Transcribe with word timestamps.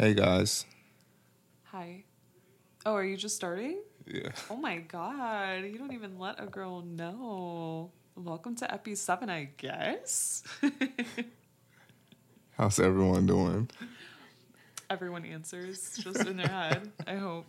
Hey 0.00 0.14
guys. 0.14 0.64
Hi. 1.64 2.04
Oh, 2.86 2.94
are 2.94 3.04
you 3.04 3.18
just 3.18 3.36
starting? 3.36 3.82
Yeah. 4.06 4.30
Oh 4.48 4.56
my 4.56 4.78
god, 4.78 5.64
you 5.64 5.76
don't 5.76 5.92
even 5.92 6.18
let 6.18 6.42
a 6.42 6.46
girl 6.46 6.80
know. 6.80 7.90
Welcome 8.16 8.56
to 8.56 8.72
Epi 8.72 8.94
7, 8.94 9.28
I 9.28 9.50
guess. 9.58 10.42
How's 12.56 12.80
everyone 12.80 13.26
doing? 13.26 13.68
Everyone 14.88 15.26
answers 15.26 15.98
just 15.98 16.26
in 16.26 16.38
their 16.38 16.48
head, 16.48 16.90
I 17.06 17.16
hope. 17.16 17.44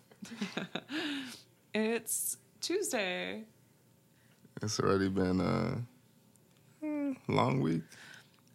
it's 1.73 2.35
Tuesday. 2.59 3.45
It's 4.61 4.77
already 4.77 5.07
been 5.07 5.39
a 5.39 5.81
eh, 6.85 7.13
long 7.29 7.61
week. 7.61 7.83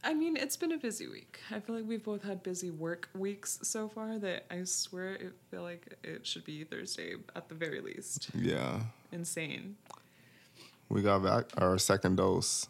I 0.07 0.15
mean, 0.15 0.37
it's 0.37 0.57
been 0.57 0.71
a 0.71 0.79
busy 0.79 1.09
week. 1.09 1.41
I 1.51 1.59
feel 1.59 1.75
like 1.75 1.85
we've 1.85 2.05
both 2.05 2.23
had 2.23 2.45
busy 2.45 2.71
work 2.71 3.09
weeks 3.13 3.59
so 3.63 3.89
far 3.89 4.21
that 4.21 4.47
I 4.53 4.63
swear 4.63 5.15
it 5.15 5.33
feel 5.51 5.63
like 5.63 5.97
it 6.05 6.25
should 6.25 6.45
be 6.45 6.63
Thursday 6.63 7.15
at 7.35 7.49
the 7.49 7.57
very 7.57 7.81
least. 7.81 8.29
Yeah. 8.33 8.83
Insane. 9.11 9.75
We 10.89 11.03
got 11.03 11.25
back 11.25 11.47
our 11.59 11.77
second 11.77 12.19
dose 12.19 12.69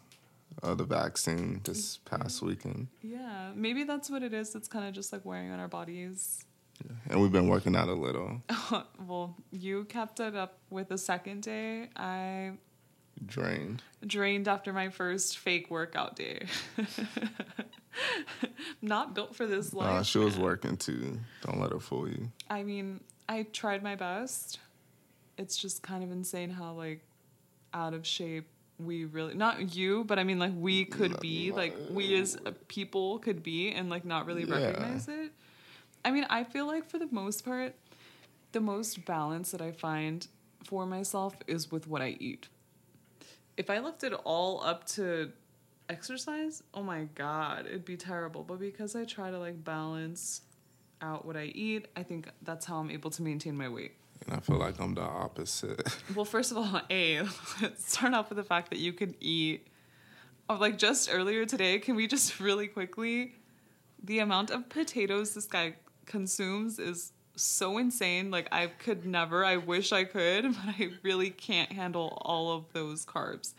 of 0.63 0.79
the 0.79 0.83
vaccine 0.83 1.61
this 1.63 1.97
past 1.97 2.41
weekend. 2.41 2.87
Yeah, 3.03 3.51
maybe 3.53 3.83
that's 3.83 4.09
what 4.09 4.23
it 4.23 4.33
is. 4.33 4.55
It's 4.55 4.67
kind 4.67 4.87
of 4.87 4.95
just 4.95 5.13
like 5.13 5.23
wearing 5.23 5.51
on 5.51 5.59
our 5.59 5.67
bodies. 5.67 6.43
And 7.07 7.21
we've 7.21 7.31
been 7.31 7.49
working 7.49 7.75
out 7.75 7.87
a 7.87 7.93
little. 7.93 8.41
well, 9.05 9.35
you 9.51 9.85
kept 9.85 10.19
it 10.19 10.35
up 10.35 10.57
with 10.71 10.89
the 10.89 10.97
second 10.97 11.43
day. 11.43 11.89
I 11.95 12.53
Drained. 13.25 13.81
drained 14.05 14.47
after 14.47 14.71
my 14.71 14.89
first 14.89 15.37
fake 15.39 15.69
workout 15.71 16.15
day. 16.15 16.45
Not 18.81 19.15
built 19.15 19.35
for 19.35 19.45
this 19.47 19.73
life. 19.73 19.87
Uh, 19.89 20.03
she 20.03 20.19
was 20.19 20.37
working 20.37 20.77
too. 20.77 21.19
Don't 21.45 21.59
let 21.59 21.71
her 21.71 21.79
fool 21.79 22.07
you. 22.07 22.29
I 22.49 22.63
mean, 22.63 22.99
I 23.27 23.43
tried 23.43 23.81
my 23.83 23.95
best. 23.95 24.59
It's 25.37 25.57
just 25.57 25.81
kind 25.81 26.03
of 26.03 26.11
insane 26.11 26.49
how 26.49 26.73
like 26.73 27.01
out 27.73 27.93
of 27.93 28.05
shape 28.05 28.47
we 28.79 29.05
really 29.05 29.33
not 29.33 29.75
you, 29.75 30.03
but 30.03 30.19
I 30.19 30.23
mean 30.23 30.37
like 30.37 30.53
we 30.55 30.85
could 30.85 31.19
be 31.19 31.51
like 31.51 31.75
we 31.89 32.15
as 32.19 32.37
a 32.45 32.51
people 32.51 33.17
could 33.19 33.41
be 33.41 33.71
and 33.71 33.89
like 33.89 34.05
not 34.05 34.25
really 34.27 34.43
Yeah. 34.43 34.55
recognize 34.55 35.07
it. 35.07 35.31
I 36.05 36.11
mean, 36.11 36.25
I 36.29 36.43
feel 36.43 36.67
like 36.67 36.87
for 36.89 36.99
the 36.99 37.07
most 37.11 37.43
part, 37.43 37.73
the 38.51 38.61
most 38.61 39.03
balance 39.05 39.51
that 39.51 39.61
I 39.61 39.71
find 39.71 40.25
for 40.63 40.85
myself 40.85 41.35
is 41.47 41.71
with 41.71 41.87
what 41.87 42.01
I 42.01 42.15
eat. 42.19 42.47
If 43.57 43.69
I 43.69 43.79
left 43.79 44.03
it 44.03 44.13
all 44.13 44.63
up 44.63 44.85
to 44.89 45.31
exercise, 45.89 46.63
oh 46.73 46.83
my 46.83 47.05
god, 47.15 47.65
it'd 47.65 47.85
be 47.85 47.97
terrible. 47.97 48.43
But 48.43 48.59
because 48.59 48.95
I 48.95 49.05
try 49.05 49.31
to 49.31 49.39
like 49.39 49.63
balance 49.63 50.41
out 51.01 51.25
what 51.25 51.35
I 51.35 51.45
eat, 51.45 51.87
I 51.95 52.03
think 52.03 52.29
that's 52.43 52.65
how 52.65 52.77
I'm 52.77 52.91
able 52.91 53.09
to 53.11 53.23
maintain 53.23 53.57
my 53.57 53.67
weight. 53.67 53.93
And 54.25 54.35
I 54.35 54.39
feel 54.39 54.57
like 54.57 54.79
I'm 54.79 54.93
the 54.93 55.01
opposite. 55.01 55.81
Well, 56.15 56.25
first 56.25 56.51
of 56.51 56.57
all, 56.57 56.81
A, 56.89 57.21
let's 57.61 57.91
start 57.93 58.13
off 58.13 58.29
with 58.29 58.37
the 58.37 58.43
fact 58.43 58.69
that 58.69 58.79
you 58.79 58.93
could 58.93 59.15
eat. 59.19 59.67
Oh, 60.49 60.55
like 60.55 60.77
just 60.77 61.09
earlier 61.11 61.45
today, 61.45 61.79
can 61.79 61.95
we 61.95 62.07
just 62.07 62.39
really 62.39 62.67
quickly? 62.67 63.35
The 64.03 64.19
amount 64.19 64.51
of 64.51 64.69
potatoes 64.69 65.33
this 65.33 65.45
guy 65.45 65.75
consumes 66.05 66.79
is 66.79 67.11
so 67.37 67.77
insane. 67.77 68.31
Like, 68.31 68.47
I 68.51 68.67
could 68.67 69.05
never, 69.05 69.45
I 69.45 69.57
wish 69.57 69.91
I 69.91 70.03
could, 70.03 70.43
but 70.65 70.75
I 70.79 70.89
really 71.03 71.29
can't 71.29 71.71
handle 71.71 72.21
all 72.21 72.51
of 72.51 72.65
those 72.73 73.05
carbs. 73.05 73.53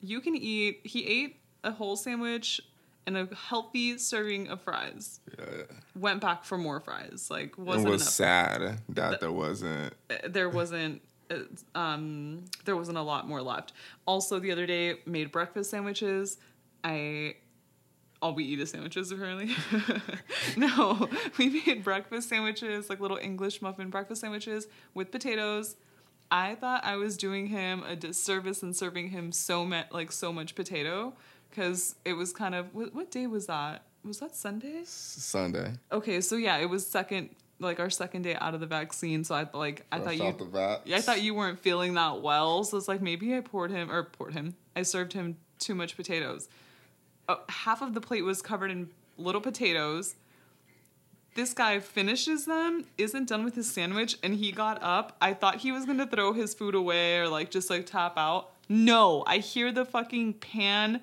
You 0.00 0.20
can 0.20 0.34
eat, 0.36 0.80
he 0.84 1.06
ate 1.06 1.36
a 1.64 1.70
whole 1.70 1.96
sandwich 1.96 2.60
and 3.06 3.16
a 3.16 3.28
healthy 3.34 3.98
serving 3.98 4.48
of 4.48 4.60
fries. 4.60 5.20
yeah. 5.38 5.62
Went 5.96 6.20
back 6.20 6.44
for 6.44 6.56
more 6.58 6.80
fries. 6.80 7.28
Like, 7.30 7.56
wasn't 7.58 7.88
It 7.88 7.90
was 7.90 8.02
enough 8.02 8.12
sad 8.12 8.78
that 8.90 9.20
there 9.20 9.32
wasn't. 9.32 9.94
there 10.28 10.48
wasn't 10.48 11.02
uh, 11.30 11.38
um 11.78 12.44
there 12.64 12.76
wasn't 12.76 12.98
a 12.98 13.02
lot 13.02 13.26
more 13.28 13.40
left 13.40 13.72
also 14.06 14.38
the 14.38 14.50
other 14.50 14.66
day 14.66 14.96
made 15.06 15.30
breakfast 15.30 15.70
sandwiches 15.70 16.36
i 16.84 17.34
all 18.22 18.34
we 18.34 18.44
eat 18.44 18.60
is 18.60 18.70
sandwiches 18.70 19.10
apparently 19.12 19.54
no 20.56 21.08
we 21.38 21.62
made 21.66 21.84
breakfast 21.84 22.28
sandwiches 22.28 22.88
like 22.88 23.00
little 23.00 23.18
english 23.18 23.60
muffin 23.60 23.90
breakfast 23.90 24.20
sandwiches 24.20 24.68
with 24.94 25.10
potatoes 25.10 25.76
i 26.30 26.54
thought 26.54 26.84
i 26.84 26.96
was 26.96 27.16
doing 27.16 27.48
him 27.48 27.82
a 27.82 27.96
disservice 27.96 28.62
and 28.62 28.74
serving 28.74 29.10
him 29.10 29.32
so 29.32 29.64
much 29.64 29.86
like 29.90 30.10
so 30.10 30.32
much 30.32 30.54
potato 30.54 31.12
because 31.50 31.96
it 32.04 32.14
was 32.14 32.32
kind 32.32 32.54
of 32.54 32.74
what, 32.74 32.94
what 32.94 33.10
day 33.10 33.26
was 33.26 33.46
that 33.46 33.82
was 34.04 34.20
that 34.20 34.34
sunday 34.34 34.80
Sunday. 34.84 35.74
Okay, 35.92 36.20
so 36.20 36.36
yeah, 36.36 36.58
it 36.58 36.68
was 36.68 36.86
second 36.86 37.30
like 37.62 37.80
our 37.80 37.90
second 37.90 38.22
day 38.22 38.34
out 38.34 38.54
of 38.54 38.60
the 38.60 38.66
vaccine. 38.66 39.24
So 39.24 39.34
I 39.34 39.46
like 39.54 39.86
I 39.90 39.98
thought 39.98 40.16
Fresh 40.16 40.18
you 40.18 40.50
the 40.50 40.80
yeah, 40.84 40.96
I 40.96 41.00
thought 41.00 41.22
you 41.22 41.34
weren't 41.34 41.60
feeling 41.60 41.94
that 41.94 42.20
well. 42.20 42.64
So 42.64 42.76
it's 42.76 42.88
like 42.88 43.00
maybe 43.00 43.34
I 43.34 43.40
poured 43.40 43.70
him 43.70 43.90
or 43.90 44.02
poured 44.04 44.34
him. 44.34 44.56
I 44.76 44.82
served 44.82 45.12
him 45.12 45.36
too 45.58 45.74
much 45.74 45.96
potatoes. 45.96 46.48
Uh, 47.28 47.36
half 47.48 47.82
of 47.82 47.94
the 47.94 48.00
plate 48.00 48.22
was 48.22 48.42
covered 48.42 48.70
in 48.70 48.90
little 49.16 49.40
potatoes. 49.40 50.16
This 51.34 51.54
guy 51.54 51.80
finishes 51.80 52.44
them, 52.44 52.84
isn't 52.98 53.28
done 53.28 53.44
with 53.44 53.54
his 53.54 53.70
sandwich, 53.72 54.18
and 54.22 54.34
he 54.34 54.52
got 54.52 54.82
up. 54.82 55.16
I 55.20 55.32
thought 55.32 55.56
he 55.56 55.72
was 55.72 55.86
gonna 55.86 56.06
throw 56.06 56.32
his 56.32 56.52
food 56.52 56.74
away 56.74 57.18
or 57.18 57.28
like 57.28 57.50
just 57.50 57.70
like 57.70 57.86
tap 57.86 58.18
out. 58.18 58.50
No, 58.68 59.24
I 59.26 59.38
hear 59.38 59.72
the 59.72 59.84
fucking 59.84 60.34
pan 60.34 61.02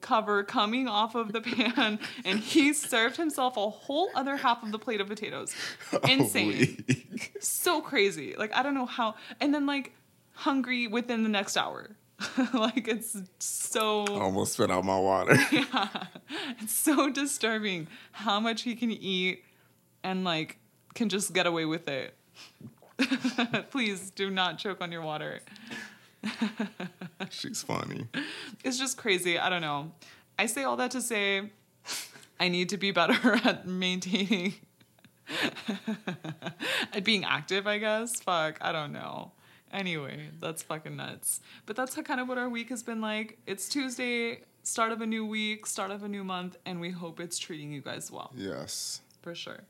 cover 0.00 0.42
coming 0.44 0.88
off 0.88 1.14
of 1.14 1.32
the 1.32 1.40
pan, 1.40 1.98
and 2.24 2.38
he 2.38 2.72
served 2.72 3.16
himself 3.16 3.56
a 3.56 3.68
whole 3.68 4.10
other 4.14 4.36
half 4.36 4.62
of 4.62 4.72
the 4.72 4.78
plate 4.78 5.00
of 5.00 5.08
potatoes. 5.08 5.54
Insane. 6.08 6.84
Weak. 6.88 7.36
so 7.40 7.80
crazy. 7.80 8.34
Like 8.36 8.54
I 8.54 8.62
don't 8.62 8.74
know 8.74 8.86
how. 8.86 9.16
And 9.40 9.52
then 9.52 9.66
like 9.66 9.92
hungry 10.34 10.86
within 10.86 11.22
the 11.22 11.28
next 11.28 11.56
hour. 11.56 11.96
like 12.54 12.86
it's 12.88 13.16
so 13.38 14.04
Almost 14.06 14.54
spit 14.54 14.70
out 14.70 14.84
my 14.84 14.98
water. 14.98 15.36
yeah, 15.52 15.88
it's 16.60 16.72
so 16.72 17.10
disturbing 17.10 17.88
how 18.12 18.40
much 18.40 18.62
he 18.62 18.74
can 18.74 18.90
eat 18.90 19.44
and 20.02 20.24
like 20.24 20.58
can 20.94 21.08
just 21.08 21.32
get 21.32 21.46
away 21.46 21.64
with 21.64 21.88
it. 21.88 22.14
Please 23.70 24.10
do 24.10 24.30
not 24.30 24.58
choke 24.58 24.80
on 24.80 24.92
your 24.92 25.02
water. 25.02 25.40
She's 27.30 27.62
funny. 27.62 28.06
It's 28.64 28.78
just 28.78 28.98
crazy. 28.98 29.38
I 29.38 29.48
don't 29.48 29.62
know. 29.62 29.92
I 30.38 30.46
say 30.46 30.64
all 30.64 30.76
that 30.76 30.90
to 30.90 31.00
say 31.00 31.50
I 32.38 32.48
need 32.48 32.68
to 32.70 32.76
be 32.76 32.90
better 32.90 33.36
at 33.44 33.66
maintaining 33.66 34.54
at 36.92 37.04
being 37.04 37.24
active, 37.24 37.66
I 37.66 37.78
guess. 37.78 38.20
Fuck, 38.20 38.58
I 38.60 38.72
don't 38.72 38.92
know. 38.92 39.32
Anyway, 39.72 40.28
that's 40.40 40.62
fucking 40.62 40.96
nuts. 40.96 41.40
But 41.66 41.76
that's 41.76 41.94
how, 41.94 42.02
kind 42.02 42.20
of 42.20 42.28
what 42.28 42.38
our 42.38 42.48
week 42.48 42.70
has 42.70 42.82
been 42.82 43.00
like. 43.00 43.38
It's 43.46 43.68
Tuesday, 43.68 44.40
start 44.62 44.90
of 44.92 45.00
a 45.00 45.06
new 45.06 45.24
week, 45.24 45.66
start 45.66 45.90
of 45.90 46.02
a 46.02 46.08
new 46.08 46.24
month, 46.24 46.56
and 46.66 46.80
we 46.80 46.90
hope 46.90 47.20
it's 47.20 47.38
treating 47.38 47.72
you 47.72 47.80
guys 47.80 48.10
well. 48.10 48.32
Yes. 48.36 49.00
For 49.22 49.34
sure. 49.34 49.60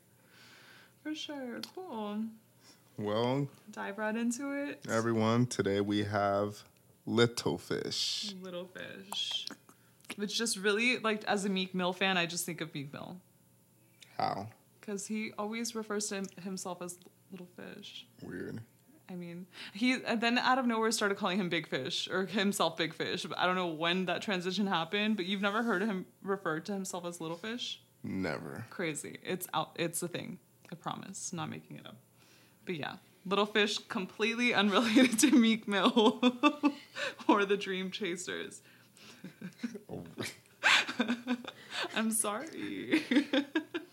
For 1.02 1.14
sure. 1.14 1.60
Cool. 1.74 2.24
Well, 2.96 3.48
Dive 3.70 3.98
right 3.98 4.16
into 4.16 4.52
it. 4.52 4.80
everyone, 4.90 5.46
today 5.46 5.80
we 5.80 6.04
have 6.04 6.62
little 7.06 7.58
fish. 7.58 8.34
Little 8.42 8.66
fish. 8.66 9.46
Which 10.16 10.36
just 10.36 10.56
really, 10.58 10.98
like, 10.98 11.24
as 11.24 11.44
a 11.44 11.48
Meek 11.48 11.74
Mill 11.74 11.92
fan, 11.92 12.16
I 12.18 12.26
just 12.26 12.44
think 12.46 12.60
of 12.60 12.74
Meek 12.74 12.92
Mill. 12.92 13.16
How? 14.18 14.48
Because 14.80 15.06
he 15.06 15.32
always 15.38 15.74
refers 15.74 16.08
to 16.08 16.24
himself 16.42 16.82
as 16.82 16.98
little 17.30 17.48
fish. 17.56 18.06
Weird. 18.22 18.60
I 19.10 19.16
mean, 19.16 19.46
he 19.74 19.96
then 19.96 20.38
out 20.38 20.58
of 20.58 20.66
nowhere 20.66 20.92
started 20.92 21.18
calling 21.18 21.40
him 21.40 21.48
Big 21.48 21.66
Fish 21.66 22.08
or 22.08 22.26
himself 22.26 22.76
Big 22.76 22.94
Fish. 22.94 23.26
I 23.36 23.44
don't 23.46 23.56
know 23.56 23.66
when 23.66 24.06
that 24.06 24.22
transition 24.22 24.66
happened. 24.68 25.16
But 25.16 25.26
you've 25.26 25.40
never 25.40 25.62
heard 25.62 25.82
him 25.82 26.06
refer 26.22 26.60
to 26.60 26.72
himself 26.72 27.04
as 27.04 27.20
Little 27.20 27.36
Fish? 27.36 27.80
Never. 28.04 28.66
Crazy. 28.70 29.18
It's 29.24 29.48
out. 29.52 29.72
It's 29.76 30.02
a 30.02 30.08
thing. 30.08 30.38
I 30.70 30.76
promise. 30.76 31.32
Not 31.32 31.50
making 31.50 31.78
it 31.78 31.86
up. 31.86 31.96
But 32.64 32.76
yeah, 32.76 32.94
Little 33.26 33.46
Fish 33.46 33.78
completely 33.78 34.54
unrelated 34.54 35.18
to 35.20 35.32
Meek 35.32 35.66
Mill 35.66 36.20
or 37.28 37.44
the 37.44 37.56
Dream 37.56 37.90
Chasers. 37.90 38.62
oh. 39.90 40.04
I'm 41.96 42.12
sorry. 42.12 43.02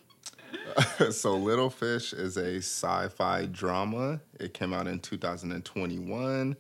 so 1.12 1.36
Little 1.36 1.70
Fish 1.70 2.14
is 2.14 2.38
a 2.38 2.58
sci-fi 2.58 3.46
drama. 3.46 4.22
It 4.40 4.54
came 4.54 4.74
out 4.74 4.88
in 4.88 5.00
2021. 5.00 6.56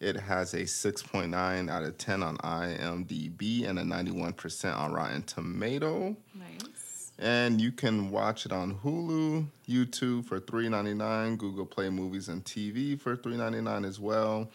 It 0.00 0.16
has 0.16 0.54
a 0.54 0.62
6.9 0.62 1.70
out 1.70 1.82
of 1.82 1.98
10 1.98 2.22
on 2.22 2.38
IMDb 2.38 3.68
and 3.68 3.78
a 3.78 3.82
91% 3.82 4.76
on 4.76 4.92
Rotten 4.92 5.22
Tomato. 5.22 6.16
nice. 6.34 7.12
And 7.18 7.60
you 7.60 7.70
can 7.70 8.10
watch 8.10 8.46
it 8.46 8.52
on 8.52 8.76
Hulu, 8.76 9.46
YouTube 9.68 10.24
for 10.24 10.40
$3.99, 10.40 11.36
Google 11.36 11.66
Play 11.66 11.90
Movies 11.90 12.28
and 12.28 12.42
TV 12.42 12.98
for 12.98 13.14
$3.99 13.14 13.86
as 13.86 14.00
well, 14.00 14.50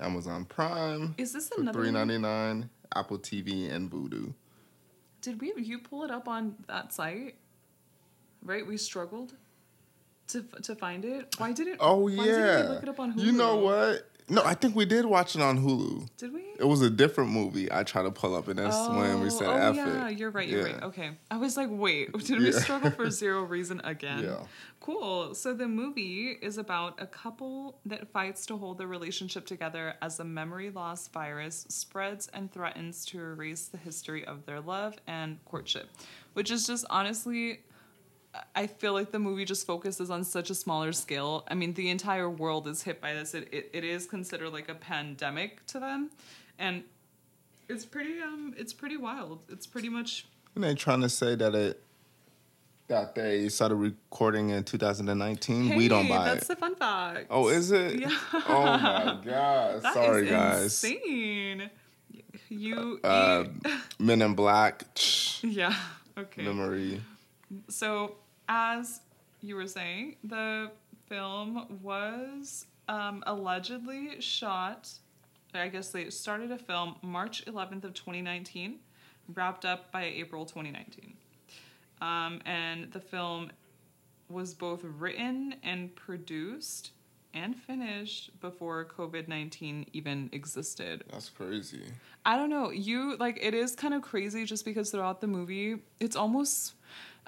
Amazon 0.00 0.46
Prime 0.46 1.14
Is 1.18 1.34
this 1.34 1.50
another? 1.58 1.78
$3.99, 1.80 2.70
Apple 2.94 3.18
TV 3.18 3.70
and 3.70 3.90
Vudu. 3.90 4.32
Did 5.20 5.38
we? 5.38 5.52
You 5.56 5.80
pull 5.80 6.04
it 6.04 6.10
up 6.10 6.28
on 6.28 6.54
that 6.66 6.94
site? 6.94 7.34
Right? 8.42 8.66
We 8.66 8.76
struggled 8.76 9.34
to 10.28 10.42
to 10.62 10.74
find 10.74 11.04
it. 11.04 11.34
Why 11.38 11.52
didn't? 11.52 11.78
Oh 11.80 12.08
yeah. 12.08 12.24
didn't 12.24 12.68
look 12.70 12.82
it 12.82 12.88
up 12.88 13.00
on 13.00 13.14
Hulu? 13.14 13.24
You 13.24 13.32
know 13.32 13.56
what? 13.56 14.08
No, 14.30 14.42
I 14.44 14.52
think 14.52 14.76
we 14.76 14.84
did 14.84 15.06
watch 15.06 15.34
it 15.36 15.40
on 15.40 15.58
Hulu. 15.58 16.06
Did 16.18 16.34
we? 16.34 16.42
It 16.58 16.64
was 16.64 16.82
a 16.82 16.90
different 16.90 17.30
movie. 17.30 17.72
I 17.72 17.82
tried 17.82 18.02
to 18.02 18.10
pull 18.10 18.36
up, 18.36 18.48
and 18.48 18.58
that's 18.58 18.76
when 18.88 19.20
we 19.20 19.30
said 19.30 19.46
oh, 19.46 19.52
oh 19.52 19.70
F 19.70 19.76
yeah, 19.76 20.08
it. 20.08 20.18
you're 20.18 20.30
right. 20.30 20.46
You're 20.46 20.64
right. 20.64 20.82
Okay, 20.82 21.12
I 21.30 21.38
was 21.38 21.56
like, 21.56 21.68
wait, 21.70 22.12
did 22.26 22.40
we 22.40 22.52
struggle 22.52 22.90
for 22.90 23.10
zero 23.10 23.42
reason 23.42 23.80
again? 23.84 24.24
Yeah. 24.24 24.40
Cool. 24.80 25.34
So 25.34 25.54
the 25.54 25.66
movie 25.66 26.36
is 26.42 26.58
about 26.58 27.00
a 27.00 27.06
couple 27.06 27.78
that 27.86 28.12
fights 28.12 28.44
to 28.46 28.56
hold 28.58 28.78
their 28.78 28.86
relationship 28.86 29.46
together 29.46 29.94
as 30.02 30.20
a 30.20 30.24
memory 30.24 30.70
loss 30.70 31.08
virus 31.08 31.64
spreads 31.68 32.28
and 32.34 32.52
threatens 32.52 33.06
to 33.06 33.18
erase 33.18 33.68
the 33.68 33.78
history 33.78 34.26
of 34.26 34.44
their 34.44 34.60
love 34.60 34.96
and 35.06 35.42
courtship, 35.46 35.88
which 36.34 36.50
is 36.50 36.66
just 36.66 36.84
honestly. 36.90 37.60
I 38.54 38.66
feel 38.66 38.92
like 38.92 39.10
the 39.10 39.18
movie 39.18 39.44
just 39.44 39.66
focuses 39.66 40.10
on 40.10 40.22
such 40.24 40.50
a 40.50 40.54
smaller 40.54 40.92
scale. 40.92 41.44
I 41.48 41.54
mean, 41.54 41.74
the 41.74 41.88
entire 41.90 42.28
world 42.28 42.68
is 42.68 42.82
hit 42.82 43.00
by 43.00 43.14
this. 43.14 43.34
It, 43.34 43.48
it, 43.52 43.70
it 43.72 43.84
is 43.84 44.06
considered 44.06 44.50
like 44.52 44.68
a 44.68 44.74
pandemic 44.74 45.64
to 45.68 45.80
them. 45.80 46.10
And 46.58 46.84
it's 47.68 47.84
pretty 47.84 48.20
um 48.20 48.54
it's 48.56 48.72
pretty 48.72 48.96
wild. 48.96 49.40
It's 49.48 49.66
pretty 49.66 49.88
much 49.88 50.26
And 50.54 50.64
they 50.64 50.74
trying 50.74 51.00
to 51.02 51.08
say 51.08 51.34
that 51.36 51.54
it 51.54 51.82
that 52.88 53.14
they 53.14 53.48
started 53.50 53.76
recording 53.76 54.50
in 54.50 54.64
2019. 54.64 55.76
we 55.76 55.88
don't 55.88 56.08
buy 56.08 56.24
That's 56.24 56.28
it. 56.28 56.34
That's 56.34 56.46
the 56.48 56.56
fun 56.56 56.74
fact. 56.74 57.26
Oh, 57.30 57.48
is 57.48 57.70
it? 57.70 58.00
Yeah. 58.00 58.16
Oh 58.32 58.64
my 58.64 59.18
god. 59.24 59.82
That 59.82 59.94
Sorry, 59.94 60.24
is 60.24 60.30
guys. 60.30 60.84
Insane. 60.84 61.70
You, 62.50 62.98
Uh, 63.04 63.44
you 63.64 63.72
Men 63.98 64.22
in 64.22 64.34
Black. 64.34 64.84
yeah. 65.42 65.74
Okay. 66.16 66.42
Memory. 66.42 67.02
So, 67.68 68.16
as 68.48 69.00
you 69.40 69.56
were 69.56 69.66
saying, 69.66 70.16
the 70.24 70.70
film 71.08 71.78
was 71.82 72.66
um, 72.88 73.22
allegedly 73.26 74.20
shot. 74.20 74.90
I 75.54 75.68
guess 75.68 75.90
they 75.90 76.10
started 76.10 76.52
a 76.52 76.58
film 76.58 76.96
March 77.02 77.44
11th 77.46 77.84
of 77.84 77.94
2019, 77.94 78.76
wrapped 79.34 79.64
up 79.64 79.90
by 79.90 80.04
April 80.04 80.44
2019. 80.44 81.14
Um, 82.00 82.40
and 82.44 82.92
the 82.92 83.00
film 83.00 83.50
was 84.28 84.54
both 84.54 84.84
written 84.84 85.54
and 85.62 85.94
produced 85.96 86.92
and 87.34 87.56
finished 87.56 88.38
before 88.40 88.84
COVID 88.84 89.28
19 89.28 89.86
even 89.92 90.28
existed. 90.32 91.04
That's 91.10 91.28
crazy. 91.28 91.84
I 92.24 92.36
don't 92.36 92.50
know. 92.50 92.70
You 92.70 93.16
like 93.16 93.38
it 93.40 93.54
is 93.54 93.74
kind 93.74 93.94
of 93.94 94.02
crazy 94.02 94.44
just 94.44 94.64
because 94.64 94.90
throughout 94.90 95.20
the 95.20 95.26
movie, 95.26 95.78
it's 96.00 96.16
almost 96.16 96.74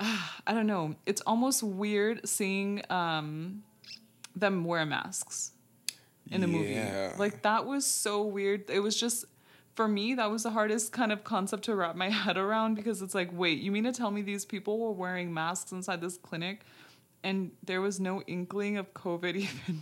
I 0.47 0.55
don't 0.55 0.67
know. 0.67 0.97
It's 1.06 1.20
almost 1.23 1.62
weird 1.62 2.26
seeing 2.29 2.82
um 2.91 3.62
them 4.35 4.64
wear 4.64 4.87
masks 4.87 5.52
in 6.31 6.43
a 6.43 6.47
movie. 6.47 6.81
Like 7.19 7.43
that 7.43 7.67
was 7.67 7.85
so 7.85 8.23
weird. 8.23 8.70
It 8.70 8.81
was 8.81 8.99
just 8.99 9.25
for 9.75 9.87
me 9.88 10.14
that 10.14 10.31
was 10.31 10.43
the 10.43 10.50
hardest 10.50 10.93
kind 10.93 11.12
of 11.12 11.25
concept 11.25 11.64
to 11.64 11.75
wrap 11.75 11.97
my 11.97 12.11
head 12.25 12.37
around 12.37 12.75
because 12.75 13.02
it's 13.02 13.14
like, 13.14 13.31
wait, 13.32 13.61
you 13.61 13.70
mean 13.73 13.85
to 13.85 13.93
tell 13.93 14.11
me 14.11 14.23
these 14.23 14.44
people 14.44 14.79
were 14.79 14.93
wearing 14.93 15.32
masks 15.32 15.73
inside 15.73 16.00
this 16.00 16.17
clinic 16.17 16.61
and 17.23 17.50
there 17.64 17.81
was 17.81 18.00
no 18.00 18.23
inkling 18.23 18.76
of 18.79 18.93
COVID 18.94 19.37
even? 19.37 19.81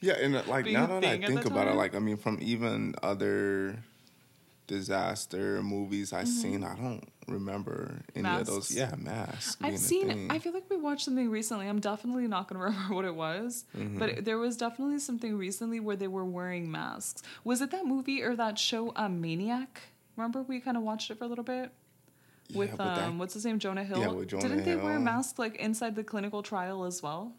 Yeah, 0.00 0.14
and 0.14 0.36
uh, 0.36 0.42
like 0.46 0.66
now 0.66 0.86
that 1.00 1.04
I 1.04 1.18
think 1.26 1.44
about 1.46 1.68
it, 1.68 1.74
like 1.74 1.94
I 1.94 1.98
mean, 1.98 2.16
from 2.16 2.38
even 2.40 2.94
other 3.02 3.82
disaster 4.66 5.62
movies 5.62 6.12
I've 6.12 6.28
seen, 6.28 6.64
I 6.64 6.74
don't 6.74 7.08
remember 7.28 8.02
any 8.14 8.28
of 8.28 8.46
those. 8.46 8.68
Mm-hmm. 8.70 9.04
Masks. 9.04 9.06
Yeah, 9.06 9.12
masks. 9.12 9.56
I've 9.62 9.78
seen. 9.78 10.30
I 10.30 10.38
feel 10.38 10.52
like 10.52 10.68
we 10.70 10.76
watched 10.76 11.04
something 11.04 11.30
recently. 11.30 11.68
I'm 11.68 11.80
definitely 11.80 12.26
not 12.28 12.48
gonna 12.48 12.64
remember 12.64 12.94
what 12.94 13.04
it 13.04 13.14
was, 13.14 13.64
Mm-hmm. 13.76 13.98
but 13.98 14.24
there 14.24 14.38
was 14.38 14.56
definitely 14.56 14.98
something 14.98 15.36
recently 15.36 15.80
where 15.80 15.96
they 15.96 16.08
were 16.08 16.24
wearing 16.24 16.70
masks. 16.70 17.22
Was 17.44 17.60
it 17.60 17.70
that 17.72 17.86
movie 17.86 18.22
or 18.22 18.36
that 18.36 18.58
show, 18.58 18.92
um, 18.96 19.20
Maniac? 19.20 19.80
Remember 20.16 20.42
we 20.42 20.60
kind 20.60 20.76
of 20.76 20.82
watched 20.82 21.10
it 21.10 21.18
for 21.18 21.24
a 21.24 21.28
little 21.28 21.44
bit 21.44 21.70
Yeah, 22.48 22.58
with 22.58 22.76
that- 22.78 22.98
um, 23.02 23.18
what's 23.18 23.34
his 23.34 23.44
name, 23.44 23.58
Jonah 23.58 23.84
Hill. 23.84 23.98
Yeah, 24.00 24.08
with 24.08 24.28
Jonah 24.28 24.48
Didn't 24.48 24.64
they 24.64 24.76
wear 24.76 24.92
Hill. 24.92 25.00
masks 25.02 25.38
like 25.38 25.56
inside 25.56 25.94
the 25.94 26.04
clinical 26.04 26.42
trial 26.42 26.84
as 26.84 27.02
well? 27.02 27.32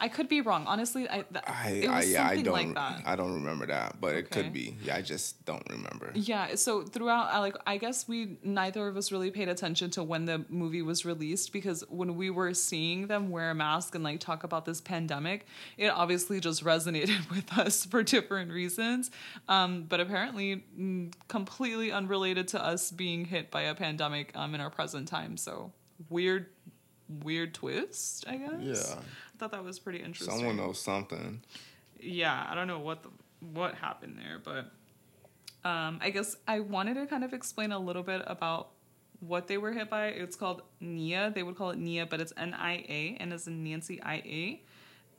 I 0.00 0.08
could 0.08 0.28
be 0.28 0.40
wrong. 0.40 0.64
Honestly, 0.66 1.08
I, 1.08 1.22
th- 1.22 1.44
I, 1.44 1.70
it 1.70 1.88
I 1.88 2.02
yeah, 2.02 2.28
I 2.28 2.40
don't. 2.40 2.54
like 2.54 2.74
that. 2.74 3.02
I 3.04 3.16
don't 3.16 3.34
remember 3.34 3.66
that, 3.66 4.00
but 4.00 4.14
it 4.14 4.30
could 4.30 4.52
be. 4.52 4.76
Yeah, 4.84 4.96
I 4.96 5.02
just 5.02 5.44
don't 5.44 5.66
remember. 5.68 6.12
Yeah, 6.14 6.54
so 6.54 6.82
throughout, 6.84 7.32
I 7.32 7.38
like, 7.40 7.56
I 7.66 7.78
guess 7.78 8.06
we 8.06 8.38
neither 8.44 8.86
of 8.86 8.96
us 8.96 9.10
really 9.10 9.30
paid 9.32 9.48
attention 9.48 9.90
to 9.90 10.04
when 10.04 10.24
the 10.26 10.44
movie 10.48 10.82
was 10.82 11.04
released 11.04 11.52
because 11.52 11.82
when 11.88 12.16
we 12.16 12.30
were 12.30 12.54
seeing 12.54 13.08
them 13.08 13.30
wear 13.30 13.50
a 13.50 13.54
mask 13.54 13.96
and 13.96 14.04
like 14.04 14.20
talk 14.20 14.44
about 14.44 14.64
this 14.64 14.80
pandemic, 14.80 15.46
it 15.76 15.88
obviously 15.88 16.38
just 16.38 16.64
resonated 16.64 17.28
with 17.34 17.52
us 17.58 17.84
for 17.84 18.04
different 18.04 18.52
reasons. 18.52 19.10
Um, 19.48 19.84
but 19.88 19.98
apparently, 19.98 20.64
mm, 20.78 21.12
completely 21.26 21.90
unrelated 21.90 22.46
to 22.48 22.64
us 22.64 22.92
being 22.92 23.24
hit 23.24 23.50
by 23.50 23.62
a 23.62 23.74
pandemic 23.74 24.30
um, 24.36 24.54
in 24.54 24.60
our 24.60 24.70
present 24.70 25.08
time. 25.08 25.36
So 25.36 25.72
weird, 26.08 26.46
weird 27.22 27.54
twist, 27.54 28.24
I 28.28 28.36
guess. 28.36 28.52
Yeah. 28.60 28.94
I 29.00 29.38
thought 29.38 29.52
that 29.52 29.64
was 29.64 29.78
pretty 29.78 29.98
interesting 30.00 30.36
Someone 30.36 30.56
knows 30.56 30.80
something. 30.80 31.40
yeah, 32.00 32.46
I 32.48 32.54
don't 32.54 32.66
know 32.66 32.78
what 32.80 33.02
the, 33.02 33.10
what 33.52 33.74
happened 33.74 34.18
there, 34.18 34.38
but 34.42 34.70
um, 35.68 35.98
I 36.02 36.10
guess 36.10 36.36
I 36.46 36.60
wanted 36.60 36.94
to 36.94 37.06
kind 37.06 37.24
of 37.24 37.32
explain 37.32 37.72
a 37.72 37.78
little 37.78 38.02
bit 38.02 38.22
about 38.26 38.70
what 39.20 39.48
they 39.48 39.58
were 39.58 39.72
hit 39.72 39.90
by. 39.90 40.06
It's 40.08 40.36
called 40.36 40.62
NIA. 40.80 41.32
They 41.34 41.42
would 41.42 41.56
call 41.56 41.70
it 41.70 41.78
NIA, 41.78 42.06
but 42.06 42.20
it's 42.20 42.32
N 42.36 42.54
I 42.54 42.84
A, 42.88 43.16
and 43.20 43.32
it's 43.32 43.46
Nancy 43.46 44.00
I 44.02 44.14
A. 44.16 44.62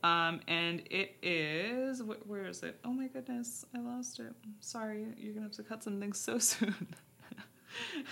Um, 0.02 0.40
and 0.48 0.80
it 0.90 1.16
is 1.22 2.00
wh- 2.00 2.26
where 2.28 2.46
is 2.46 2.62
it? 2.62 2.78
Oh 2.84 2.92
my 2.92 3.08
goodness, 3.08 3.66
I 3.76 3.80
lost 3.80 4.18
it. 4.18 4.32
Sorry, 4.60 5.04
you're 5.18 5.34
gonna 5.34 5.44
have 5.46 5.56
to 5.56 5.62
cut 5.62 5.82
something 5.84 6.14
so 6.14 6.38
soon. 6.38 6.74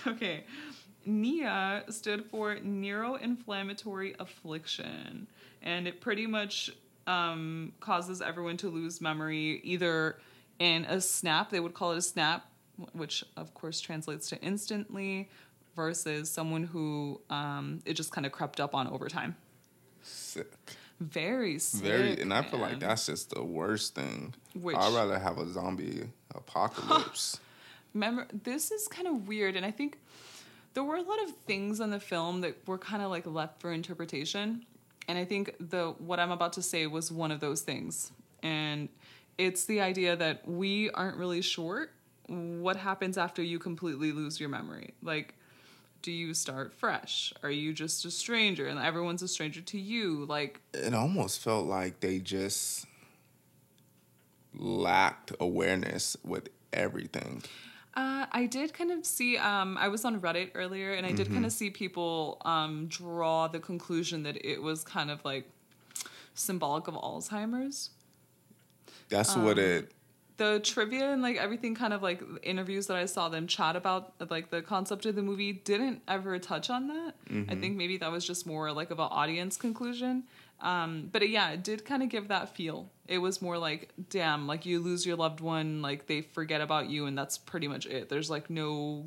okay, 0.05 0.43
NIA 1.05 1.83
stood 1.89 2.25
for 2.25 2.57
neuroinflammatory 2.57 4.15
affliction, 4.19 5.27
and 5.61 5.87
it 5.87 6.01
pretty 6.01 6.27
much 6.27 6.71
um, 7.07 7.73
causes 7.79 8.21
everyone 8.21 8.57
to 8.57 8.69
lose 8.69 9.01
memory 9.01 9.61
either 9.63 10.17
in 10.59 10.85
a 10.85 11.01
snap. 11.01 11.49
They 11.49 11.59
would 11.59 11.73
call 11.73 11.93
it 11.93 11.97
a 11.97 12.01
snap, 12.01 12.45
which 12.93 13.23
of 13.37 13.53
course 13.53 13.79
translates 13.81 14.29
to 14.29 14.41
instantly, 14.41 15.29
versus 15.75 16.29
someone 16.29 16.63
who 16.63 17.21
um, 17.29 17.79
it 17.85 17.93
just 17.93 18.11
kind 18.11 18.25
of 18.25 18.31
crept 18.31 18.59
up 18.59 18.75
on 18.75 18.87
over 18.87 19.07
time. 19.07 19.35
Sick. 20.01 20.51
Very 20.99 21.59
sick. 21.59 21.83
Very, 21.83 22.21
and 22.21 22.33
I 22.33 22.41
feel 22.41 22.59
man. 22.59 22.71
like 22.71 22.79
that's 22.81 23.05
just 23.05 23.29
the 23.33 23.43
worst 23.43 23.95
thing. 23.95 24.33
Which- 24.53 24.75
I'd 24.75 24.93
rather 24.93 25.17
have 25.17 25.37
a 25.37 25.47
zombie 25.47 26.03
apocalypse. 26.35 27.39
Remember, 27.93 28.27
this 28.43 28.71
is 28.71 28.87
kind 28.87 29.07
of 29.07 29.27
weird, 29.27 29.55
and 29.55 29.65
I 29.65 29.71
think 29.71 29.97
there 30.73 30.83
were 30.83 30.95
a 30.95 31.01
lot 31.01 31.21
of 31.23 31.31
things 31.45 31.79
in 31.79 31.89
the 31.89 31.99
film 31.99 32.41
that 32.41 32.67
were 32.67 32.77
kind 32.77 33.01
of 33.01 33.09
like 33.09 33.25
left 33.25 33.61
for 33.61 33.71
interpretation, 33.71 34.65
and 35.07 35.17
I 35.17 35.25
think 35.25 35.55
the 35.59 35.95
what 35.97 36.19
I'm 36.19 36.31
about 36.31 36.53
to 36.53 36.61
say 36.61 36.87
was 36.87 37.11
one 37.11 37.31
of 37.31 37.39
those 37.39 37.61
things, 37.61 38.11
and 38.43 38.89
it's 39.37 39.65
the 39.65 39.81
idea 39.81 40.15
that 40.15 40.47
we 40.47 40.89
aren't 40.91 41.17
really 41.17 41.41
sure 41.41 41.89
what 42.27 42.75
happens 42.75 43.17
after 43.17 43.41
you 43.41 43.57
completely 43.57 44.11
lose 44.11 44.39
your 44.39 44.49
memory. 44.49 44.93
Like, 45.01 45.33
do 46.01 46.11
you 46.11 46.33
start 46.33 46.73
fresh? 46.73 47.33
Are 47.41 47.49
you 47.49 47.73
just 47.73 48.05
a 48.05 48.11
stranger, 48.11 48.67
and 48.67 48.79
everyone's 48.79 49.23
a 49.23 49.27
stranger 49.27 49.61
to 49.61 49.79
you? 49.79 50.25
Like, 50.25 50.61
it 50.73 50.93
almost 50.93 51.39
felt 51.39 51.65
like 51.65 51.99
they 52.01 52.19
just 52.19 52.85
lacked 54.53 55.31
awareness 55.39 56.17
with 56.23 56.49
everything. 56.73 57.43
Uh, 57.95 58.25
I 58.31 58.45
did 58.45 58.73
kind 58.73 58.91
of 58.91 59.05
see. 59.05 59.37
Um, 59.37 59.77
I 59.77 59.87
was 59.87 60.05
on 60.05 60.21
Reddit 60.21 60.51
earlier, 60.55 60.93
and 60.93 61.05
I 61.05 61.11
did 61.11 61.27
kind 61.31 61.45
of 61.45 61.51
see 61.51 61.69
people 61.69 62.37
um, 62.45 62.87
draw 62.87 63.47
the 63.47 63.59
conclusion 63.59 64.23
that 64.23 64.43
it 64.45 64.61
was 64.61 64.83
kind 64.83 65.09
of 65.11 65.23
like 65.25 65.49
symbolic 66.33 66.87
of 66.87 66.93
Alzheimer's. 66.93 67.89
That's 69.09 69.35
Um, 69.35 69.43
what 69.43 69.57
it. 69.57 69.91
The 70.37 70.61
trivia 70.63 71.11
and 71.11 71.21
like 71.21 71.35
everything, 71.35 71.75
kind 71.75 71.91
of 71.91 72.01
like 72.01 72.21
interviews 72.43 72.87
that 72.87 72.95
I 72.95 73.05
saw 73.05 73.27
them 73.27 73.45
chat 73.47 73.75
about, 73.75 74.13
like 74.29 74.49
the 74.51 74.61
concept 74.61 75.05
of 75.05 75.15
the 75.15 75.21
movie, 75.21 75.51
didn't 75.51 76.01
ever 76.07 76.39
touch 76.39 76.69
on 76.69 76.87
that. 76.87 77.15
I 77.49 77.55
think 77.55 77.75
maybe 77.75 77.97
that 77.97 78.09
was 78.09 78.25
just 78.25 78.47
more 78.47 78.71
like 78.71 78.89
of 78.91 78.99
an 78.99 79.09
audience 79.11 79.57
conclusion. 79.57 80.23
Um, 80.61 81.09
but 81.11 81.23
it, 81.23 81.29
yeah, 81.29 81.51
it 81.51 81.63
did 81.63 81.85
kind 81.85 82.03
of 82.03 82.09
give 82.09 82.27
that 82.27 82.55
feel. 82.55 82.89
It 83.07 83.19
was 83.19 83.41
more 83.41 83.57
like, 83.57 83.89
damn, 84.09 84.45
like 84.47 84.65
you 84.65 84.79
lose 84.79 85.05
your 85.05 85.15
loved 85.15 85.39
one, 85.39 85.81
like 85.81 86.05
they 86.07 86.21
forget 86.21 86.59
about 86.61 86.89
you, 86.89 87.05
and 87.05 87.17
that's 87.17 87.37
pretty 87.37 87.67
much 87.67 87.85
it. 87.85 88.09
There's 88.09 88.29
like 88.29 88.49
no 88.49 89.05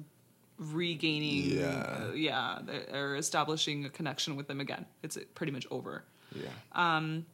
regaining, 0.58 1.58
Yeah. 1.58 1.68
uh, 2.10 2.12
yeah, 2.14 2.58
or 2.92 3.16
establishing 3.16 3.84
a 3.84 3.90
connection 3.90 4.36
with 4.36 4.48
them 4.48 4.60
again. 4.60 4.86
It's 5.02 5.18
pretty 5.34 5.52
much 5.52 5.66
over. 5.70 6.04
Yeah. 6.34 6.48
Um, 6.72 7.26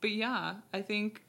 but 0.00 0.10
yeah, 0.10 0.54
I 0.72 0.82
think 0.82 1.22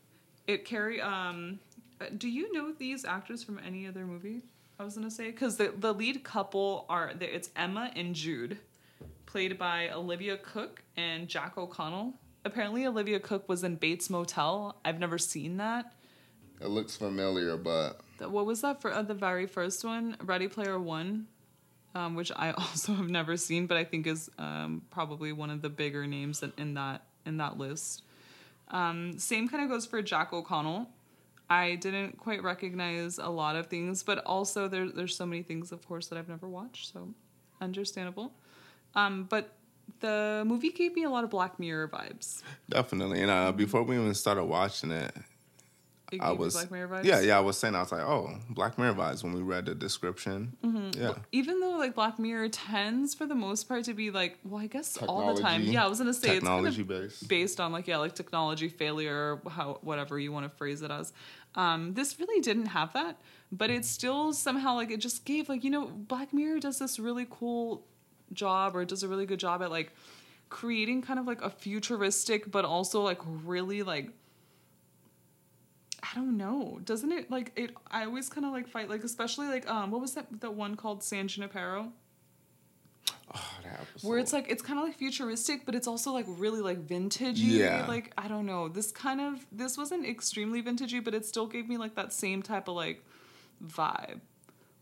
it 0.47 0.65
carry. 0.65 1.01
Um, 1.01 1.59
uh, 2.01 2.05
do 2.17 2.29
you 2.29 2.51
know 2.53 2.71
these 2.71 3.05
actors 3.05 3.43
from 3.43 3.59
any 3.65 3.87
other 3.87 4.05
movie? 4.05 4.43
I 4.79 4.83
was 4.83 4.95
gonna 4.95 5.11
say 5.11 5.25
because 5.31 5.57
the 5.57 5.73
the 5.77 5.93
lead 5.93 6.23
couple 6.23 6.85
are 6.89 7.11
it's 7.19 7.49
Emma 7.55 7.91
and 7.95 8.15
Jude 8.15 8.57
played 9.33 9.57
by 9.57 9.89
Olivia 9.89 10.37
Cooke 10.37 10.83
and 10.95 11.27
Jack 11.27 11.57
O'Connell. 11.57 12.13
Apparently, 12.45 12.85
Olivia 12.85 13.19
Cooke 13.19 13.49
was 13.49 13.63
in 13.63 13.77
Bates 13.77 14.07
Motel. 14.07 14.79
I've 14.85 14.99
never 14.99 15.17
seen 15.17 15.57
that. 15.57 15.91
It 16.61 16.67
looks 16.67 16.95
familiar, 16.95 17.57
but 17.57 17.99
What 18.19 18.45
was 18.45 18.61
that 18.61 18.79
for 18.79 18.93
uh, 18.93 19.01
the 19.01 19.15
very 19.15 19.47
first 19.47 19.83
one? 19.83 20.17
Ready 20.21 20.47
Player 20.47 20.79
One, 20.79 21.25
um, 21.95 22.13
which 22.13 22.31
I 22.35 22.51
also 22.57 22.93
have 22.93 23.09
never 23.09 23.35
seen, 23.35 23.65
but 23.65 23.75
I 23.75 23.83
think 23.83 24.05
is 24.05 24.29
um, 24.37 24.83
probably 24.91 25.33
one 25.33 25.49
of 25.49 25.63
the 25.63 25.69
bigger 25.69 26.05
names 26.05 26.43
in, 26.43 26.53
in 26.59 26.75
that 26.75 27.01
in 27.25 27.37
that 27.37 27.57
list. 27.57 28.03
Um, 28.67 29.17
same 29.17 29.49
kind 29.49 29.63
of 29.63 29.69
goes 29.71 29.87
for 29.87 30.03
Jack 30.03 30.31
O'Connell. 30.31 30.89
I 31.49 31.73
didn't 31.73 32.19
quite 32.19 32.43
recognize 32.43 33.17
a 33.17 33.29
lot 33.29 33.55
of 33.55 33.65
things, 33.65 34.03
but 34.03 34.19
also 34.27 34.67
there, 34.67 34.91
there's 34.91 35.15
so 35.15 35.25
many 35.25 35.41
things, 35.41 35.71
of 35.71 35.87
course, 35.87 36.05
that 36.07 36.19
I've 36.19 36.29
never 36.29 36.47
watched, 36.47 36.93
so 36.93 37.09
understandable. 37.59 38.33
Um, 38.95 39.25
but 39.29 39.51
the 39.99 40.43
movie 40.45 40.69
gave 40.71 40.93
me 40.95 41.03
a 41.03 41.09
lot 41.09 41.23
of 41.23 41.29
Black 41.29 41.59
Mirror 41.59 41.87
vibes. 41.89 42.41
definitely. 42.69 43.21
And 43.21 43.31
uh, 43.31 43.51
before 43.51 43.83
we 43.83 43.95
even 43.97 44.13
started 44.13 44.43
watching 44.43 44.91
it, 44.91 45.13
It 46.11 46.21
I 46.21 46.31
was 46.31 46.53
Black 46.53 46.69
Mirror 46.71 46.87
vibes. 46.89 47.03
yeah, 47.05 47.21
yeah. 47.21 47.37
I 47.37 47.39
was 47.39 47.57
saying 47.57 47.73
I 47.73 47.79
was 47.79 47.91
like, 47.91 48.01
oh, 48.01 48.29
Black 48.49 48.77
Mirror 48.77 48.93
vibes 48.93 49.23
when 49.23 49.33
we 49.33 49.41
read 49.41 49.65
the 49.65 49.73
description. 49.75 50.55
Mm-hmm. 50.63 51.01
Yeah, 51.01 51.15
even 51.31 51.59
though 51.59 51.71
like 51.77 51.95
Black 51.95 52.19
Mirror 52.19 52.49
tends 52.49 53.15
for 53.15 53.25
the 53.25 53.33
most 53.33 53.67
part 53.67 53.85
to 53.85 53.93
be 53.95 54.11
like, 54.11 54.37
well, 54.43 54.61
I 54.61 54.67
guess 54.67 54.95
all 54.97 55.33
the 55.33 55.41
time. 55.41 55.61
Yeah, 55.63 55.85
I 55.85 55.87
was 55.87 55.97
gonna 55.99 56.13
say 56.13 56.37
it's 56.37 56.45
kind 56.45 56.65
technology 56.67 56.81
of 56.81 56.87
based. 56.87 57.27
based 57.27 57.59
on 57.59 57.71
like 57.71 57.87
yeah, 57.87 57.97
like 57.97 58.13
technology 58.13 58.69
failure, 58.69 59.39
how 59.49 59.79
whatever 59.81 60.19
you 60.19 60.31
want 60.31 60.45
to 60.49 60.55
phrase 60.55 60.81
it 60.83 60.91
as. 60.91 61.13
Um, 61.55 61.93
this 61.93 62.19
really 62.19 62.41
didn't 62.41 62.67
have 62.67 62.93
that, 62.93 63.19
but 63.51 63.69
it 63.71 63.85
still 63.85 64.33
somehow 64.33 64.75
like 64.75 64.91
it 64.91 64.99
just 64.99 65.23
gave 65.25 65.49
like 65.49 65.63
you 65.63 65.69
know 65.71 65.85
Black 65.87 66.31
Mirror 66.33 66.59
does 66.59 66.77
this 66.79 66.99
really 66.99 67.25
cool 67.29 67.85
job 68.31 68.75
or 68.75 68.85
does 68.85 69.03
a 69.03 69.07
really 69.07 69.25
good 69.25 69.39
job 69.39 69.61
at 69.61 69.71
like 69.71 69.91
creating 70.49 71.01
kind 71.01 71.19
of 71.19 71.25
like 71.25 71.41
a 71.41 71.49
futuristic 71.49 72.51
but 72.51 72.63
also 72.63 73.01
like 73.01 73.19
really 73.25 73.83
like 73.83 74.09
I 76.03 76.15
don't 76.15 76.37
know. 76.37 76.79
Doesn't 76.83 77.11
it 77.11 77.31
like 77.31 77.53
it? 77.55 77.71
I 77.89 78.05
always 78.05 78.29
kind 78.29 78.45
of 78.45 78.51
like 78.51 78.67
fight 78.67 78.89
like 78.89 79.03
especially 79.03 79.47
like 79.47 79.67
um 79.69 79.91
what 79.91 80.01
was 80.01 80.13
that 80.13 80.41
the 80.41 80.51
one 80.51 80.75
called 80.75 81.03
San 81.03 81.27
Junipero 81.27 81.91
Oh, 83.35 83.57
that 83.63 83.79
where 84.03 84.19
it's 84.19 84.31
like 84.31 84.49
it's 84.49 84.61
kind 84.61 84.77
of 84.77 84.85
like 84.85 84.95
futuristic 84.95 85.65
but 85.65 85.73
it's 85.73 85.87
also 85.87 86.11
like 86.11 86.25
really 86.27 86.61
like 86.61 86.85
vintagey. 86.85 87.37
Yeah. 87.37 87.85
Like 87.87 88.13
I 88.17 88.27
don't 88.27 88.45
know. 88.45 88.67
This 88.67 88.91
kind 88.91 89.21
of 89.21 89.45
this 89.51 89.77
wasn't 89.77 90.05
extremely 90.05 90.61
vintagey 90.61 91.03
but 91.03 91.13
it 91.13 91.25
still 91.25 91.47
gave 91.47 91.67
me 91.67 91.77
like 91.77 91.95
that 91.95 92.13
same 92.13 92.43
type 92.43 92.67
of 92.67 92.75
like 92.75 93.03
vibe 93.65 94.19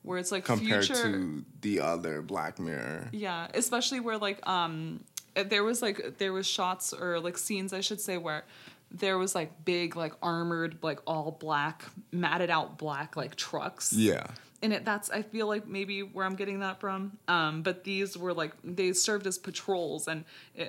where 0.04 0.18
it's 0.18 0.32
like 0.32 0.46
compared 0.46 0.86
future. 0.86 1.04
to 1.12 1.46
the 1.62 1.80
other 1.80 2.22
Black 2.22 2.60
Mirror. 2.60 3.10
Yeah, 3.12 3.48
especially 3.54 4.00
where 4.00 4.18
like 4.18 4.46
um 4.48 5.04
there 5.36 5.64
was 5.64 5.82
like 5.82 6.18
there 6.18 6.34
was 6.34 6.48
shots 6.48 6.94
or 6.94 7.20
like 7.20 7.38
scenes 7.38 7.74
I 7.74 7.82
should 7.82 8.02
say 8.02 8.18
where 8.18 8.44
there 8.92 9.18
was 9.18 9.34
like 9.36 9.64
big 9.64 9.96
like 9.96 10.14
armored 10.22 10.78
like 10.82 11.00
all 11.08 11.32
black 11.40 11.86
matted 12.12 12.50
out 12.50 12.78
black 12.78 13.16
like 13.16 13.36
trucks. 13.36 13.94
Yeah, 13.94 14.28
And 14.62 14.74
it 14.74 14.84
that's 14.84 15.10
I 15.10 15.22
feel 15.22 15.48
like 15.48 15.68
maybe 15.68 16.02
where 16.02 16.26
I'm 16.26 16.36
getting 16.36 16.60
that 16.60 16.80
from. 16.80 17.18
Um 17.28 17.62
but 17.62 17.84
these 17.84 18.18
were 18.18 18.34
like 18.34 18.54
they 18.64 18.92
served 18.94 19.28
as 19.28 19.38
patrols 19.38 20.08
and 20.08 20.26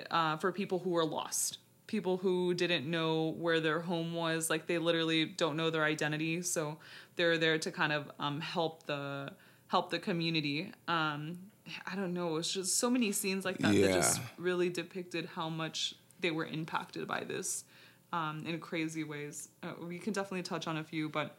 uh 0.09 0.37
for 0.37 0.51
people 0.51 0.79
who 0.79 0.91
were 0.91 1.05
lost. 1.05 1.57
People 1.87 2.17
who 2.17 2.53
didn't 2.53 2.89
know 2.89 3.35
where 3.37 3.59
their 3.59 3.81
home 3.81 4.13
was, 4.13 4.49
like 4.49 4.67
they 4.67 4.77
literally 4.77 5.25
don't 5.25 5.57
know 5.57 5.69
their 5.69 5.83
identity, 5.83 6.41
so 6.41 6.77
they're 7.15 7.37
there 7.37 7.57
to 7.59 7.71
kind 7.71 7.93
of 7.93 8.11
um 8.19 8.39
help 8.39 8.85
the 8.85 9.31
help 9.67 9.89
the 9.89 9.99
community. 9.99 10.71
Um 10.87 11.39
I 11.85 11.95
don't 11.95 12.13
know, 12.13 12.37
it's 12.37 12.51
just 12.51 12.77
so 12.77 12.89
many 12.89 13.11
scenes 13.11 13.45
like 13.45 13.57
that 13.59 13.73
that 13.73 13.93
just 13.93 14.21
really 14.37 14.69
depicted 14.69 15.29
how 15.33 15.49
much 15.49 15.95
they 16.19 16.31
were 16.31 16.45
impacted 16.45 17.07
by 17.07 17.23
this 17.23 17.63
um, 18.11 18.43
in 18.45 18.59
crazy 18.59 19.03
ways. 19.03 19.49
Uh, 19.61 19.73
we 19.81 19.97
can 19.97 20.13
definitely 20.13 20.43
touch 20.43 20.67
on 20.67 20.77
a 20.77 20.83
few, 20.83 21.09
but 21.09 21.35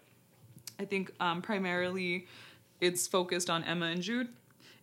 I 0.79 0.85
think 0.85 1.13
um, 1.21 1.43
primarily 1.43 2.27
it's 2.81 3.07
focused 3.07 3.51
on 3.51 3.65
Emma 3.65 3.87
and 3.87 4.03
Jude. 4.03 4.29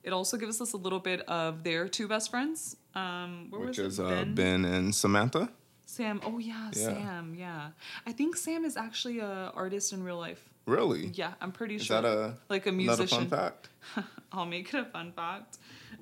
It 0.03 0.13
also 0.13 0.38
gives 0.38 0.62
us 0.62 0.74
a 0.74 0.77
little 0.77 1.00
bit 1.00 1.22
of 1.22 1.63
their 1.63 1.88
two 1.88 2.08
best 2.08 2.32
friends. 2.32 2.77
Um, 2.96 3.48
where 3.50 3.62
which 3.68 3.78
was 3.78 3.94
is 3.94 4.00
it? 4.00 4.06
uh, 4.06 4.26
ben 4.26 4.66
and 4.66 4.94
Samantha. 4.94 5.50
Sam. 5.86 6.22
Oh 6.26 6.38
yeah, 6.40 6.70
Yeah. 6.74 6.94
Sam. 6.94 7.36
Yeah, 7.38 7.70
I 8.06 8.12
think 8.12 8.36
Sam 8.38 8.64
is 8.66 8.78
actually 8.78 9.20
a 9.20 9.52
artist 9.56 9.94
in 9.94 10.04
real 10.04 10.18
life. 10.18 10.48
Really? 10.66 11.08
Yeah, 11.08 11.34
I'm 11.42 11.52
pretty 11.52 11.76
Is 11.76 11.86
sure. 11.86 12.02
that 12.02 12.08
a 12.08 12.36
like 12.50 12.66
a 12.66 12.70
another 12.70 13.04
musician? 13.04 13.28
fun 13.28 13.40
fact? 13.40 13.70
I'll 14.32 14.46
make 14.46 14.74
it 14.74 14.80
a 14.80 14.86
fun 14.86 15.12
fact. 15.12 15.58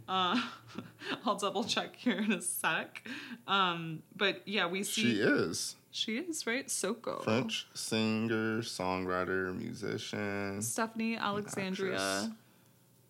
Uh, 0.08 0.39
I'll 1.25 1.38
double 1.38 1.63
check 1.63 1.96
here 1.96 2.17
in 2.19 2.31
a 2.34 2.41
sec. 2.41 3.08
Um, 3.48 4.03
but 4.15 4.41
yeah, 4.46 4.67
we 4.67 4.84
see 4.84 5.01
She 5.15 5.22
is 5.22 5.75
she 5.91 6.17
is 6.17 6.46
right. 6.46 6.69
Soko. 6.69 7.22
French 7.24 7.67
singer, 7.74 8.62
songwriter, 8.62 9.55
musician. 9.58 10.62
Stephanie 10.62 11.17
Alexandria 11.17 11.96
actress. 11.98 12.29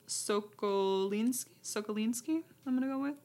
Sokolinski. 0.07 1.47
Sokolinski, 1.63 2.43
I'm 2.65 2.75
gonna 2.79 2.87
go 2.87 2.99
with. 3.01 3.15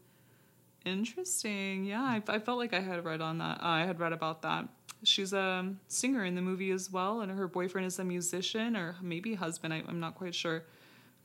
Interesting. 0.85 1.85
Yeah, 1.85 2.03
I, 2.03 2.23
I 2.29 2.39
felt 2.39 2.59
like 2.59 2.75
I 2.75 2.81
had 2.81 3.05
read 3.05 3.21
on 3.21 3.39
that. 3.39 3.59
Uh, 3.63 3.67
I 3.67 3.81
had 3.85 4.01
read 4.01 4.13
about 4.13 4.43
that. 4.43 4.69
She's 5.03 5.33
a 5.33 5.73
singer 5.89 6.25
in 6.25 6.35
the 6.35 6.43
movie 6.43 6.71
as 6.71 6.91
well, 6.91 7.21
and 7.21 7.31
her 7.33 7.47
boyfriend 7.49 7.87
is 7.87 7.99
a 7.99 8.05
musician 8.05 8.77
or 8.77 8.97
maybe 9.03 9.35
husband. 9.35 9.73
I, 9.75 9.83
I'm 9.87 10.01
not 10.01 10.15
quite 10.15 10.35
sure. 10.35 10.65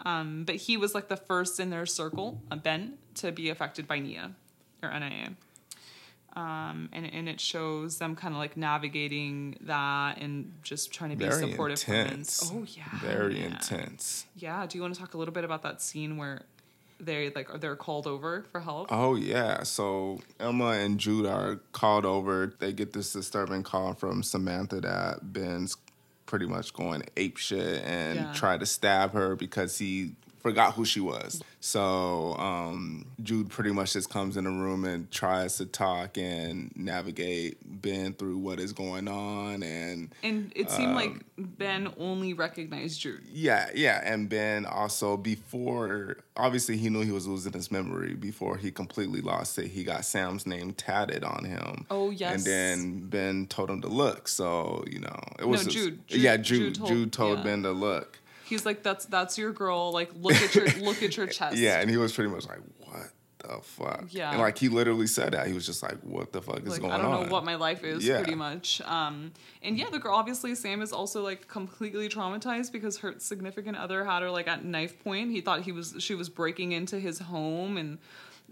Um, 0.05 0.43
but 0.45 0.55
he 0.55 0.77
was 0.77 0.95
like 0.95 1.07
the 1.09 1.17
first 1.17 1.59
in 1.59 1.69
their 1.69 1.85
circle, 1.85 2.41
uh, 2.51 2.55
Ben, 2.55 2.97
to 3.15 3.31
be 3.31 3.49
affected 3.49 3.87
by 3.87 3.99
NIA 3.99 4.31
or 4.81 4.97
NIA. 4.97 5.33
Um, 6.35 6.89
and, 6.93 7.11
and 7.11 7.27
it 7.27 7.41
shows 7.41 7.97
them 7.97 8.15
kind 8.15 8.33
of 8.33 8.37
like 8.39 8.55
navigating 8.55 9.57
that 9.61 10.19
and 10.19 10.53
just 10.61 10.93
trying 10.93 11.09
to 11.09 11.15
be 11.17 11.25
Very 11.27 11.49
supportive 11.49 11.79
intense. 11.87 12.39
friends. 12.39 12.51
Oh 12.53 12.65
yeah, 12.77 12.99
Very 13.01 13.33
man. 13.39 13.53
intense. 13.53 14.25
Yeah. 14.35 14.65
Do 14.67 14.77
you 14.77 14.81
want 14.81 14.93
to 14.93 14.99
talk 15.01 15.15
a 15.15 15.17
little 15.17 15.33
bit 15.33 15.43
about 15.43 15.63
that 15.63 15.81
scene 15.81 16.17
where 16.17 16.43
they 16.99 17.29
like 17.31 17.53
are 17.53 17.57
they're 17.57 17.75
called 17.75 18.07
over 18.07 18.45
for 18.51 18.59
help? 18.59 18.87
Oh 18.91 19.15
yeah. 19.15 19.63
So 19.63 20.19
Emma 20.39 20.71
and 20.71 20.99
Jude 20.99 21.25
are 21.25 21.59
called 21.71 22.05
over. 22.05 22.53
They 22.59 22.73
get 22.73 22.93
this 22.93 23.13
disturbing 23.13 23.63
call 23.63 23.93
from 23.93 24.23
Samantha 24.23 24.81
that 24.81 25.33
Ben's 25.33 25.77
pretty 26.25 26.45
much 26.45 26.73
going 26.73 27.03
ape 27.17 27.37
shit 27.37 27.83
and 27.83 28.15
Yeah. 28.19 28.33
try 28.33 28.57
to 28.57 28.65
stab 28.65 29.13
her 29.13 29.35
because 29.35 29.77
he 29.79 30.11
forgot 30.41 30.73
who 30.73 30.85
she 30.85 30.99
was. 30.99 31.41
So 31.61 32.35
um, 32.37 33.05
Jude 33.21 33.49
pretty 33.49 33.71
much 33.71 33.93
just 33.93 34.09
comes 34.09 34.37
in 34.37 34.45
the 34.45 34.49
room 34.49 34.85
and 34.85 35.09
tries 35.11 35.57
to 35.57 35.65
talk 35.65 36.17
and 36.17 36.71
navigate 36.75 37.57
Ben 37.81 38.13
through 38.13 38.37
what 38.37 38.59
is 38.59 38.71
going 38.73 39.07
on 39.07 39.61
and 39.63 40.09
And 40.23 40.51
it 40.55 40.71
seemed 40.71 40.95
like 40.95 41.09
Um, 41.09 41.21
Ben 41.37 41.93
only 41.97 42.33
recognized 42.33 43.01
Jude. 43.01 43.23
Yeah, 43.31 43.69
yeah, 43.75 44.01
and 44.05 44.29
Ben 44.29 44.65
also 44.65 45.17
before 45.17 46.17
obviously 46.37 46.77
he 46.77 46.89
knew 46.89 47.01
he 47.01 47.11
was 47.11 47.27
losing 47.27 47.51
his 47.53 47.71
memory 47.71 48.13
before 48.13 48.55
he 48.57 48.71
completely 48.71 49.19
lost 49.21 49.57
it. 49.59 49.67
He 49.67 49.83
got 49.83 50.05
Sam's 50.05 50.45
name 50.47 50.71
tatted 50.71 51.23
on 51.25 51.43
him. 51.43 51.85
Oh, 51.91 52.11
yes. 52.11 52.35
And 52.35 52.45
then 52.45 52.99
Ben 53.09 53.47
told 53.47 53.69
him 53.69 53.81
to 53.81 53.87
look. 53.89 54.27
So 54.29 54.83
you 54.89 54.99
know 54.99 55.19
it 55.39 55.47
was 55.47 55.63
just- 55.65 55.75
Jude. 55.75 56.07
Jude- 56.07 56.21
yeah, 56.21 56.37
Jude 56.37 56.45
Jude. 56.45 56.75
told- 56.75 56.89
Jude 56.89 57.11
told 57.13 57.37
yeah. 57.39 57.43
Ben 57.43 57.63
to 57.63 57.71
look. 57.71 58.18
He's 58.49 58.65
like, 58.65 58.83
"That's 58.83 59.05
that's 59.05 59.37
your 59.37 59.51
girl. 59.53 59.91
Like, 59.93 60.09
look 60.15 60.35
at 60.35 60.53
your 60.55 60.67
look 60.79 61.01
at 61.03 61.15
your 61.15 61.27
chest." 61.37 61.57
Yeah, 61.57 61.79
and 61.79 61.89
he 61.89 61.97
was 61.97 62.11
pretty 62.13 62.29
much 62.29 62.47
like, 62.47 62.59
"What 62.79 63.11
the 63.39 63.61
fuck?" 63.63 64.05
Yeah. 64.09 64.31
and 64.31 64.39
like 64.39 64.57
he 64.57 64.67
literally 64.69 65.07
said 65.07 65.33
that. 65.33 65.47
He 65.47 65.53
was 65.53 65.65
just 65.65 65.81
like, 65.83 65.97
"What 66.01 66.33
the 66.33 66.41
fuck 66.41 66.59
is 66.59 66.69
like 66.69 66.81
going 66.81 66.91
I 66.93 66.97
don't 66.97 67.05
on?" 67.13 67.25
know 67.27 67.31
what 67.31 67.45
my 67.45 67.55
life 67.55 67.83
is 67.83 68.05
Yeah. 68.05 68.17
pretty 68.17 68.35
much. 68.35 68.81
Um, 68.81 69.31
and 69.63 69.77
yeah, 69.77 69.89
the 69.91 69.99
girl 69.99 70.15
obviously 70.15 70.55
Sam 70.55 70.81
is 70.81 70.91
also 70.91 71.23
like 71.23 71.47
completely 71.47 72.09
traumatized 72.09 72.71
because 72.71 72.97
her 72.97 73.15
significant 73.19 73.77
other 73.77 74.03
had 74.03 74.21
her 74.23 74.29
like 74.31 74.47
at 74.47 74.65
knife 74.65 75.01
point. 75.03 75.31
He 75.31 75.41
thought 75.41 75.61
he 75.61 75.71
was 75.71 75.95
she 75.99 76.15
was 76.15 76.27
breaking 76.29 76.71
into 76.73 76.99
his 76.99 77.19
home 77.19 77.77
and 77.77 77.97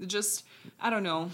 just 0.06 0.46
I 0.80 0.90
don't 0.92 1.04
know. 1.04 1.32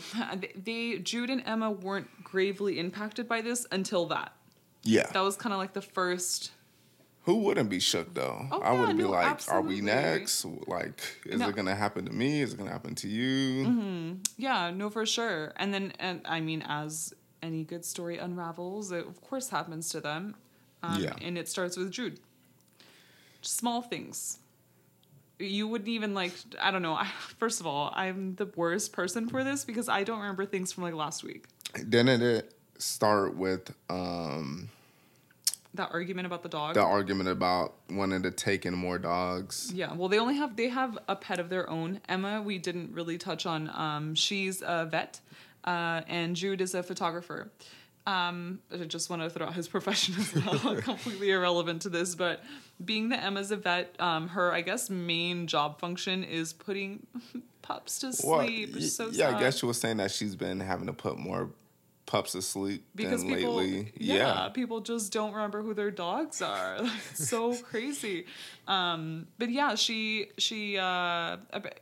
They 0.56 0.98
Jude 1.00 1.30
and 1.30 1.44
Emma 1.46 1.70
weren't 1.70 2.24
gravely 2.24 2.80
impacted 2.80 3.28
by 3.28 3.42
this 3.42 3.66
until 3.72 4.06
that. 4.08 4.32
yeah, 4.84 5.08
That 5.12 5.22
was 5.22 5.36
kind 5.36 5.52
of 5.54 5.60
like 5.60 5.74
the 5.74 5.82
first. 5.82 6.52
Who 7.24 7.36
wouldn't 7.38 7.70
be 7.70 7.80
shook 7.80 8.14
though? 8.14 8.48
Oh, 8.52 8.62
I 8.62 8.72
would 8.74 8.98
be 8.98 9.04
no, 9.04 9.12
like, 9.12 9.28
absolutely. 9.28 9.66
"Are 9.66 9.76
we 9.76 9.82
next? 9.82 10.46
Like, 10.68 11.02
is 11.26 11.40
No. 11.40 11.50
it 11.50 11.56
gonna 11.56 11.76
happen 11.76 12.06
to 12.06 12.12
me? 12.12 12.42
Is 12.42 12.54
it 12.54 12.58
gonna 12.58 12.72
happen 12.72 12.96
to 12.96 13.08
you?" 13.08 14.20
Yeah, 14.38 14.72
no, 14.72 14.90
for 14.90 15.06
sure. 15.06 15.54
And 15.56 15.74
then, 15.74 15.94
and 16.00 16.22
I 16.26 16.42
mean, 16.42 16.64
as 16.68 17.14
any 17.42 17.64
good 17.64 17.86
story 17.86 18.18
unravels, 18.18 18.92
it 18.92 19.06
of 19.08 19.22
course 19.22 19.50
happens 19.50 19.90
to 19.90 20.02
them. 20.02 20.36
Um, 20.82 21.02
Yeah. 21.02 21.16
And 21.22 21.38
it 21.38 21.48
starts 21.48 21.78
with 21.78 21.92
Jude. 21.92 22.20
Small 23.42 23.82
things. 23.82 24.40
You 25.40 25.68
wouldn't 25.68 25.90
even 25.90 26.14
like, 26.14 26.34
I 26.62 26.72
don't 26.72 26.82
know. 26.82 26.94
I, 26.94 27.08
first 27.38 27.60
of 27.60 27.68
all, 27.68 27.92
I'm 27.96 28.36
the 28.36 28.46
worst 28.56 28.94
person 28.94 29.28
for 29.30 29.44
this 29.44 29.66
because 29.66 29.88
I 29.90 30.04
don't 30.04 30.20
remember 30.20 30.46
things 30.46 30.72
from 30.72 30.84
like 30.84 30.94
last 30.94 31.24
week. 31.24 31.46
Didn't 31.74 32.22
it 32.22 32.54
start 32.78 33.36
with 33.36 33.74
um 33.90 34.70
that 35.76 35.90
argument 35.92 36.28
about 36.28 36.44
the 36.44 36.50
dog. 36.50 36.76
The 36.76 36.82
argument 36.82 37.30
about 37.30 37.76
wanting 37.90 38.22
to 38.24 38.32
take 38.32 38.66
in 38.66 38.74
more 38.76 39.00
dogs. 39.00 39.72
Yeah, 39.74 39.94
well, 39.94 40.08
they 40.10 40.20
only 40.20 40.36
have 40.36 40.56
they 40.56 40.70
have 40.70 40.98
a 41.08 41.16
pet 41.16 41.40
of 41.40 41.50
their 41.50 41.70
own. 41.70 42.00
Emma, 42.08 42.42
we 42.42 42.58
didn't 42.58 42.94
really 42.94 43.18
touch 43.18 43.46
on. 43.46 43.70
Um, 43.74 44.16
she's 44.16 44.62
a 44.62 44.86
vet, 44.90 45.20
uh, 45.64 46.02
and 46.08 46.36
Jude 46.36 46.62
is 46.62 46.74
a 46.76 46.84
photographer. 46.84 47.52
Um, 48.06 48.60
I 48.72 48.78
just 48.84 49.10
want 49.10 49.22
to 49.22 49.30
throw 49.30 49.48
out 49.48 49.54
his 49.54 49.68
profession 49.76 50.16
as 50.20 50.36
well, 50.36 50.76
completely 50.82 51.32
irrelevant 51.32 51.84
to 51.84 51.90
this. 51.90 52.16
But 52.16 52.44
being 52.84 53.10
that 53.10 53.24
Emma's 53.24 53.52
a 53.52 53.56
vet, 53.56 53.96
um, 54.00 54.28
her 54.30 54.52
I 54.52 54.62
guess 54.62 54.90
main 54.90 55.48
job 55.48 55.80
function 55.80 56.24
is 56.24 56.54
putting 56.54 57.08
pups 57.62 58.00
to 58.00 58.12
sleep. 58.14 58.76
y- 58.76 58.82
so 58.82 59.06
yeah, 59.08 59.30
sad. 59.30 59.36
I 59.36 59.40
guess 59.40 59.58
she 59.60 59.66
was 59.66 59.80
saying 59.80 59.98
that 59.98 60.12
she's 60.12 60.36
been 60.36 60.60
having 60.60 60.88
to 60.88 60.94
put 60.94 61.18
more 61.18 61.50
pups 62.14 62.34
to 62.34 62.42
sleep 62.44 62.86
because 62.96 63.24
people, 63.24 63.56
lately. 63.56 63.92
yeah, 63.98 64.16
Yeah. 64.46 64.50
people 64.50 64.82
just 64.82 65.12
don't 65.12 65.34
remember 65.34 65.64
who 65.64 65.74
their 65.74 65.90
dogs 65.90 66.42
are. 66.44 66.78
It's 67.12 67.28
so 67.28 67.56
crazy. 67.72 68.28
Um, 68.68 69.26
but 69.40 69.50
yeah, 69.50 69.74
she 69.74 70.28
she 70.38 70.78
uh, 70.78 71.38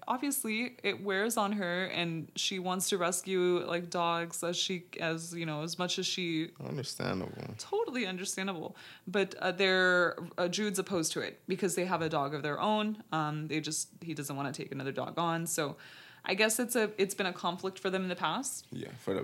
obviously 0.08 0.78
it 0.84 1.04
wears 1.04 1.36
on 1.36 1.52
her, 1.62 1.86
and 2.00 2.32
she 2.38 2.60
wants 2.60 2.88
to 2.90 2.98
rescue 2.98 3.60
like 3.74 3.90
dogs 3.90 4.42
as 4.44 4.56
she 4.56 4.76
as 5.02 5.34
you 5.40 5.46
know 5.46 5.64
as 5.64 5.78
much 5.78 6.00
as 6.00 6.06
she 6.14 6.50
Understandable. 6.66 7.44
totally 7.60 8.06
understandable. 8.14 8.76
But 9.06 9.36
uh, 9.36 9.52
they're 9.52 10.16
uh, 10.38 10.48
Jude's 10.48 10.80
opposed 10.80 11.12
to 11.16 11.20
it 11.20 11.34
because 11.54 11.76
they 11.76 11.86
have 11.94 12.02
a 12.02 12.10
dog 12.10 12.34
of 12.34 12.42
their 12.42 12.60
own. 12.60 13.04
Um, 13.12 13.48
they 13.50 13.60
just 13.60 13.90
he 14.02 14.14
doesn't 14.14 14.36
want 14.40 14.48
to 14.54 14.56
take 14.64 14.72
another 14.72 14.94
dog 14.94 15.14
on. 15.20 15.46
So 15.46 15.76
I 16.24 16.34
guess 16.36 16.58
it's 16.58 16.76
a 16.78 16.86
it's 16.98 17.16
been 17.20 17.28
a 17.28 17.34
conflict 17.34 17.78
for 17.80 17.90
them 17.90 18.04
in 18.04 18.10
the 18.10 18.22
past. 18.30 18.66
Yeah, 18.72 18.94
for 19.04 19.14
the 19.14 19.24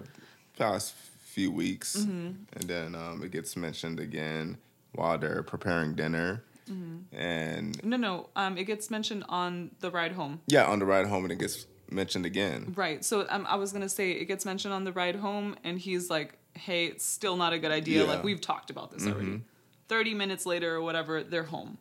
past 0.58 0.94
few 1.22 1.52
weeks, 1.52 1.96
Mm-hmm. 1.98 2.28
and 2.54 2.64
then 2.70 2.96
um, 2.96 3.22
it 3.24 3.32
gets 3.32 3.56
mentioned 3.56 4.00
again 4.00 4.58
while 4.94 5.18
they're 5.18 5.44
preparing 5.44 5.94
dinner, 5.96 6.44
Mm-hmm. 6.70 7.16
and 7.18 7.82
No, 7.86 7.96
no. 7.98 8.30
Um, 8.36 8.58
it 8.58 8.66
gets 8.66 8.90
mentioned 8.92 9.24
on 9.30 9.72
the 9.80 9.90
ride 9.90 10.12
home. 10.14 10.42
yeah, 10.48 10.66
on 10.66 10.80
the 10.80 10.86
ride 10.86 11.08
home, 11.08 11.24
and 11.24 11.32
it 11.32 11.40
gets 11.40 11.66
mentioned 11.90 12.26
again. 12.26 12.74
Right. 12.76 13.06
So 13.06 13.26
um, 13.30 13.46
I 13.48 13.56
was 13.56 13.72
gonna 13.72 13.88
say 13.88 14.12
it 14.12 14.26
gets 14.26 14.44
mentioned 14.46 14.74
on 14.74 14.84
the 14.84 14.92
ride 14.92 15.16
home, 15.16 15.56
and 15.64 15.80
he's 15.80 16.10
like, 16.10 16.38
"Hey, 16.56 16.88
it's 16.88 17.06
still 17.06 17.38
not 17.38 17.54
a 17.54 17.60
good 17.60 17.72
idea. 17.72 18.04
Yeah. 18.04 18.10
Like 18.12 18.24
we've 18.24 18.42
talked 18.42 18.70
about 18.70 18.92
this 18.92 19.08
already." 19.08 19.42
Thirty 19.88 20.14
minutes 20.14 20.46
later 20.46 20.76
or 20.76 20.82
whatever, 20.82 21.24
they're 21.24 21.44
home, 21.44 21.78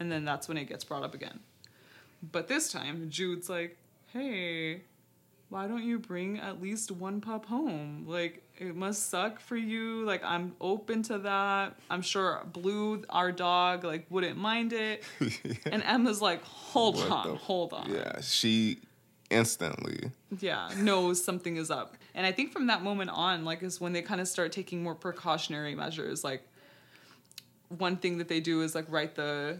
and 0.00 0.10
then 0.10 0.24
that's 0.24 0.48
when 0.48 0.56
it 0.56 0.64
gets 0.68 0.82
brought 0.82 1.04
up 1.04 1.14
again. 1.14 1.38
But 2.32 2.48
this 2.48 2.72
time, 2.72 3.08
Jude's 3.10 3.48
like, 3.48 3.76
"Hey, 4.12 4.82
why 5.52 5.68
don't 5.68 5.84
you 5.84 5.98
bring 5.98 6.38
at 6.38 6.62
least 6.62 6.90
one 6.90 7.20
pup 7.20 7.44
home? 7.46 8.04
Like 8.08 8.42
it 8.58 8.74
must 8.74 9.10
suck 9.10 9.38
for 9.38 9.56
you. 9.56 10.04
Like 10.04 10.22
I'm 10.24 10.54
open 10.60 11.02
to 11.04 11.18
that. 11.18 11.76
I'm 11.90 12.02
sure 12.02 12.42
Blue, 12.52 13.04
our 13.10 13.30
dog, 13.32 13.84
like 13.84 14.06
wouldn't 14.10 14.38
mind 14.38 14.72
it." 14.72 15.04
And 15.72 15.82
Emma's 15.82 16.20
like, 16.22 16.42
"Hold 16.44 16.96
What 16.96 17.10
on, 17.10 17.28
the- 17.28 17.34
hold 17.36 17.72
on." 17.74 17.90
Yeah, 17.92 18.20
she 18.22 18.78
instantly. 19.30 20.10
yeah 20.40 20.68
knows 20.76 21.24
something 21.24 21.56
is 21.56 21.70
up 21.70 21.96
and 22.14 22.26
i 22.26 22.32
think 22.32 22.52
from 22.52 22.66
that 22.66 22.82
moment 22.82 23.08
on 23.08 23.46
like 23.46 23.62
is 23.62 23.80
when 23.80 23.94
they 23.94 24.02
kind 24.02 24.20
of 24.20 24.28
start 24.28 24.52
taking 24.52 24.82
more 24.82 24.94
precautionary 24.94 25.74
measures 25.74 26.22
like 26.22 26.42
one 27.78 27.96
thing 27.96 28.18
that 28.18 28.28
they 28.28 28.40
do 28.40 28.60
is 28.60 28.74
like 28.74 28.84
write 28.90 29.14
the 29.14 29.58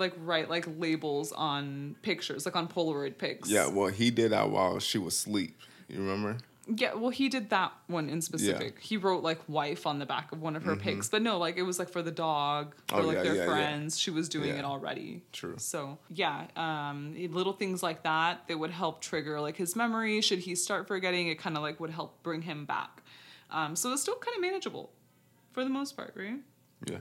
like 0.00 0.14
write 0.18 0.50
like 0.50 0.66
labels 0.78 1.30
on 1.32 1.94
pictures 2.02 2.44
like 2.46 2.56
on 2.56 2.66
polaroid 2.66 3.16
pics 3.18 3.48
Yeah, 3.48 3.68
well, 3.68 3.88
he 3.88 4.10
did 4.10 4.32
that 4.32 4.50
while 4.50 4.78
she 4.80 4.98
was 4.98 5.14
asleep. 5.14 5.56
You 5.88 5.98
remember? 5.98 6.38
yeah 6.76 6.94
well 6.94 7.10
he 7.10 7.28
did 7.28 7.50
that 7.50 7.72
one 7.88 8.08
in 8.08 8.20
specific 8.20 8.78
he 8.78 8.96
wrote 8.96 9.24
like 9.24 9.40
wife 9.48 9.88
on 9.88 9.98
the 9.98 10.06
back 10.06 10.30
of 10.30 10.40
one 10.40 10.54
of 10.54 10.62
her 10.62 10.76
pics 10.76 11.08
but 11.08 11.20
no 11.20 11.36
like 11.36 11.56
it 11.56 11.62
was 11.62 11.80
like 11.80 11.88
for 11.88 12.00
the 12.00 12.12
dog 12.12 12.76
for 12.86 12.96
Mm-hmm. 12.96 13.04
Oh, 13.04 13.08
like 13.08 13.16
yeah, 13.16 13.22
their 13.24 13.34
yeah, 13.34 13.40
yeah. 13.40 13.46
friends 13.46 13.98
she 13.98 14.10
was 14.12 14.28
doing 14.28 14.50
Yeah. 14.50 14.58
it 14.60 14.64
already 14.64 15.22
True. 15.32 15.54
so 15.56 15.98
yeah 16.10 16.46
um 16.54 17.16
little 17.32 17.54
things 17.54 17.82
like 17.82 18.04
that 18.04 18.46
that 18.46 18.56
would 18.58 18.70
help 18.70 19.00
trigger 19.00 19.40
like 19.40 19.56
his 19.56 19.74
memory 19.74 20.20
should 20.20 20.40
he 20.40 20.54
start 20.54 20.86
forgetting 20.86 21.26
it 21.26 21.40
kind 21.40 21.56
of 21.56 21.62
like 21.64 21.80
would 21.80 21.90
help 21.90 22.22
bring 22.22 22.42
him 22.42 22.66
back 22.66 23.02
um 23.50 23.74
so 23.74 23.92
it's 23.92 24.02
still 24.02 24.16
kind 24.16 24.36
of 24.36 24.40
manageable 24.42 24.90
for 25.50 25.64
the 25.64 25.70
most 25.70 25.96
part 25.96 26.12
right 26.14 26.38
Yeah. 26.88 26.98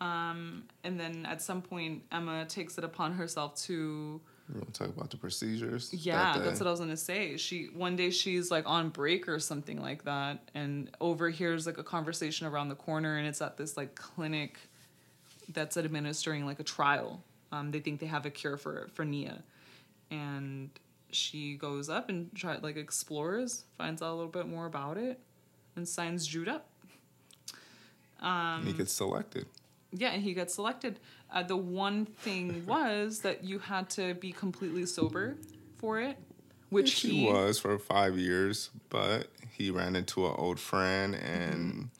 Um 0.00 0.64
and 0.84 0.98
then 0.98 1.26
at 1.26 1.42
some 1.42 1.60
point 1.62 2.02
emma 2.12 2.44
takes 2.46 2.78
it 2.78 2.84
upon 2.84 3.12
herself 3.14 3.54
to 3.56 4.20
You 4.48 4.54
want 4.54 4.72
to 4.72 4.80
talk 4.84 4.96
about 4.96 5.10
the 5.10 5.16
procedures? 5.16 5.92
yeah, 5.92 6.34
that 6.34 6.44
that's 6.44 6.60
what 6.60 6.66
I 6.66 6.70
was 6.70 6.80
gonna 6.80 6.96
say. 6.96 7.36
She 7.36 7.66
one 7.74 7.96
day 7.96 8.10
she's 8.10 8.50
like 8.50 8.64
on 8.66 8.90
break 8.90 9.28
or 9.28 9.38
something 9.40 9.80
like 9.80 10.04
that, 10.04 10.48
and 10.54 10.90
overhears 11.00 11.66
like 11.66 11.78
a 11.78 11.82
conversation 11.84 12.46
around 12.46 12.68
the 12.68 12.74
corner, 12.76 13.16
and 13.18 13.26
it's 13.26 13.42
at 13.42 13.56
this 13.56 13.76
like 13.76 13.94
clinic 13.94 14.58
that's 15.52 15.76
administering 15.76 16.46
like 16.46 16.60
a 16.60 16.64
trial. 16.64 17.22
Um, 17.52 17.70
they 17.72 17.80
think 17.80 18.00
they 18.00 18.06
have 18.06 18.24
a 18.26 18.30
cure 18.30 18.56
for 18.56 18.88
for 18.94 19.04
Nia, 19.04 19.42
and 20.10 20.70
she 21.10 21.56
goes 21.56 21.88
up 21.88 22.08
and 22.08 22.30
try 22.34 22.56
like 22.58 22.76
explores, 22.76 23.64
finds 23.76 24.00
out 24.02 24.12
a 24.12 24.14
little 24.14 24.30
bit 24.30 24.46
more 24.46 24.66
about 24.66 24.96
it, 24.96 25.18
and 25.76 25.88
signs 25.88 26.26
Jude 26.26 26.48
up. 26.48 26.68
Um, 28.20 28.64
he 28.66 28.72
gets 28.72 28.92
selected. 28.92 29.46
Yeah, 29.92 30.10
and 30.10 30.22
he 30.22 30.34
got 30.34 30.50
selected. 30.50 30.98
Uh, 31.32 31.42
the 31.42 31.56
one 31.56 32.06
thing 32.06 32.64
was 32.66 33.20
that 33.20 33.44
you 33.44 33.58
had 33.58 33.88
to 33.90 34.14
be 34.14 34.32
completely 34.32 34.86
sober 34.86 35.36
for 35.76 36.00
it, 36.00 36.16
which 36.70 36.88
she 36.90 37.10
he 37.20 37.26
was 37.26 37.58
for 37.58 37.78
five 37.78 38.18
years, 38.18 38.70
but 38.90 39.28
he 39.56 39.70
ran 39.70 39.96
into 39.96 40.26
an 40.26 40.34
old 40.36 40.58
friend, 40.60 41.14
Mm-hmm. 41.14 41.26
and 41.52 41.90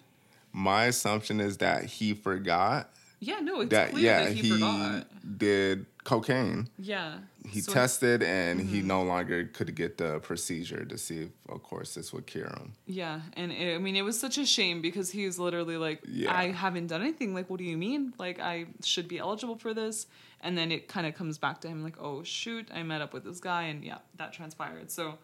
my 0.52 0.84
assumption 0.86 1.40
is 1.40 1.58
that 1.58 1.84
he 1.84 2.14
forgot 2.14 2.90
Yeah, 3.20 3.40
no, 3.40 3.60
it's 3.60 3.70
that. 3.70 3.90
clear 3.90 4.04
Yeah, 4.04 4.24
that 4.24 4.32
he, 4.32 4.42
he 4.42 4.50
forgot. 4.52 5.06
did 5.38 5.86
cocaine. 6.04 6.68
Yeah, 6.78 7.18
He 7.50 7.60
So- 7.60 7.72
tested, 7.72 8.22
and 8.22 8.60
he 8.60 8.78
Mm-hmm. 8.78 8.86
no 8.86 9.02
longer 9.02 9.44
could 9.46 9.74
get 9.74 9.98
the 9.98 10.18
procedure 10.20 10.84
to 10.84 10.96
see 10.98 11.18
if, 11.22 11.28
of 11.48 11.62
course, 11.62 11.94
this 11.94 12.12
would 12.12 12.26
cure 12.26 12.46
him. 12.48 12.72
Yeah, 12.86 13.20
and 13.36 13.50
it, 13.52 13.74
I 13.74 13.78
mean, 13.78 13.96
it 13.96 14.02
was 14.02 14.18
such 14.18 14.38
a 14.38 14.46
shame 14.46 14.80
because 14.80 15.10
he 15.10 15.26
was 15.26 15.38
literally 15.38 15.76
like, 15.76 16.00
Yeah. 16.06 16.36
"I 16.36 16.52
haven't 16.52 16.88
done 16.88 17.00
anything. 17.02 17.34
Like, 17.34 17.48
what 17.50 17.58
do 17.58 17.64
you 17.64 17.76
mean? 17.76 18.14
Like, 18.18 18.38
I 18.40 18.66
should 18.82 19.08
be 19.08 19.18
eligible 19.18 19.56
for 19.56 19.72
this." 19.74 20.06
And 20.40 20.56
then 20.56 20.70
it 20.70 20.86
kind 20.88 21.06
of 21.06 21.14
comes 21.14 21.36
back 21.38 21.60
to 21.62 21.68
him 21.68 21.82
like, 21.82 21.96
"Oh 22.00 22.22
shoot, 22.22 22.68
I 22.72 22.82
met 22.84 23.00
up 23.00 23.12
with 23.12 23.24
this 23.24 23.40
guy, 23.40 23.64
and 23.64 23.82
yeah, 23.84 23.98
that 24.16 24.32
transpired." 24.32 24.90
So, 24.90 25.18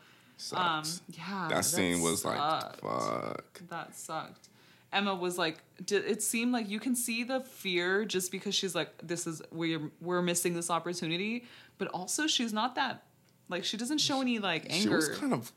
um, 0.52 0.82
yeah, 1.08 1.46
that 1.50 1.64
scene 1.64 2.00
was 2.02 2.24
like, 2.24 2.38
fuck. 2.80 3.60
That 3.68 3.94
sucked. 3.94 4.48
Emma 4.92 5.12
was 5.14 5.36
like, 5.38 5.58
it 5.90 6.22
seemed 6.22 6.52
like 6.52 6.68
you 6.68 6.78
can 6.78 6.94
see 6.94 7.24
the 7.24 7.40
fear 7.40 8.04
just 8.04 8.30
because 8.30 8.54
she's 8.54 8.76
like, 8.76 8.90
this 9.02 9.26
is 9.26 9.42
we're 9.50 9.90
we're 10.00 10.22
missing 10.22 10.54
this 10.54 10.70
opportunity, 10.70 11.44
but 11.78 11.88
also 11.88 12.26
she's 12.26 12.52
not 12.52 12.74
that 12.74 13.04
like 13.48 13.64
she 13.64 13.76
doesn't 13.76 13.98
show 13.98 14.20
any 14.20 14.38
like 14.38 14.66
anger. 14.70 14.82
She 14.82 14.88
was 14.88 15.08
kind 15.18 15.32
of 15.32 15.52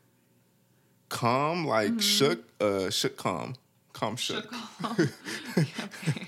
calm, 1.09 1.65
like 1.65 2.01
shook, 2.01 2.43
uh, 2.61 2.89
shook 2.89 3.17
calm, 3.17 3.55
calm 3.93 4.15
shook. 4.15 4.53
Okay. 4.83 5.09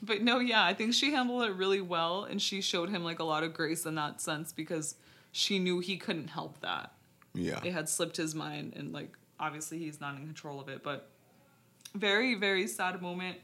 But 0.00 0.22
no, 0.22 0.38
yeah, 0.38 0.64
I 0.64 0.72
think 0.72 0.94
she 0.94 1.12
handled 1.12 1.42
it 1.42 1.52
really 1.52 1.80
well, 1.82 2.24
and 2.24 2.40
she 2.40 2.62
showed 2.62 2.88
him 2.88 3.04
like 3.04 3.18
a 3.18 3.24
lot 3.24 3.42
of 3.42 3.52
grace 3.52 3.84
in 3.84 3.96
that 3.96 4.20
sense 4.22 4.52
because 4.52 4.94
she 5.32 5.58
knew 5.58 5.80
he 5.80 5.98
couldn't 5.98 6.28
help 6.28 6.60
that. 6.60 6.92
Yeah, 7.34 7.60
it 7.62 7.72
had 7.72 7.88
slipped 7.88 8.16
his 8.16 8.34
mind 8.34 8.74
and 8.76 8.92
like 8.92 9.12
obviously 9.38 9.78
he's 9.78 10.00
not 10.00 10.16
in 10.16 10.24
control 10.24 10.60
of 10.60 10.68
it 10.68 10.82
but 10.82 11.10
very 11.94 12.34
very 12.34 12.66
sad 12.66 13.00
moment 13.00 13.36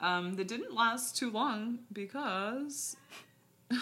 um 0.00 0.34
that 0.36 0.46
didn't 0.46 0.72
last 0.72 1.16
too 1.16 1.30
long 1.30 1.80
because 1.92 2.96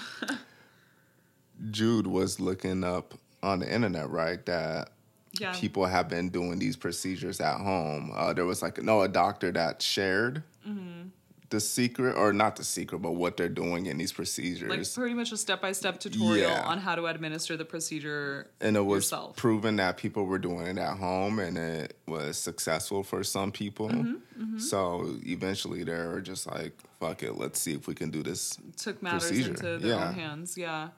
Jude 1.71 2.07
was 2.07 2.40
looking 2.40 2.85
up 2.85 3.14
on 3.42 3.61
the 3.61 3.73
internet, 3.73 4.11
right? 4.11 4.44
That 4.47 4.90
yeah 5.38 5.53
people 5.53 5.85
have 5.87 6.09
been 6.09 6.31
doing 6.31 6.59
these 6.59 6.77
procedures 6.77 7.40
at 7.40 7.59
home. 7.59 8.11
Uh, 8.14 8.33
there 8.33 8.47
was 8.47 8.62
like 8.62 8.83
no 8.83 9.03
a 9.03 9.09
doctor 9.09 9.53
that 9.53 9.83
shared 9.83 10.42
Mm-hmm. 10.68 11.09
the 11.51 11.61
secret, 11.61 12.14
or 12.14 12.33
not 12.35 12.57
the 12.57 12.64
secret, 12.64 12.99
but 13.01 13.12
what 13.12 13.37
they're 13.38 13.49
doing 13.49 13.87
in 13.87 13.97
these 13.97 14.12
procedures. 14.12 14.68
like 14.68 14.85
pretty 14.94 15.14
much 15.14 15.33
a 15.33 15.37
step-by-step 15.38 15.99
tutorial 15.99 16.51
Yeah. 16.51 16.62
on 16.66 16.77
how 16.79 16.94
to 16.94 17.07
administer 17.07 17.57
the 17.57 17.64
procedure 17.64 18.49
and 18.61 18.77
it 18.77 18.81
was 18.85 19.05
yourself. 19.05 19.37
proven 19.37 19.77
that 19.77 19.97
people 19.97 20.25
were 20.27 20.38
doing 20.38 20.66
it 20.66 20.79
at 20.79 20.99
home, 20.99 21.38
and 21.38 21.57
it 21.57 21.97
was 22.07 22.37
successful 22.37 23.03
for 23.03 23.25
some 23.25 23.51
people. 23.51 23.88
Mm-hmm, 23.88 24.59
So 24.59 25.16
eventually, 25.25 25.85
they 25.85 25.92
were 25.92 26.21
just 26.21 26.47
like, 26.47 26.73
"Fuck 27.01 27.23
it, 27.23 27.38
let's 27.38 27.59
see 27.61 27.73
if 27.73 27.87
we 27.87 27.94
can 27.94 28.11
do 28.11 28.23
this." 28.23 28.59
took 28.77 29.03
matters 29.03 29.29
procedure, 29.29 29.51
into 29.51 29.79
their 29.79 29.97
yeah. 29.97 30.09
own 30.09 30.14
hands 30.14 30.59
yeah 30.59 30.88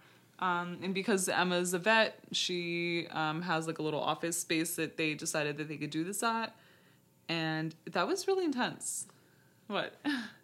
um, 0.40 0.79
and 0.83 0.94
because 0.94 1.29
Emma's 1.29 1.74
a 1.74 1.79
vet, 1.79 2.18
she 2.33 3.07
um, 3.11 3.42
has 3.42 3.66
like 3.66 3.79
a 3.79 3.83
little 3.83 4.00
office 4.00 4.38
space 4.38 4.76
that 4.76 4.96
they 4.96 5.14
decided 5.14 5.57
that 5.59 5.68
they 5.68 5.76
could 5.76 5.90
do 5.90 6.03
this 6.05 6.22
at, 6.22 6.55
and 7.29 7.74
that 7.90 8.09
was 8.09 8.26
really 8.26 8.44
intense. 8.44 9.07
What? 9.66 9.94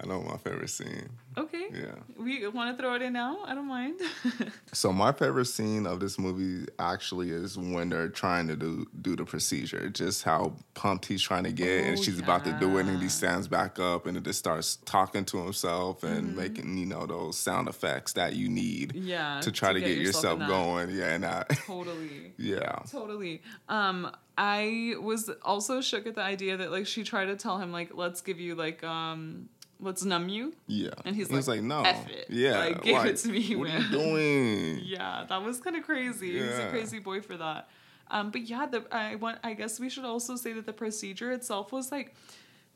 I 0.00 0.06
know 0.06 0.20
my 0.22 0.36
favorite 0.36 0.70
scene. 0.70 1.08
Okay. 1.36 1.66
Yeah. 1.72 1.94
We 2.16 2.46
want 2.48 2.76
to 2.76 2.80
throw 2.82 2.94
it 2.94 3.02
in 3.02 3.12
now? 3.12 3.38
I 3.44 3.54
don't 3.54 3.66
mind. 3.68 4.00
So 4.72 4.92
my 4.92 5.12
favorite 5.12 5.46
scene 5.46 5.86
of 5.86 5.98
this 5.98 6.18
movie 6.18 6.66
actually 6.78 7.30
is 7.30 7.56
when 7.58 7.88
they're 7.88 8.08
trying 8.08 8.46
to 8.48 8.54
do 8.56 8.86
do 9.00 9.16
the 9.16 9.24
procedure. 9.24 9.88
Just 9.88 10.22
how 10.24 10.54
pumped 10.74 11.06
he's 11.06 11.22
trying 11.22 11.44
to 11.44 11.52
get, 11.52 11.84
and 11.84 11.98
Oh, 11.98 12.02
she's 12.02 12.20
about 12.20 12.44
to 12.44 12.52
do 12.60 12.76
it, 12.78 12.86
and 12.86 13.00
he 13.02 13.08
stands 13.08 13.48
back 13.48 13.78
up, 13.80 14.06
and 14.06 14.16
it 14.16 14.22
just 14.24 14.38
starts 14.38 14.76
talking 14.84 15.24
to 15.26 15.42
himself 15.42 16.02
and 16.04 16.28
Mm-hmm. 16.28 16.36
making 16.36 16.78
you 16.78 16.86
know 16.86 17.06
those 17.06 17.36
sound 17.38 17.66
effects 17.68 18.12
that 18.12 18.34
you 18.36 18.48
need 18.48 18.94
yeah. 18.94 19.40
to 19.40 19.50
try 19.50 19.72
to, 19.72 19.80
get, 19.80 19.96
yourself, 19.98 20.34
in 20.34 20.38
that. 20.40 20.48
going. 20.48 20.90
Yeah, 20.90 21.14
and 21.14 21.24
that. 21.24 21.48
Totally. 21.66 22.34
yeah. 22.36 22.80
Totally. 22.90 23.42
Um, 23.68 24.10
I 24.36 24.94
was 25.00 25.30
also 25.42 25.80
shook 25.80 26.06
at 26.06 26.14
the 26.14 26.20
idea 26.22 26.56
that 26.58 26.70
like 26.70 26.86
she 26.86 27.02
tried 27.04 27.26
to 27.26 27.36
tell 27.36 27.58
him 27.58 27.72
like 27.72 27.90
let's 27.94 28.20
give 28.20 28.38
you 28.38 28.54
like 28.54 28.84
um 28.84 29.48
let's 29.80 30.04
numb 30.04 30.28
you. 30.28 30.54
Yeah. 30.66 30.90
And 31.04 31.14
he's 31.14 31.28
He 31.28 31.36
was 31.36 31.48
like, 31.48 31.58
like, 31.60 31.64
no. 31.66 31.82
"F 31.82 32.08
it. 32.08 32.26
Yeah. 32.30 32.58
Like, 32.58 32.82
give 32.82 33.04
it 33.04 33.16
to 33.18 33.28
me, 33.28 33.56
What 33.56 33.70
are 33.70 33.78
you 33.78 33.88
doing? 33.90 34.80
Yeah, 34.84 35.24
that 35.28 35.42
was 35.42 35.60
kind 35.60 35.76
of 35.76 35.84
crazy. 35.84 36.38
He's 36.38 36.58
a 36.58 36.68
crazy 36.70 36.98
boy 36.98 37.20
for 37.20 37.36
that. 37.36 37.68
Um, 38.10 38.30
but 38.30 38.42
yeah, 38.42 38.66
the 38.66 38.84
I 38.90 39.16
want 39.16 39.38
I 39.44 39.52
guess 39.52 39.78
we 39.78 39.90
should 39.90 40.04
also 40.04 40.36
say 40.36 40.52
that 40.54 40.64
the 40.66 40.72
procedure 40.72 41.30
itself 41.32 41.72
was 41.72 41.92
like 41.92 42.14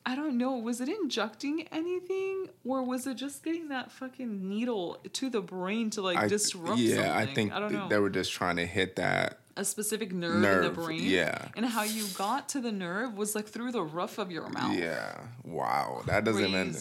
I 0.04 0.16
don't 0.16 0.36
know, 0.36 0.56
was 0.56 0.80
it 0.80 0.88
injecting 0.88 1.68
anything 1.70 2.48
or 2.64 2.82
was 2.82 3.06
it 3.06 3.14
just 3.14 3.44
getting 3.44 3.68
that 3.68 3.92
fucking 3.92 4.48
needle 4.48 4.98
to 5.12 5.30
the 5.30 5.40
brain 5.40 5.90
to 5.90 6.02
like 6.02 6.18
I- 6.18 6.28
disrupt 6.28 6.78
yeah, 6.78 6.96
something? 6.96 7.12
I 7.12 7.34
think 7.34 7.52
I 7.52 7.60
don't 7.60 7.72
know. 7.72 7.88
they 7.88 7.98
were 7.98 8.10
just 8.10 8.32
trying 8.32 8.56
to 8.56 8.66
hit 8.66 8.96
that. 8.96 9.38
A 9.56 9.64
specific 9.64 10.12
nerve, 10.12 10.42
in 10.42 10.62
the 10.62 10.70
brain. 10.70 11.02
yeah. 11.02 11.48
And 11.56 11.66
how 11.66 11.82
you 11.82 12.06
got 12.14 12.48
to 12.50 12.60
the 12.60 12.72
nerve 12.72 13.16
was 13.16 13.34
like 13.34 13.46
through 13.46 13.72
the 13.72 13.82
roof 13.82 14.18
of 14.18 14.30
your 14.30 14.48
mouth. 14.48 14.76
Yeah. 14.76 15.18
Wow. 15.44 16.02
That 16.06 16.24
doesn't 16.24 16.54
end. 16.54 16.76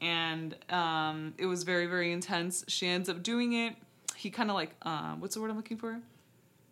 And 0.00 0.56
um, 0.70 1.34
it 1.38 1.46
was 1.46 1.62
very, 1.62 1.86
very 1.86 2.12
intense. 2.12 2.64
She 2.68 2.86
ends 2.86 3.08
up 3.08 3.22
doing 3.22 3.52
it. 3.52 3.76
He 4.16 4.30
kind 4.30 4.50
of 4.50 4.54
like, 4.56 4.74
uh, 4.82 5.14
what's 5.14 5.34
the 5.34 5.40
word 5.40 5.50
I'm 5.50 5.56
looking 5.56 5.76
for? 5.76 5.98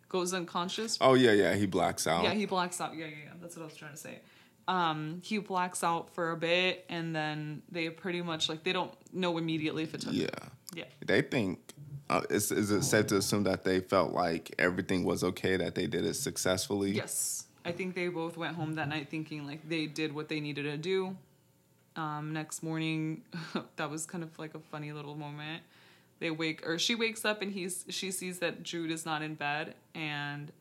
Goes 0.07 0.33
unconscious. 0.33 0.97
Oh 1.01 1.13
yeah, 1.13 1.33
yeah. 1.33 1.53
He 1.53 1.67
blacks 1.67 2.07
out. 2.07 2.23
Yeah, 2.23 2.33
he 2.33 2.47
blacks 2.47 2.81
out. 2.81 2.95
Yeah, 2.95 3.05
yeah, 3.05 3.15
yeah. 3.25 3.31
That's 3.41 3.55
what 3.55 3.61
I 3.63 3.65
was 3.65 3.75
trying 3.75 3.91
to 3.91 3.97
say. 3.97 4.19
Um, 4.67 5.21
he 5.23 5.37
blacks 5.37 5.83
out 5.83 6.09
for 6.15 6.31
a 6.31 6.37
bit, 6.37 6.85
and 6.89 7.15
then 7.15 7.61
they 7.71 7.89
pretty 7.89 8.21
much 8.23 8.49
like 8.49 8.63
they 8.63 8.73
don't 8.73 8.91
know 9.13 9.37
immediately 9.37 9.83
if 9.83 9.93
it 9.93 10.01
took. 10.01 10.13
yeah. 10.13 10.27
Yeah. 10.73 10.85
They 11.05 11.21
think. 11.21 11.68
Uh, 12.09 12.21
is, 12.29 12.51
is 12.51 12.71
it 12.71 12.83
safe 12.83 13.05
to 13.07 13.17
assume 13.17 13.43
that 13.43 13.63
they 13.63 13.79
felt 13.79 14.13
like 14.13 14.53
everything 14.57 15.03
was 15.03 15.23
okay, 15.23 15.57
that 15.57 15.75
they 15.75 15.85
did 15.85 16.05
it 16.05 16.15
successfully? 16.15 16.91
Yes. 16.91 17.45
I 17.63 17.71
think 17.71 17.93
they 17.93 18.07
both 18.07 18.35
went 18.35 18.55
home 18.55 18.75
that 18.75 18.87
night 18.87 19.09
thinking 19.09 19.45
like 19.45 19.67
they 19.67 19.85
did 19.85 20.15
what 20.15 20.27
they 20.27 20.39
needed 20.39 20.63
to 20.63 20.77
do. 20.77 21.15
Um, 21.95 22.33
next 22.33 22.63
morning, 22.63 23.21
that 23.75 23.91
was 23.91 24.05
kind 24.05 24.23
of 24.23 24.37
like 24.39 24.55
a 24.55 24.59
funny 24.59 24.91
little 24.91 25.15
moment. 25.15 25.61
They 26.19 26.31
wake 26.31 26.67
or 26.67 26.79
she 26.79 26.95
wakes 26.95 27.25
up 27.25 27.41
and 27.41 27.51
he's 27.51 27.85
she 27.89 28.11
sees 28.11 28.39
that 28.39 28.63
Jude 28.63 28.91
is 28.91 29.05
not 29.05 29.21
in 29.21 29.35
bed 29.35 29.75
and 29.93 30.51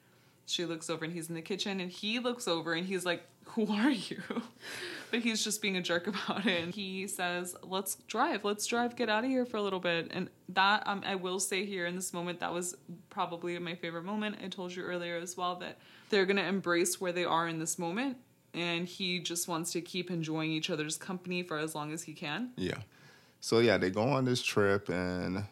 she 0.47 0.65
looks 0.65 0.89
over 0.89 1.05
and 1.05 1.13
he's 1.13 1.29
in 1.29 1.35
the 1.35 1.43
kitchen 1.43 1.81
and 1.81 1.91
he 1.91 2.19
looks 2.19 2.47
over 2.47 2.75
and 2.75 2.87
he's 2.87 3.05
like, 3.05 3.23
"Who 3.55 3.73
are 3.73 3.91
you?" 3.91 4.21
but 5.11 5.21
he's 5.21 5.43
just 5.43 5.63
being 5.63 5.77
a 5.77 5.83
jerk 5.83 6.07
about 6.07 6.47
it. 6.47 6.63
And 6.63 6.75
he 6.75 7.07
says, 7.07 7.57
"Let's 7.63 7.97
drive. 8.07 8.45
Let's 8.45 8.67
drive. 8.67 8.97
Get 8.97 9.09
out 9.09 9.25
of 9.25 9.31
here 9.31 9.45
for 9.45 9.57
a 9.57 9.63
little 9.63 9.81
bit." 9.81 10.09
And 10.11 10.31
that 10.51 10.83
um, 10.87 11.03
I 11.07 11.15
will 11.15 11.41
say 11.41 11.65
here 11.65 11.87
in 11.87 11.95
this 11.95 12.13
moment, 12.13 12.41
that 12.41 12.53
was 12.53 12.77
probably 13.11 13.59
my 13.59 13.75
favorite 13.75 14.05
moment. 14.05 14.37
I 14.45 14.49
told 14.49 14.75
you 14.75 14.83
earlier 14.83 15.17
as 15.17 15.37
well 15.37 15.57
that 15.57 15.79
they're 16.11 16.27
gonna 16.27 16.43
embrace 16.43 17.01
where 17.01 17.13
they 17.13 17.25
are 17.25 17.49
in 17.49 17.59
this 17.59 17.79
moment, 17.79 18.17
and 18.55 18.87
he 18.87 19.21
just 19.21 19.49
wants 19.49 19.73
to 19.73 19.81
keep 19.81 20.11
enjoying 20.11 20.51
each 20.51 20.71
other's 20.71 20.97
company 20.97 21.43
for 21.43 21.59
as 21.59 21.75
long 21.75 21.93
as 21.93 22.03
he 22.03 22.15
can. 22.15 22.51
Yeah. 22.57 22.79
So 23.41 23.61
yeah, 23.61 23.79
they 23.79 23.91
go 23.91 24.03
on 24.03 24.25
this 24.25 24.43
trip, 24.43 24.89
and 24.89 25.45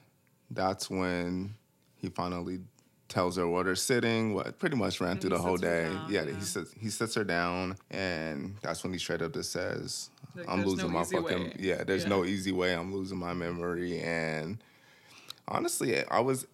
that's 0.50 0.90
when 0.90 1.54
he 1.96 2.08
finally 2.08 2.60
tells 3.08 3.36
her 3.36 3.46
where 3.48 3.64
they're 3.64 3.74
sitting. 3.74 4.34
What 4.34 4.58
pretty 4.58 4.76
much 4.76 5.00
ran 5.00 5.12
And 5.12 5.20
through 5.20 5.30
the 5.30 5.38
whole 5.38 5.56
day. 5.56 5.84
down, 5.84 6.10
yeah, 6.10 6.22
yeah. 6.24 6.34
he 6.34 6.40
sits 6.42 6.72
he 6.80 6.90
sits 6.90 7.14
her 7.14 7.24
down, 7.24 7.76
and 7.90 8.56
that's 8.62 8.82
when 8.82 8.92
he 8.92 8.98
straight 8.98 9.22
up 9.22 9.32
just 9.34 9.52
says, 9.52 10.10
Like, 10.34 10.46
"I'm 10.48 10.64
losing 10.64 10.88
no 10.88 10.98
my 10.98 11.04
fucking 11.04 11.22
way." 11.44 11.56
yeah. 11.58 11.84
There's 11.84 12.02
Yeah. 12.04 12.08
no 12.10 12.24
easy 12.24 12.52
way. 12.52 12.74
I'm 12.74 12.92
losing 12.94 13.18
my 13.18 13.32
memory." 13.34 14.00
And 14.00 14.58
honestly, 15.48 16.04
I 16.06 16.20
was 16.20 16.46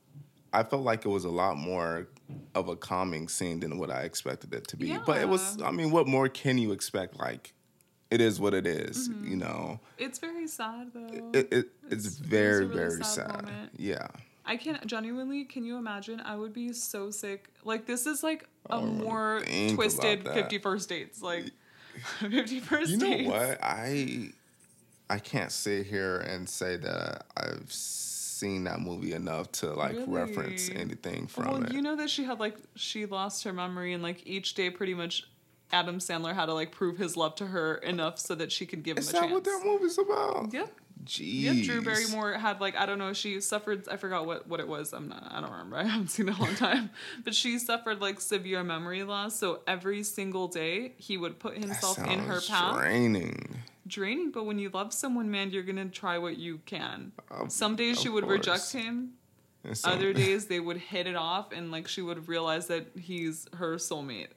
I 0.53 0.63
felt 0.63 0.83
like 0.83 1.05
it 1.07 1.09
was 1.09 1.25
a 1.25 1.31
lot 1.31 1.57
more 1.57 2.09
of 2.55 2.69
a 2.69 2.77
calming 2.77 3.27
scene 3.29 3.61
than 3.61 3.79
what 3.79 3.91
I 3.91 4.03
expected 4.03 4.53
it 4.53 4.69
to 4.69 4.77
be. 4.77 4.99
But 5.07 5.21
it 5.23 5.29
was. 5.29 5.61
I 5.63 5.71
mean, 5.71 5.91
what 5.91 6.07
more 6.07 6.29
can 6.29 6.59
you 6.59 6.73
expect? 6.73 7.19
Like. 7.19 7.55
It 8.11 8.21
is 8.21 8.39
what 8.39 8.53
it 8.53 8.67
is, 8.67 9.09
Mm-hmm. 9.09 9.27
you 9.27 9.37
know. 9.37 9.81
It's 9.97 10.19
very 10.19 10.47
sad 10.47 10.91
though. 10.93 11.07
It, 11.33 11.35
it, 11.35 11.49
it's, 11.51 11.53
It's- 11.53 11.69
it 11.89 11.95
was 11.97 12.21
a 12.21 12.23
very, 12.25 12.65
really 12.67 12.75
very 12.77 13.05
sad 13.05 13.31
sad. 13.47 13.71
Yeah. 13.79 14.07
I 14.45 14.57
can't 14.57 14.85
genuinely. 14.87 15.45
Can 15.45 15.65
you 15.65 15.77
imagine? 15.77 16.21
I 16.21 16.37
would 16.37 16.53
be 16.53 16.73
so 16.73 17.11
sick. 17.11 17.49
Like 17.65 17.87
this 17.87 18.07
is 18.07 18.23
like 18.23 18.47
a 18.71 18.81
more 18.81 19.43
twisted. 19.75 20.29
Fifty 20.29 20.59
First 20.59 20.89
Dates. 20.89 21.23
Like 21.23 21.45
Fifty 22.19 22.61
First 22.61 22.91
You 22.91 22.97
know 22.99 23.07
Dates. 23.07 23.29
what? 23.29 23.59
I 23.63 24.31
I 25.11 25.19
can't 25.19 25.53
sit 25.53 25.87
here 25.87 26.19
and 26.19 26.49
say 26.49 26.77
that 26.79 27.27
I've 27.37 27.71
seen 27.71 28.65
that 28.65 28.81
movie 28.81 29.13
enough 29.13 29.53
to 29.53 29.73
like 29.75 29.97
reference 30.07 30.69
anything 30.71 31.27
from 31.29 31.45
Well, 31.47 31.63
it. 31.65 31.73
you 31.73 31.81
know 31.83 31.95
that 31.97 32.11
she 32.11 32.25
had 32.25 32.41
like 32.41 32.57
she 32.75 33.07
lost 33.07 33.45
her 33.45 33.53
memory, 33.53 33.93
and 33.93 34.03
like 34.03 34.27
each 34.27 34.55
day, 34.55 34.71
pretty 34.71 34.95
much, 34.95 35.29
Adam 35.71 35.99
Sandler 35.99 36.35
had 36.35 36.47
to 36.47 36.55
like 36.55 36.73
prove 36.73 36.99
his 36.99 37.17
love 37.17 37.35
to 37.37 37.47
her 37.47 37.75
enough 37.77 38.19
so 38.19 38.35
that 38.35 38.51
she 38.51 38.67
could 38.67 38.83
give 38.83 38.99
is 38.99 39.09
him 39.11 39.11
a 39.11 39.13
that 39.13 39.21
chance. 39.21 39.33
what 39.33 39.45
that 39.45 39.63
movie's 39.65 39.99
about? 39.99 40.53
Yep. 40.53 40.73
Jeez. 41.05 41.43
Yep, 41.43 41.65
Drew 41.65 41.83
Barrymore 41.83 42.35
had 42.35 42.61
like 42.61 42.77
I 42.77 42.87
don't 42.87 42.99
know 42.99 43.13
she 43.13 43.41
suffered 43.41 43.89
I 43.89 43.97
forgot 43.97 44.25
what 44.27 44.47
what 44.47 44.61
it 44.61 44.69
was 44.69 44.93
I'm 44.93 45.09
not 45.09 45.27
I 45.33 45.41
don't 45.41 45.51
remember 45.51 45.77
I 45.79 45.85
haven't 45.85 46.09
seen 46.09 46.29
it 46.29 46.33
in 46.33 46.37
a 46.37 46.41
long 46.45 46.55
time 46.55 46.91
but 47.25 47.35
she 47.35 47.59
suffered 47.59 48.01
like 48.01 48.21
severe 48.21 48.63
memory 48.63 49.03
loss 49.03 49.35
so 49.37 49.61
every 49.67 50.03
single 50.05 50.47
day 50.49 50.93
he 50.99 51.17
would 51.17 51.39
put 51.41 51.59
himself 51.59 51.99
in 51.99 52.21
her 52.21 52.41
path 52.41 52.77
Draining. 52.79 53.57
draining 53.87 54.31
but 54.31 54.45
when 54.47 54.59
you 54.61 54.71
love 54.71 54.93
someone 54.93 55.29
man 55.31 55.51
you're 55.51 55.65
gonna 55.65 55.87
try 55.89 56.19
what 56.19 56.37
you 56.39 56.61
can 56.67 57.11
Of- 57.31 57.51
some 57.51 57.75
days 57.75 58.01
she 58.01 58.09
would 58.09 58.25
course. 58.25 58.39
reject 58.39 58.73
him 58.73 59.15
some- 59.73 59.93
other 59.95 60.13
days 60.23 60.47
they 60.47 60.61
would 60.61 60.77
hit 60.77 61.09
it 61.09 61.17
off 61.17 61.51
and 61.53 61.73
like 61.73 61.89
she 61.89 62.01
would 62.03 62.29
realize 62.29 62.69
that 62.69 62.87
he's 62.97 63.49
her 63.55 63.75
soulmate 63.77 64.29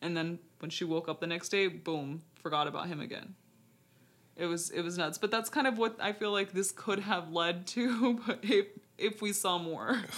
and 0.00 0.16
then 0.16 0.38
when 0.60 0.70
she 0.70 0.84
woke 0.84 1.06
up 1.08 1.20
the 1.20 1.26
next 1.26 1.50
day 1.50 1.68
boom 1.68 2.22
forgot 2.42 2.66
about 2.66 2.86
him 2.86 3.00
again 3.00 3.34
it 4.36 4.46
was 4.46 4.70
it 4.70 4.82
was 4.82 4.98
nuts. 4.98 5.18
But 5.18 5.30
that's 5.30 5.48
kind 5.48 5.66
of 5.66 5.78
what 5.78 5.96
i 6.00 6.12
feel 6.12 6.32
like 6.32 6.52
this 6.52 6.72
could 6.72 7.00
have 7.00 7.30
led 7.30 7.66
to 7.68 8.20
but 8.26 8.40
if 8.42 8.66
if 8.98 9.22
we 9.22 9.32
saw 9.32 9.58
more. 9.58 9.98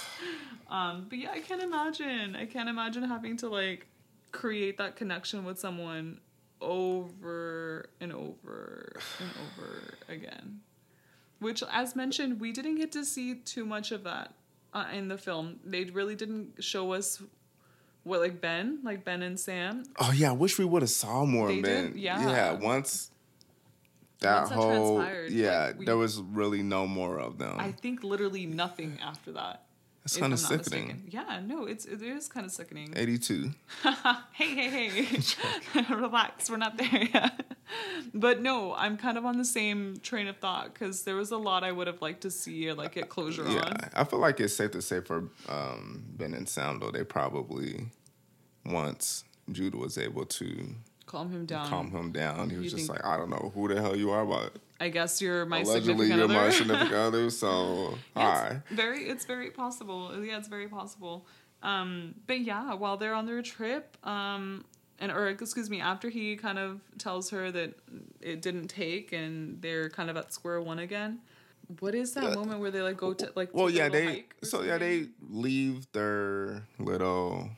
Um 0.68 1.06
but 1.08 1.18
yeah 1.18 1.30
i 1.30 1.38
can't 1.38 1.62
imagine. 1.62 2.34
I 2.34 2.44
can't 2.44 2.68
imagine 2.68 3.04
having 3.04 3.36
to 3.36 3.48
like 3.48 3.86
create 4.32 4.78
that 4.78 4.96
connection 4.96 5.44
with 5.44 5.60
someone 5.60 6.18
over 6.60 7.88
and 8.00 8.12
over 8.12 8.96
and 9.20 9.30
over 9.46 9.94
again. 10.08 10.60
Which 11.38 11.62
as 11.70 11.94
mentioned 11.94 12.40
we 12.40 12.50
didn't 12.50 12.76
get 12.76 12.90
to 12.92 13.04
see 13.04 13.36
too 13.36 13.64
much 13.64 13.92
of 13.92 14.02
that 14.04 14.34
uh, 14.74 14.86
in 14.92 15.06
the 15.06 15.16
film. 15.18 15.60
They 15.64 15.84
really 15.84 16.16
didn't 16.16 16.64
show 16.64 16.92
us 16.92 17.22
what 18.02 18.20
like 18.20 18.40
ben 18.40 18.80
like 18.82 19.04
ben 19.04 19.22
and 19.22 19.38
sam. 19.38 19.84
Oh 20.00 20.12
yeah, 20.12 20.30
I 20.30 20.32
wish 20.32 20.58
we 20.58 20.64
would 20.64 20.82
have 20.82 20.90
saw 20.90 21.24
more 21.24 21.46
They 21.48 21.60
did? 21.60 21.96
Yeah. 21.96 22.28
Yeah, 22.28 22.52
once 22.52 23.10
that 24.20 24.48
whole 24.48 25.04
yeah, 25.28 25.66
like, 25.66 25.78
we- 25.78 25.84
there 25.86 25.96
was 25.96 26.20
really 26.20 26.62
no 26.62 26.86
more 26.86 27.18
of 27.18 27.38
them. 27.38 27.56
i 27.58 27.70
think 27.72 28.02
literally 28.02 28.46
nothing 28.46 28.98
after 29.02 29.32
that 29.32 29.62
It's 30.04 30.16
kind 30.16 30.32
of 30.32 30.38
sickening. 30.38 30.86
mistaken. 30.86 31.08
Yeah, 31.10 31.40
no, 31.44 31.66
it's 31.66 31.84
it 31.84 32.00
is 32.00 32.28
kind 32.28 32.46
of 32.46 32.52
sickening. 32.52 32.94
82. 32.96 33.50
hey, 34.32 34.54
hey, 34.54 34.88
hey, 34.88 35.84
relax, 35.94 36.48
we're 36.48 36.58
not 36.58 36.76
there 36.78 37.02
yet. 37.12 37.42
But 38.14 38.40
no, 38.40 38.72
I'm 38.74 38.96
kind 38.96 39.18
of 39.18 39.24
on 39.26 39.36
the 39.38 39.44
same 39.44 39.96
train 40.00 40.28
of 40.28 40.36
thought 40.38 40.72
because 40.72 41.02
there 41.02 41.16
was 41.16 41.32
a 41.32 41.36
lot 41.36 41.64
I 41.64 41.72
would 41.72 41.88
have 41.88 42.00
liked 42.00 42.20
to 42.22 42.30
see 42.30 42.68
or 42.68 42.74
like 42.74 42.92
get 42.94 43.08
closure 43.08 43.42
Yeah, 43.48 43.64
on. 43.66 43.76
I 43.92 44.04
feel 44.04 44.20
like 44.20 44.38
it's 44.38 44.54
safe 44.54 44.70
to 44.70 44.80
say 44.82 45.00
for 45.00 45.18
um, 45.48 46.04
Ben 46.16 46.32
and 46.32 46.48
Sam 46.48 46.78
though 46.78 46.92
they 46.92 47.02
probably 47.02 47.86
once 48.64 49.24
Judah 49.50 49.76
was 49.78 49.98
able 49.98 50.24
to 50.26 50.74
Calm 51.06 51.30
him 51.30 51.46
down. 51.46 51.68
calm 51.68 51.90
him 51.90 52.10
down, 52.12 52.50
he 52.50 52.56
was 52.56 52.64
you 52.64 52.70
just 52.70 52.86
think- 52.88 52.98
like, 53.02 53.04
I 53.06 53.16
don't 53.16 53.30
know 53.30 53.52
who 53.54 53.68
the 53.72 53.80
hell 53.80 53.94
you 53.96 54.10
are, 54.10 54.26
but 54.26 54.54
I 54.80 54.88
guess 54.88 55.22
you're 55.22 55.46
my 55.46 55.60
allegedly 55.60 56.08
you're 56.08 56.24
other. 56.24 56.34
my 56.34 56.50
significant 56.50 56.92
other. 57.08 57.30
So 57.30 57.96
hi. 58.16 58.60
it's 58.68 58.74
very 58.76 59.04
it's 59.08 59.24
very 59.24 59.50
possible. 59.50 60.12
Yeah, 60.22 60.36
it's 60.38 60.48
very 60.48 60.68
possible. 60.68 61.26
Um, 61.62 62.14
but 62.26 62.40
yeah, 62.40 62.74
while 62.74 62.96
they're 62.96 63.14
on 63.14 63.24
their 63.26 63.40
trip, 63.40 63.96
um, 64.06 64.64
and 64.98 65.10
or 65.12 65.28
excuse 65.28 65.70
me, 65.70 65.80
after 65.80 66.08
he 66.10 66.36
kind 66.36 66.58
of 66.58 66.80
tells 66.98 67.30
her 67.30 67.50
that 67.52 67.78
it 68.20 68.42
didn't 68.42 68.68
take, 68.68 69.12
and 69.12 69.62
they're 69.62 69.88
kind 69.88 70.10
of 70.10 70.16
at 70.16 70.32
square 70.34 70.60
one 70.60 70.78
again. 70.80 71.20
What 71.80 71.94
is 71.94 72.14
that 72.14 72.24
Yeah. 72.24 72.34
moment 72.34 72.60
where 72.60 72.70
they 72.70 72.82
like 72.82 72.96
go 72.96 73.12
to 73.14 73.32
like 73.34 73.50
Well, 73.54 73.70
yeah, 73.70 73.88
they 73.88 74.26
so 74.42 74.62
yeah 74.62 74.76
they 74.78 75.08
leave 75.30 75.90
their 75.92 76.64
little 76.78 77.48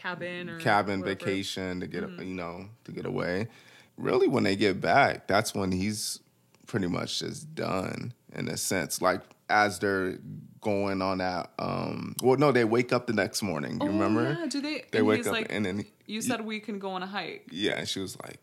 cabin 0.00 0.48
or 0.48 0.58
cabin. 0.60 1.00
Mm-hmm. 1.00 1.08
vacation 1.08 1.80
to 1.80 1.86
get 1.86 2.08
you 2.08 2.34
know 2.34 2.66
to 2.84 2.92
get 2.92 3.06
away. 3.06 3.48
Really, 3.96 4.28
when 4.28 4.44
they 4.44 4.56
get 4.56 4.80
back, 4.80 5.26
that's 5.26 5.54
when 5.54 5.72
he's 5.72 6.20
pretty 6.66 6.86
much 6.86 7.18
just 7.18 7.54
done 7.54 8.14
in 8.34 8.48
a 8.48 8.56
sense. 8.56 9.02
Like 9.02 9.20
as 9.50 9.78
they're 9.78 10.18
going 10.60 11.02
on 11.02 11.18
that. 11.18 11.50
Um, 11.58 12.14
well, 12.22 12.38
no, 12.38 12.52
they 12.52 12.64
wake 12.64 12.92
up 12.92 13.06
the 13.06 13.12
next 13.12 13.42
morning. 13.42 13.72
You 13.80 13.88
oh, 13.88 13.92
remember? 13.92 14.36
Yeah, 14.38 14.46
do 14.46 14.60
they? 14.60 14.84
They 14.90 15.02
wake 15.02 15.26
up 15.26 15.32
like, 15.32 15.46
and 15.50 15.66
then 15.66 15.84
you 16.06 16.22
said 16.22 16.44
we 16.44 16.60
can 16.60 16.78
go 16.78 16.90
on 16.92 17.02
a 17.02 17.06
hike. 17.06 17.48
yeah, 17.50 17.72
and 17.72 17.88
she 17.88 18.00
was 18.00 18.16
like, 18.22 18.40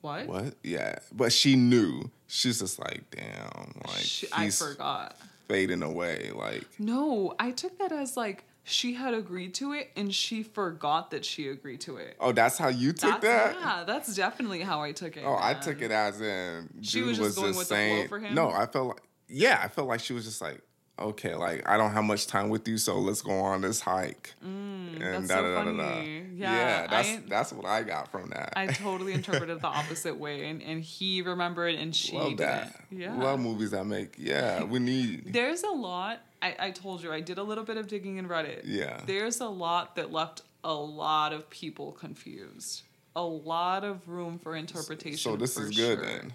What? 0.00 0.26
"What? 0.26 0.54
Yeah," 0.62 0.98
but 1.12 1.32
she 1.32 1.56
knew. 1.56 2.10
She's 2.26 2.60
just 2.60 2.78
like, 2.78 3.04
"Damn!" 3.10 3.74
Like 3.86 4.02
Sh- 4.02 4.24
I 4.32 4.50
forgot. 4.50 5.16
fading 5.48 5.82
away. 5.82 6.30
Like 6.34 6.64
No, 6.78 7.34
I 7.38 7.50
took 7.50 7.78
that 7.78 7.92
as 7.92 8.16
like 8.16 8.44
she 8.62 8.94
had 8.94 9.14
agreed 9.14 9.54
to 9.54 9.72
it 9.72 9.90
and 9.96 10.14
she 10.14 10.42
forgot 10.42 11.10
that 11.10 11.24
she 11.24 11.48
agreed 11.48 11.80
to 11.82 11.96
it. 11.96 12.16
Oh, 12.20 12.32
that's 12.32 12.58
how 12.58 12.68
you 12.68 12.92
took 12.92 13.20
That's, 13.20 13.24
that? 13.24 13.56
Yeah, 13.60 13.84
that's 13.86 14.14
definitely 14.14 14.60
how 14.60 14.82
I 14.82 14.92
took 14.92 15.16
it. 15.16 15.24
Oh, 15.24 15.38
I 15.40 15.54
took 15.54 15.82
it 15.82 15.90
as 15.90 16.20
in 16.20 16.68
She 16.82 17.02
was 17.02 17.18
just 17.18 17.36
going 17.36 17.48
with 17.56 17.68
the 17.68 17.74
flow 17.74 17.76
saying, 17.76 18.08
for 18.08 18.18
him? 18.18 18.34
No, 18.34 18.50
I 18.50 18.66
felt 18.66 18.88
like 18.88 19.02
yeah, 19.28 19.60
I 19.62 19.68
felt 19.68 19.86
like 19.88 20.00
she 20.00 20.12
was 20.12 20.24
just 20.24 20.40
like, 20.42 20.60
okay, 20.98 21.34
like 21.34 21.68
I 21.68 21.76
don't 21.76 21.92
have 21.92 22.04
much 22.04 22.26
time 22.26 22.48
with 22.48 22.66
you, 22.68 22.76
so 22.78 22.98
let's 22.98 23.22
go 23.22 23.32
on 23.32 23.60
this 23.60 23.80
hike. 23.80 24.34
and 24.42 24.96
Mm, 24.96 24.98
that's 25.00 25.28
so 25.28 25.54
funny. 25.54 26.26
Yeah, 26.34 26.86
that's 26.86 27.08
I- 27.08 27.22
that's 27.28 27.52
what 27.52 27.64
I 27.64 27.82
got 27.82 28.10
from 28.10 28.30
that. 28.30 28.52
I 28.56 28.66
totally 28.66 29.12
interpreted 29.12 29.60
the 29.60 29.66
opposite 29.80 30.16
way, 30.18 30.48
and, 30.48 30.62
and 30.62 30.82
he 30.82 31.22
remembered 31.22 31.76
and 31.76 31.94
she 31.94 32.16
love 32.16 32.36
that. 32.38 32.72
didn't. 32.90 33.02
Yeah. 33.02 33.16
Love 33.16 33.40
movies 33.40 33.70
that 33.70 33.84
make 33.84 34.16
yeah, 34.18 34.64
we 34.64 34.78
need 34.80 35.32
There's 35.32 35.62
a 35.62 35.70
lot. 35.70 36.20
I, 36.42 36.56
I 36.58 36.70
told 36.70 37.02
you 37.02 37.12
I 37.12 37.20
did 37.20 37.38
a 37.38 37.42
little 37.42 37.64
bit 37.64 37.76
of 37.76 37.86
digging 37.86 38.16
in 38.16 38.28
Reddit. 38.28 38.62
Yeah. 38.64 39.00
There's 39.06 39.40
a 39.40 39.48
lot 39.48 39.96
that 39.96 40.10
left 40.12 40.42
a 40.64 40.74
lot 40.74 41.32
of 41.32 41.48
people 41.50 41.92
confused. 41.92 42.82
A 43.16 43.22
lot 43.22 43.84
of 43.84 44.08
room 44.08 44.38
for 44.38 44.54
interpretation. 44.54 45.18
so 45.18 45.36
this 45.36 45.56
is 45.56 45.76
good 45.76 45.98
sure. 45.98 46.06
then. 46.06 46.32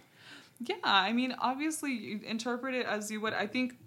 Yeah, 0.59 0.75
I 0.83 1.11
mean, 1.13 1.35
obviously, 1.39 1.91
you 1.91 2.19
interpret 2.25 2.75
it 2.75 2.85
as 2.85 3.11
you 3.11 3.19
would. 3.21 3.33
I 3.33 3.47
think, 3.47 3.77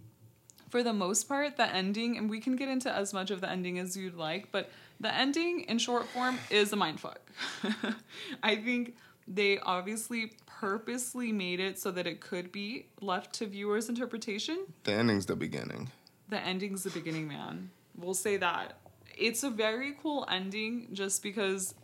for 0.70 0.82
the 0.82 0.92
most 0.92 1.24
part, 1.24 1.56
the 1.56 1.66
ending, 1.66 2.18
and 2.18 2.28
we 2.28 2.40
can 2.40 2.56
get 2.56 2.68
into 2.68 2.92
as 2.92 3.14
much 3.14 3.30
of 3.30 3.40
the 3.40 3.48
ending 3.48 3.78
as 3.78 3.96
you'd 3.96 4.16
like, 4.16 4.50
but 4.52 4.70
the 5.00 5.14
ending 5.14 5.60
in 5.60 5.78
short 5.78 6.06
form 6.08 6.38
is 6.50 6.72
a 6.72 6.76
mindfuck. 6.76 7.18
I 8.42 8.56
think 8.56 8.96
they 9.26 9.58
obviously 9.60 10.32
purposely 10.46 11.32
made 11.32 11.60
it 11.60 11.78
so 11.78 11.90
that 11.90 12.06
it 12.06 12.20
could 12.20 12.50
be 12.50 12.86
left 13.00 13.32
to 13.34 13.46
viewers' 13.46 13.88
interpretation. 13.88 14.66
The 14.84 14.92
ending's 14.92 15.26
the 15.26 15.36
beginning. 15.36 15.90
The 16.28 16.40
ending's 16.40 16.82
the 16.82 16.90
beginning, 16.90 17.28
man. 17.28 17.70
We'll 17.96 18.14
say 18.14 18.36
that. 18.36 18.78
It's 19.16 19.42
a 19.42 19.50
very 19.50 19.94
cool 20.00 20.26
ending 20.30 20.88
just 20.92 21.22
because 21.22 21.74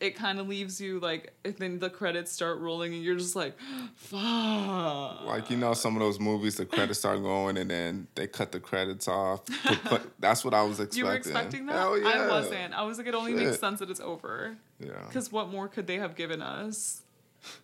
it 0.00 0.16
kind 0.16 0.40
of 0.40 0.48
leaves 0.48 0.80
you 0.80 0.98
like, 0.98 1.32
then 1.42 1.78
the 1.78 1.90
credits 1.90 2.32
start 2.32 2.58
rolling 2.58 2.94
and 2.94 3.04
you're 3.04 3.16
just 3.16 3.36
like, 3.36 3.54
fuck. 3.94 5.24
Like 5.24 5.50
you 5.50 5.58
know, 5.58 5.74
some 5.74 5.94
of 5.94 6.00
those 6.00 6.18
movies, 6.18 6.56
the 6.56 6.64
credits 6.64 6.98
start 7.00 7.22
going 7.22 7.58
and 7.58 7.70
then 7.70 8.06
they 8.14 8.26
cut 8.26 8.50
the 8.50 8.60
credits 8.60 9.06
off. 9.08 9.42
that's 10.18 10.44
what 10.44 10.54
I 10.54 10.62
was 10.62 10.80
expecting. 10.80 10.98
You 10.98 11.04
were 11.04 11.16
expecting 11.16 11.66
that? 11.66 11.72
Hell 11.74 11.98
yeah. 11.98 12.08
I 12.08 12.28
wasn't. 12.28 12.74
I 12.74 12.82
was 12.82 12.98
like, 12.98 13.06
it 13.06 13.14
only 13.14 13.34
makes 13.34 13.60
sense 13.60 13.80
that 13.80 13.90
it's 13.90 14.00
over. 14.00 14.56
Yeah. 14.78 14.92
Because 15.06 15.30
what 15.30 15.50
more 15.50 15.68
could 15.68 15.86
they 15.86 15.98
have 15.98 16.16
given 16.16 16.40
us? 16.40 17.02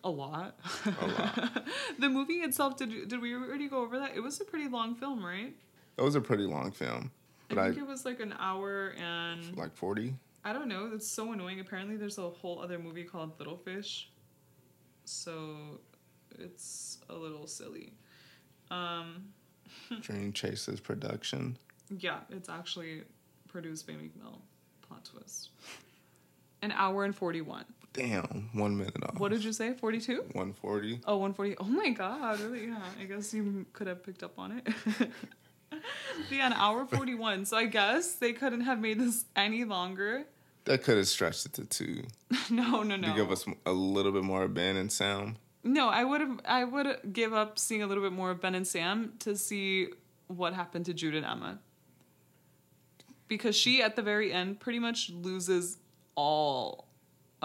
A 0.03 0.09
lot. 0.09 0.59
A 0.85 1.05
lot. 1.05 1.65
the 1.99 2.09
movie 2.09 2.35
itself, 2.35 2.77
did 2.77 3.07
did 3.07 3.21
we 3.21 3.35
already 3.35 3.67
go 3.67 3.81
over 3.81 3.99
that? 3.99 4.15
It 4.15 4.21
was 4.21 4.41
a 4.41 4.45
pretty 4.45 4.67
long 4.67 4.95
film, 4.95 5.23
right? 5.23 5.53
It 5.97 6.01
was 6.01 6.15
a 6.15 6.21
pretty 6.21 6.43
long 6.43 6.71
film, 6.71 7.11
but 7.49 7.57
I 7.57 7.61
I, 7.61 7.65
think 7.69 7.79
it 7.79 7.87
was 7.87 8.05
like 8.05 8.19
an 8.19 8.35
hour 8.39 8.93
and 8.97 9.57
like 9.57 9.75
forty. 9.75 10.15
I 10.45 10.53
don't 10.53 10.67
know. 10.67 10.91
It's 10.93 11.07
so 11.07 11.31
annoying. 11.33 11.59
Apparently, 11.59 11.97
there's 11.97 12.17
a 12.17 12.29
whole 12.29 12.61
other 12.61 12.77
movie 12.79 13.03
called 13.03 13.37
Little 13.39 13.57
Fish, 13.57 14.09
so 15.05 15.79
it's 16.37 16.99
a 17.09 17.15
little 17.15 17.47
silly. 17.47 17.93
Um, 18.69 19.29
Dream 20.01 20.33
Chasers 20.33 20.79
production. 20.79 21.57
yeah, 21.97 22.19
it's 22.29 22.49
actually 22.49 23.03
produced 23.47 23.87
by 23.87 23.93
Meek 23.93 24.15
Mill. 24.15 24.41
Plot 24.87 25.03
twist. 25.03 25.49
An 26.61 26.71
hour 26.71 27.05
and 27.05 27.15
forty-one. 27.15 27.65
Damn, 27.93 28.49
one 28.53 28.77
minute 28.77 29.03
off. 29.03 29.19
What 29.19 29.31
did 29.31 29.43
you 29.43 29.51
say? 29.51 29.73
Forty-two? 29.73 30.25
One 30.33 30.53
forty. 30.53 31.01
Oh, 31.05 31.17
140. 31.17 31.55
Oh 31.59 31.63
my 31.63 31.89
god, 31.89 32.39
really? 32.41 32.67
Yeah, 32.67 32.77
I 33.01 33.05
guess 33.05 33.33
you 33.33 33.65
could 33.73 33.87
have 33.87 34.03
picked 34.03 34.21
up 34.21 34.37
on 34.37 34.61
it. 34.63 34.67
yeah, 36.31 36.47
an 36.47 36.53
hour 36.53 36.85
41. 36.85 37.45
So 37.45 37.57
I 37.57 37.65
guess 37.65 38.13
they 38.15 38.33
couldn't 38.33 38.61
have 38.61 38.79
made 38.79 38.99
this 38.99 39.25
any 39.35 39.63
longer. 39.63 40.25
That 40.65 40.83
could 40.83 40.97
have 40.97 41.07
stretched 41.07 41.45
it 41.45 41.53
to 41.53 41.65
two 41.65 42.03
no, 42.49 42.83
no, 42.83 42.97
no. 42.97 43.07
to 43.07 43.13
give 43.15 43.31
us 43.31 43.45
a 43.65 43.71
little 43.71 44.11
bit 44.11 44.23
more 44.23 44.43
of 44.43 44.53
Ben 44.53 44.75
and 44.75 44.91
Sam. 44.91 45.37
No, 45.63 45.87
I 45.87 46.03
would 46.03 46.21
have. 46.21 46.39
I 46.45 46.63
would 46.63 47.13
give 47.13 47.33
up 47.33 47.57
seeing 47.59 47.81
a 47.83 47.87
little 47.87 48.03
bit 48.03 48.11
more 48.11 48.31
of 48.31 48.41
Ben 48.41 48.55
and 48.55 48.67
Sam 48.67 49.13
to 49.19 49.35
see 49.35 49.89
what 50.27 50.53
happened 50.53 50.85
to 50.85 50.93
Jude 50.93 51.15
and 51.15 51.25
Emma. 51.25 51.59
Because 53.27 53.55
she, 53.55 53.81
at 53.81 53.95
the 53.95 54.01
very 54.01 54.31
end, 54.31 54.59
pretty 54.59 54.79
much 54.79 55.09
loses 55.09 55.77
all 56.15 56.86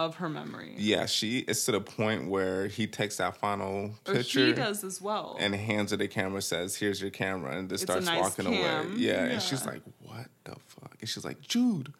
of 0.05 0.15
her 0.15 0.29
memory. 0.29 0.73
Yeah, 0.77 1.05
she 1.05 1.39
it's 1.39 1.65
to 1.65 1.71
the 1.73 1.81
point 1.81 2.27
where 2.29 2.67
he 2.67 2.87
takes 2.87 3.17
that 3.17 3.37
final 3.37 3.95
Or 4.07 4.13
picture 4.13 4.45
he 4.47 4.53
does 4.53 4.83
as 4.83 5.01
well. 5.01 5.35
and 5.39 5.53
hands 5.55 5.91
her 5.91 5.97
the 5.97 6.07
camera, 6.07 6.41
says, 6.41 6.75
"Here's 6.75 7.01
your 7.01 7.09
camera," 7.11 7.57
and 7.57 7.69
just 7.69 7.83
starts 7.83 8.05
nice 8.05 8.21
walking 8.21 8.45
cam. 8.45 8.53
away. 8.87 8.95
Yeah, 8.97 9.11
Yeah. 9.11 9.31
and 9.33 9.41
she's 9.41 9.65
like, 9.65 9.81
"What 9.99 10.27
the 10.43 10.55
fuck?" 10.67 10.95
And 10.99 11.09
she's 11.09 11.25
like, 11.25 11.41
"Jude." 11.41 11.93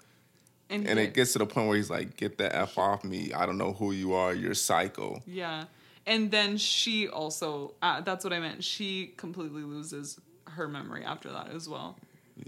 and 0.70 0.88
And 0.88 0.98
it 0.98 1.14
gets 1.14 1.34
to 1.34 1.40
the 1.40 1.46
point 1.46 1.68
where 1.68 1.78
he's 1.78 1.90
like, 1.90 2.16
"Get 2.18 2.38
the 2.38 2.54
f 2.56 2.78
off 2.78 3.04
me! 3.04 3.32
I 3.34 3.46
don't 3.46 3.58
know 3.58 3.74
who 3.74 3.92
you 3.92 4.14
are. 4.14 4.34
You're 4.34 4.54
psycho." 4.56 5.22
Yeah. 5.26 5.66
And 6.06 6.32
then 6.32 6.58
she 6.58 7.08
also, 7.08 7.76
uh, 7.82 8.02
that's 8.02 8.24
what 8.26 8.34
I 8.34 8.40
meant. 8.40 8.64
She 8.64 9.14
completely 9.18 9.62
loses 9.64 10.20
her 10.50 10.68
memory 10.68 11.04
after 11.06 11.32
that 11.32 11.50
as 11.52 11.70
well. 11.70 11.98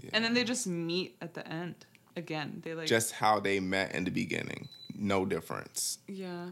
Yeah. 0.02 0.10
And 0.12 0.24
then 0.24 0.34
they 0.34 0.44
just 0.44 0.66
meet 0.66 1.16
at 1.22 1.32
the 1.34 1.46
end 1.48 1.74
again. 2.16 2.62
They 2.64 2.74
like, 2.74 2.86
Just 2.86 3.12
how 3.12 3.40
they 3.40 3.60
met 3.60 3.94
in 3.94 4.04
the 4.04 4.10
beginning, 4.10 4.68
no 4.98 5.24
difference. 5.26 5.98
yeah, 6.08 6.46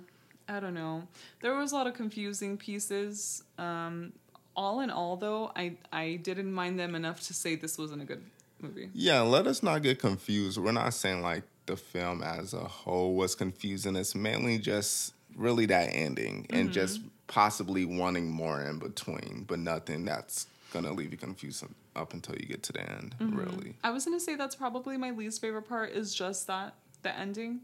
I 0.48 0.60
don't 0.60 0.74
know. 0.74 1.08
There 1.40 1.54
was 1.54 1.72
a 1.72 1.74
lot 1.74 1.86
of 1.86 1.94
confusing 1.94 2.56
pieces. 2.58 3.42
Um, 3.58 4.12
all 4.56 4.80
in 4.80 4.90
all, 4.90 5.16
though, 5.16 5.50
I, 5.56 5.76
I 5.92 6.16
didn't 6.22 6.52
mind 6.52 6.78
them 6.78 6.94
enough 6.94 7.20
to 7.22 7.34
say 7.34 7.56
this 7.56 7.78
wasn't 7.78 8.02
a 8.02 8.04
good 8.04 8.22
movie. 8.60 8.90
Yeah, 8.92 9.22
let 9.22 9.46
us 9.46 9.62
not 9.62 9.82
get 9.82 9.98
confused. 9.98 10.58
We're 10.58 10.72
not 10.72 10.92
saying 10.94 11.22
like 11.22 11.42
the 11.66 11.76
film 11.76 12.22
as 12.22 12.52
a 12.52 12.60
whole 12.60 13.14
was 13.14 13.34
confusing. 13.34 13.96
It's 13.96 14.14
mainly 14.14 14.58
just 14.58 15.14
really 15.34 15.66
that 15.66 15.88
ending 15.92 16.46
and 16.50 16.70
just 16.70 17.00
possibly 17.26 17.84
wanting 17.84 18.30
more 18.30 18.60
in 18.62 18.78
between, 18.78 19.44
but 19.48 19.58
nothing 19.58 20.04
that's 20.04 20.46
gonna 20.74 20.92
leave 20.92 21.12
you 21.12 21.16
confused 21.16 21.64
up 21.96 22.12
until 22.12 22.34
you 22.36 22.46
get 22.46 22.62
to 22.64 22.72
the 22.72 22.82
end. 22.82 23.14
Really, 23.20 23.76
I 23.82 23.90
was 23.90 24.04
gonna 24.04 24.20
say 24.20 24.34
that's 24.34 24.56
probably 24.56 24.98
my 24.98 25.12
least 25.12 25.40
favorite 25.40 25.66
part 25.68 25.92
is 25.92 26.14
just 26.14 26.46
that 26.48 26.74
the 27.02 27.16
ending. 27.16 27.60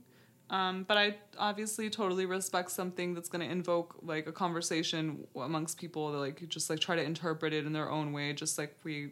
Um, 0.48 0.84
but 0.88 0.96
I 0.96 1.16
obviously 1.38 1.90
totally 1.90 2.26
respect 2.26 2.70
something 2.70 3.14
that's 3.14 3.28
gonna 3.28 3.44
invoke 3.44 3.96
like 4.02 4.26
a 4.26 4.32
conversation 4.32 5.26
amongst 5.36 5.78
people 5.78 6.10
that 6.12 6.18
like 6.18 6.48
just 6.48 6.70
like 6.70 6.80
try 6.80 6.96
to 6.96 7.02
interpret 7.02 7.52
it 7.52 7.66
in 7.66 7.72
their 7.72 7.90
own 7.90 8.12
way, 8.12 8.32
just 8.32 8.56
like 8.56 8.74
we 8.82 9.10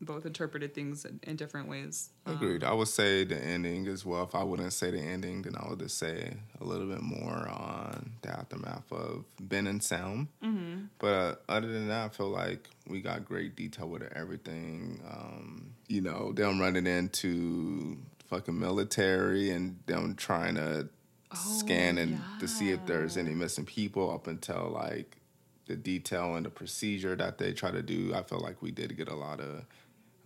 both 0.00 0.26
interpreted 0.26 0.74
things 0.74 1.04
in, 1.04 1.20
in 1.22 1.36
different 1.36 1.68
ways. 1.68 2.10
Um, 2.26 2.36
agreed. 2.36 2.64
I 2.64 2.72
would 2.72 2.88
say 2.88 3.24
the 3.24 3.36
ending 3.36 3.86
as 3.88 4.04
well. 4.04 4.24
If 4.24 4.34
I 4.34 4.42
wouldn't 4.42 4.72
say 4.72 4.90
the 4.90 5.00
ending, 5.00 5.42
then 5.42 5.54
I 5.56 5.68
would 5.68 5.80
just 5.80 5.98
say 5.98 6.36
a 6.60 6.64
little 6.64 6.86
bit 6.86 7.02
more 7.02 7.48
on 7.48 8.12
the 8.22 8.30
aftermath 8.30 8.90
of 8.92 9.24
Ben 9.40 9.66
and 9.66 9.82
Sam. 9.82 10.28
Mm-hmm. 10.42 10.84
But 10.98 11.08
uh, 11.08 11.34
other 11.48 11.68
than 11.68 11.88
that, 11.88 12.06
I 12.06 12.08
feel 12.08 12.28
like 12.28 12.68
we 12.86 13.00
got 13.00 13.24
great 13.24 13.56
detail 13.56 13.88
with 13.88 14.02
everything. 14.14 15.00
Um, 15.08 15.74
you 15.88 16.00
know, 16.00 16.32
them 16.32 16.60
running 16.60 16.86
into 16.86 17.98
fucking 18.28 18.58
military 18.58 19.50
and 19.50 19.78
them 19.86 20.14
trying 20.14 20.54
to 20.56 20.88
scan 21.34 21.98
and 21.98 22.20
to 22.40 22.48
see 22.48 22.70
if 22.70 22.84
there's 22.86 23.16
any 23.16 23.34
missing 23.34 23.64
people 23.64 24.10
up 24.10 24.26
until 24.26 24.70
like 24.70 25.18
the 25.66 25.76
detail 25.76 26.34
and 26.34 26.46
the 26.46 26.50
procedure 26.50 27.14
that 27.14 27.38
they 27.38 27.52
try 27.52 27.70
to 27.70 27.82
do. 27.82 28.14
I 28.14 28.22
feel 28.22 28.40
like 28.40 28.62
we 28.62 28.70
did 28.70 28.96
get 28.96 29.08
a 29.08 29.14
lot 29.14 29.40
of 29.40 29.64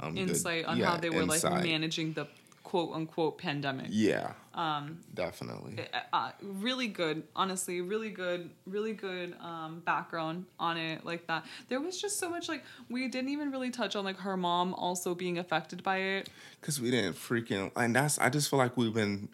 um, 0.01 0.17
Insight 0.17 0.65
on 0.65 0.79
yeah, 0.79 0.87
how 0.87 0.97
they 0.97 1.11
were 1.11 1.25
like 1.25 1.43
managing 1.45 2.13
the 2.13 2.27
quote 2.65 2.93
unquote 2.93 3.39
pandemic. 3.39 3.87
Yeah. 3.91 4.33
Um, 4.55 4.99
definitely. 5.15 5.79
uh, 6.13 6.31
really 6.43 6.87
good 6.87 7.23
honestly 7.35 7.81
really 7.81 8.11
good 8.11 8.51
really 8.67 8.93
good 8.93 9.35
um, 9.41 9.81
background 9.87 10.45
on 10.61 10.77
it 10.77 11.07
like 11.07 11.27
that 11.27 11.47
there 11.71 11.81
was 11.81 11.99
just 11.99 12.19
so 12.19 12.29
much 12.29 12.51
like 12.51 12.63
we 12.91 13.09
didn't 13.09 13.31
even 13.31 13.51
really 13.51 13.71
touch 13.71 13.97
on 13.97 14.05
like 14.05 14.19
her 14.19 14.37
mom 14.37 14.75
also 14.75 15.15
being 15.15 15.39
affected 15.39 15.83
by 15.83 15.97
it 15.97 16.29
Because 16.61 16.81
we 16.81 16.93
didn't 16.93 17.15
freaking, 17.15 17.73
and 17.75 17.97
that's, 17.97 18.19
I 18.21 18.29
just 18.29 18.49
feel 18.49 18.59
like 18.59 18.77
we've 18.77 18.95
been, 18.95 19.29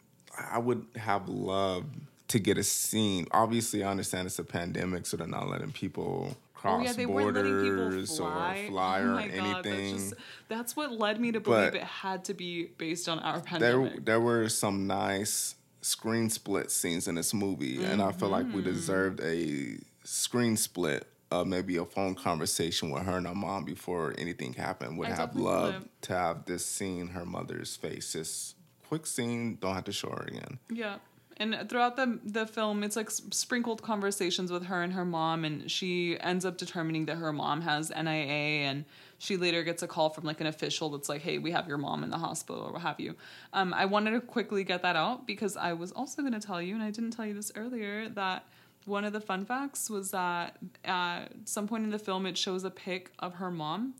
I 0.50 0.58
would 0.58 0.86
have 0.96 1.28
loved 1.28 1.94
to 2.28 2.38
get 2.38 2.56
a 2.56 2.62
scene. 2.62 3.26
Obviously, 3.32 3.84
I 3.84 3.90
understand 3.90 4.26
it's 4.26 4.38
a 4.38 4.44
pandemic, 4.44 5.04
so 5.04 5.18
they're 5.18 5.26
not 5.26 5.48
letting 5.48 5.72
people 5.72 6.36
cross 6.60 6.80
oh 6.80 6.84
yeah 6.84 6.92
they 6.92 7.06
weren't 7.06 7.34
letting 7.36 7.62
people 7.62 7.76
borders 7.76 8.16
fly 8.18 8.58
or 8.58 8.68
fly 8.68 9.00
oh 9.00 9.02
or 9.04 9.14
God, 9.14 9.30
anything. 9.30 9.92
that's, 9.92 10.02
just, 10.10 10.14
that's 10.48 10.76
what 10.76 10.92
led 10.92 11.20
me 11.20 11.32
to 11.32 11.40
believe 11.40 11.72
But 11.72 11.74
it 11.76 11.82
had 11.84 12.24
to 12.24 12.34
be 12.34 12.66
based 12.78 13.08
on 13.08 13.18
our 13.20 13.34
there, 13.34 13.42
pandemic 13.42 14.04
there 14.04 14.20
were 14.20 14.48
some 14.48 14.86
nice 14.86 15.54
screen 15.80 16.28
split 16.28 16.70
scenes 16.70 17.06
in 17.08 17.14
this 17.14 17.32
movie, 17.32 17.82
and 17.84 18.02
I 18.02 18.10
feel 18.12 18.28
like 18.28 18.46
Mm-hmm. 18.46 18.56
we 18.56 18.62
deserved 18.62 19.20
a 19.20 19.78
screen 20.04 20.56
split 20.56 21.06
uh, 21.30 21.44
maybe 21.44 21.76
a 21.76 21.84
phone 21.84 22.14
conversation 22.14 22.90
with 22.90 23.02
her 23.04 23.18
and 23.18 23.26
her 23.26 23.34
mom 23.34 23.64
before 23.64 24.14
anything 24.16 24.54
happened. 24.54 24.98
Would 24.98 25.08
I 25.10 25.14
have 25.14 25.36
loved 25.36 25.80
would. 25.80 26.02
to 26.02 26.12
have 26.14 26.44
this 26.46 26.64
scene, 26.64 27.08
her 27.08 27.26
mother's 27.26 27.76
face, 27.76 28.12
just 28.14 28.56
quick 28.88 29.06
scene. 29.06 29.58
Don't 29.60 29.74
have 29.74 29.84
to 29.84 29.92
show 29.92 30.08
her 30.08 30.24
again. 30.26 30.58
Yeah. 30.70 30.96
And 31.40 31.68
throughout 31.68 31.96
the 31.96 32.18
the 32.24 32.46
film, 32.46 32.83
it's 32.83 32.96
like 32.96 33.11
sprinkled 33.11 33.81
conversations 33.83 34.51
with 34.51 34.64
her 34.66 34.83
and 34.83 34.92
her 34.92 35.05
mom, 35.05 35.44
and 35.44 35.70
she 35.70 36.18
ends 36.20 36.44
up 36.44 36.59
determining 36.59 37.07
that 37.07 37.16
her 37.16 37.33
mom 37.33 37.61
has 37.61 37.90
NIA, 37.90 38.66
and 38.66 38.85
she 39.18 39.37
later 39.37 39.62
gets 39.62 39.83
a 39.83 39.87
call 39.87 40.11
from 40.11 40.24
like 40.24 40.40
an 40.40 40.48
official 40.48 40.90
that's 40.90 41.09
like, 41.09 41.22
"Hey, 41.22 41.38
we 41.38 41.53
have 41.53 41.68
your 41.68 41.79
mom 41.79 42.03
in 42.03 42.11
the 42.11 42.18
hospital, 42.18 42.62
or 42.62 42.72
what 42.72 42.83
have 42.83 42.98
you." 42.98 43.14
Um, 43.53 43.72
I 43.72 43.85
wanted 43.85 44.12
to 44.12 44.20
quickly 44.20 44.64
get 44.64 44.83
that 44.83 44.96
out 44.96 45.27
because 45.27 45.57
I 45.57 45.74
was 45.74 45.92
also 45.92 46.22
going 46.22 46.35
to 46.35 46.44
tell 46.44 46.61
you, 46.61 46.74
and 46.74 46.83
I 46.83 46.90
didn't 46.90 47.12
tell 47.12 47.27
you 47.27 47.35
this 47.35 47.53
earlier, 47.55 48.09
that 48.11 48.44
one 48.85 49.05
of 49.05 49.12
the 49.12 49.20
fun 49.20 49.44
facts 49.44 49.88
was 49.88 50.11
that 50.11 50.57
at 50.85 51.29
some 51.44 51.68
point 51.68 51.85
in 51.85 51.90
the 51.90 51.98
film, 52.01 52.27
it 52.27 52.37
shows 52.37 52.64
a 52.64 52.70
pic 52.70 53.12
of 53.20 53.35
her 53.35 53.51
mom, 53.51 53.94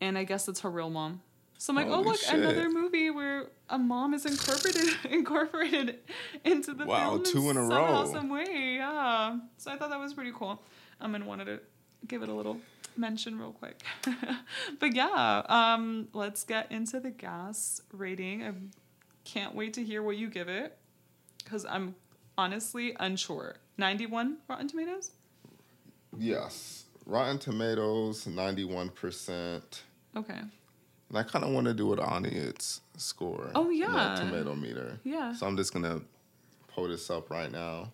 and 0.00 0.16
I 0.16 0.24
guess 0.24 0.48
it's 0.48 0.60
her 0.60 0.70
real 0.70 0.88
mom. 0.88 1.20
So 1.64 1.72
I'm 1.72 1.76
like, 1.76 1.86
oh 1.86 2.02
look, 2.02 2.18
shit. 2.18 2.34
another 2.34 2.68
movie 2.68 3.08
where 3.08 3.46
a 3.70 3.78
mom 3.78 4.12
is 4.12 4.26
incorporated 4.26 4.84
incorporated 5.10 6.00
into 6.44 6.74
the 6.74 6.84
Wow, 6.84 7.12
film 7.12 7.24
two 7.24 7.48
in 7.48 7.56
a 7.56 7.66
somehow, 7.66 8.02
row. 8.02 8.12
some 8.12 8.28
way. 8.28 8.74
Yeah. 8.76 9.38
So 9.56 9.72
I 9.72 9.78
thought 9.78 9.88
that 9.88 9.98
was 9.98 10.12
pretty 10.12 10.32
cool. 10.36 10.60
Um, 11.00 11.14
and 11.14 11.26
wanted 11.26 11.46
to 11.46 11.60
give 12.06 12.22
it 12.22 12.28
a 12.28 12.34
little 12.34 12.58
mention 12.98 13.38
real 13.38 13.52
quick. 13.52 13.80
but 14.78 14.94
yeah, 14.94 15.42
um, 15.48 16.08
let's 16.12 16.44
get 16.44 16.70
into 16.70 17.00
the 17.00 17.10
gas 17.10 17.80
rating. 17.94 18.42
I 18.44 18.52
can't 19.24 19.54
wait 19.54 19.72
to 19.72 19.82
hear 19.82 20.02
what 20.02 20.18
you 20.18 20.28
give 20.28 20.50
it 20.50 20.76
because 21.42 21.64
I'm 21.64 21.94
honestly 22.36 22.94
unsure. 23.00 23.56
91 23.78 24.36
Rotten 24.48 24.68
Tomatoes? 24.68 25.12
Yes. 26.18 26.84
Rotten 27.06 27.38
Tomatoes, 27.38 28.26
91%. 28.26 29.62
Okay. 30.14 30.40
And 31.14 31.24
I 31.24 31.30
kind 31.30 31.44
of 31.44 31.52
want 31.52 31.68
to 31.68 31.74
do 31.74 31.92
an 31.92 32.00
audience 32.00 32.80
score. 32.96 33.52
Oh, 33.54 33.70
yeah. 33.70 34.16
tomato 34.18 34.56
meter. 34.56 34.98
Yeah. 35.04 35.32
So 35.32 35.46
I'm 35.46 35.56
just 35.56 35.72
going 35.72 35.84
to 35.84 36.02
pull 36.66 36.88
this 36.88 37.08
up 37.08 37.30
right 37.30 37.52
now. 37.52 37.92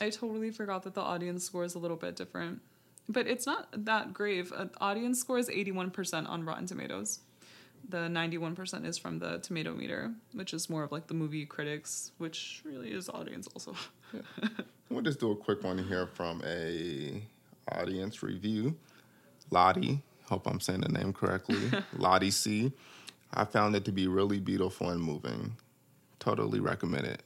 I 0.00 0.08
totally 0.08 0.50
forgot 0.50 0.82
that 0.84 0.94
the 0.94 1.02
audience 1.02 1.44
score 1.44 1.64
is 1.64 1.74
a 1.74 1.78
little 1.78 1.98
bit 1.98 2.16
different. 2.16 2.62
But 3.10 3.26
it's 3.26 3.44
not 3.44 3.68
that 3.84 4.14
grave. 4.14 4.54
Uh, 4.56 4.68
audience 4.80 5.20
score 5.20 5.36
is 5.36 5.50
81% 5.50 6.26
on 6.26 6.46
Rotten 6.46 6.64
Tomatoes. 6.64 7.20
The 7.90 8.08
91% 8.08 8.86
is 8.86 8.96
from 8.96 9.18
the 9.18 9.36
tomato 9.40 9.74
meter, 9.74 10.14
which 10.32 10.54
is 10.54 10.70
more 10.70 10.82
of 10.82 10.90
like 10.90 11.08
the 11.08 11.14
movie 11.14 11.44
critics, 11.44 12.12
which 12.16 12.62
really 12.64 12.90
is 12.90 13.10
audience 13.10 13.48
also. 13.54 13.74
We'll 14.88 15.02
just 15.02 15.20
do 15.20 15.32
a 15.32 15.36
quick 15.36 15.62
one 15.62 15.76
here 15.76 16.06
from 16.06 16.40
a 16.46 17.22
audience 17.70 18.22
review. 18.22 18.76
Lottie, 19.50 20.02
hope 20.28 20.46
I'm 20.46 20.60
saying 20.60 20.80
the 20.80 20.88
name 20.88 21.12
correctly. 21.12 21.58
Lottie 21.96 22.30
C. 22.30 22.72
I 23.32 23.44
found 23.44 23.74
it 23.76 23.84
to 23.86 23.92
be 23.92 24.06
really 24.06 24.40
beautiful 24.40 24.90
and 24.90 25.00
moving. 25.02 25.56
Totally 26.18 26.60
recommend 26.60 27.06
it. 27.06 27.22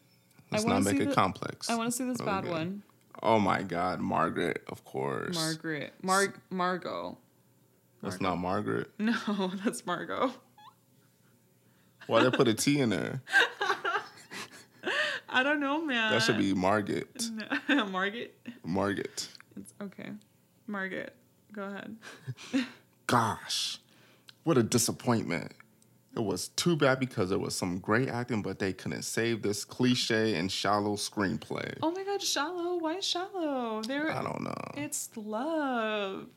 Let's 0.51 0.65
not 0.65 0.83
make 0.83 0.99
it 1.01 1.11
the- 1.11 1.15
complex. 1.15 1.71
I 1.71 1.77
want 1.77 1.91
to 1.93 1.97
see 1.97 2.05
this 2.05 2.21
bad 2.21 2.45
Okay. 2.45 2.51
one. 2.53 2.83
Oh 3.23 3.39
my 3.39 3.63
God, 3.63 4.01
Margaret, 4.01 4.63
of 4.69 4.85
course. 4.85 5.35
Margaret. 5.37 5.93
Mar- 6.03 6.35
Margot. 6.49 7.19
That's 8.03 8.21
not 8.21 8.37
Margaret. 8.37 8.91
No, 8.99 9.53
that's 9.63 9.85
Margot. 9.85 10.33
Why 12.07 12.23
they 12.23 12.31
put 12.31 12.49
a 12.49 12.55
T 12.55 12.81
in 12.81 12.89
there? 12.91 13.21
I 15.29 15.43
don't 15.43 15.61
know, 15.61 15.85
man. 15.85 16.13
That 16.13 16.23
should 16.23 16.39
be 16.39 16.55
Margaret. 16.55 17.25
No. 17.69 17.87
Margaret. 17.87 18.35
Margaret. 18.65 19.29
It's 19.57 19.73
okay. 19.81 20.11
Margaret. 20.67 21.15
Go 21.53 21.63
ahead. 21.65 21.97
Gosh, 23.11 23.79
what 24.45 24.57
a 24.57 24.63
disappointment. 24.63 25.51
It 26.15 26.21
was 26.21 26.47
too 26.47 26.77
bad 26.77 27.01
because 27.01 27.31
there 27.31 27.41
was 27.41 27.57
some 27.57 27.81
great 27.81 28.09
acting, 28.09 28.41
but 28.41 28.61
they 28.61 28.73
couldn't 28.73 29.03
save 29.03 29.43
this 29.43 29.65
cliche 29.65 30.37
and 30.37 30.51
shallow 30.51 30.95
screenplay. 30.95 31.77
Oh 31.83 31.91
my 31.91 32.05
god, 32.05 32.23
shallow. 32.23 32.79
Why 32.79 33.01
shallow? 33.01 33.83
There 33.83 34.13
I 34.13 34.23
don't 34.23 34.45
know. 34.45 34.55
It's 34.77 35.11
love. 35.17 36.29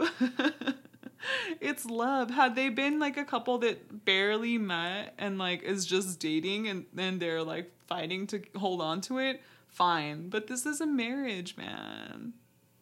it's 1.61 1.85
love. 1.85 2.31
Had 2.31 2.55
they 2.55 2.69
been 2.69 2.97
like 2.97 3.17
a 3.17 3.25
couple 3.25 3.59
that 3.59 4.03
barely 4.03 4.57
met 4.57 5.13
and 5.19 5.37
like 5.37 5.61
is 5.61 5.85
just 5.85 6.19
dating 6.19 6.69
and 6.69 6.87
then 6.91 7.19
they're 7.19 7.43
like 7.43 7.71
fighting 7.85 8.25
to 8.27 8.41
hold 8.55 8.81
on 8.81 8.99
to 9.01 9.19
it, 9.19 9.43
fine. 9.67 10.27
But 10.29 10.47
this 10.47 10.65
is 10.65 10.81
a 10.81 10.87
marriage, 10.87 11.55
man. 11.55 12.33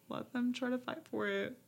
Let 0.08 0.32
them 0.32 0.54
try 0.54 0.70
to 0.70 0.78
fight 0.78 1.06
for 1.10 1.28
it. 1.28 1.58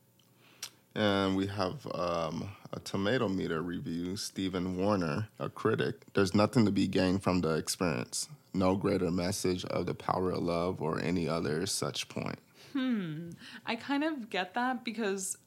And 0.95 1.35
we 1.35 1.47
have 1.47 1.85
um, 1.93 2.49
a 2.71 2.79
tomato 2.79 3.27
meter 3.27 3.61
review. 3.61 4.15
Stephen 4.15 4.77
Warner, 4.77 5.27
a 5.39 5.49
critic. 5.49 5.95
There's 6.13 6.33
nothing 6.33 6.65
to 6.65 6.71
be 6.71 6.87
gained 6.87 7.21
from 7.21 7.41
the 7.41 7.55
experience. 7.55 8.29
No 8.53 8.75
greater 8.75 9.11
message 9.11 9.65
of 9.65 9.87
the 9.87 9.93
power 9.93 10.31
of 10.31 10.43
love 10.43 10.81
or 10.81 10.99
any 11.01 11.27
other 11.27 11.65
such 11.65 12.07
point. 12.07 12.39
Hmm. 12.71 13.31
I 13.65 13.75
kind 13.75 14.03
of 14.03 14.29
get 14.29 14.53
that 14.53 14.85
because 14.85 15.37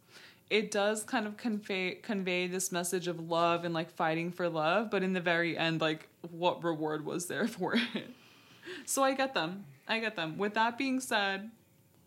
it 0.51 0.71
does 0.71 1.03
kind 1.05 1.27
of 1.27 1.37
convey 1.37 1.95
convey 2.03 2.47
this 2.47 2.73
message 2.73 3.07
of 3.07 3.21
love 3.21 3.65
and 3.65 3.75
like 3.75 3.91
fighting 3.91 4.33
for 4.33 4.49
love, 4.49 4.91
but 4.91 5.03
in 5.03 5.13
the 5.13 5.21
very 5.21 5.57
end, 5.57 5.81
like 5.81 6.09
what 6.31 6.63
reward 6.63 7.05
was 7.05 7.27
there 7.27 7.47
for 7.49 7.75
it? 7.75 8.11
So 8.85 9.03
I 9.03 9.15
get 9.15 9.35
them. 9.35 9.65
I 9.87 9.99
get 9.99 10.17
them. 10.17 10.37
With 10.37 10.55
that 10.55 10.77
being 10.77 11.01
said, 11.01 11.51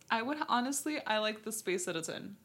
I 0.09 0.21
would 0.21 0.37
honestly 0.47 0.99
I 1.05 1.19
like 1.19 1.43
the 1.43 1.51
space 1.51 1.85
that 1.85 1.95
it's 1.95 2.09
in. 2.09 2.35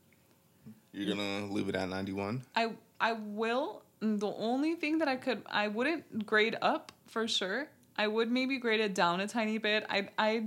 You're 0.96 1.14
gonna 1.14 1.52
leave 1.52 1.68
it 1.68 1.76
at 1.76 1.88
91? 1.90 2.42
I 2.54 2.70
I 2.98 3.12
will. 3.12 3.82
The 4.00 4.26
only 4.26 4.74
thing 4.74 4.98
that 4.98 5.08
I 5.08 5.16
could 5.16 5.42
I 5.46 5.68
wouldn't 5.68 6.24
grade 6.24 6.56
up 6.62 6.90
for 7.06 7.28
sure. 7.28 7.68
I 7.98 8.06
would 8.08 8.30
maybe 8.30 8.56
grade 8.58 8.80
it 8.80 8.94
down 8.94 9.20
a 9.20 9.28
tiny 9.28 9.58
bit. 9.58 9.84
I 9.90 10.08
I 10.16 10.46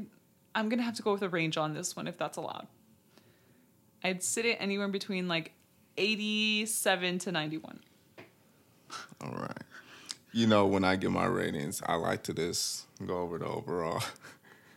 I'm 0.56 0.68
gonna 0.68 0.82
have 0.82 0.96
to 0.96 1.04
go 1.04 1.14
with 1.14 1.22
a 1.22 1.30
range 1.30 1.56
on 1.56 1.76
this 1.76 1.96
one 1.96 2.08
if 2.08 2.18
that's 2.18 2.38
allowed. 2.38 2.68
I'd 4.04 4.24
sit 4.24 4.46
it 4.46 4.58
anywhere 4.60 4.88
between 4.88 5.28
like 5.28 5.52
87 5.98 7.20
to 7.20 7.32
91. 7.32 7.82
All 9.22 9.32
right. 9.32 9.64
You 10.32 10.48
know, 10.48 10.66
when 10.66 10.84
I 10.84 10.96
give 10.96 11.12
my 11.12 11.26
ratings, 11.26 11.82
I 11.86 11.96
like 11.96 12.24
to 12.24 12.34
just 12.34 12.86
go 13.06 13.18
over 13.18 13.38
the 13.38 13.46
overall. 13.46 14.02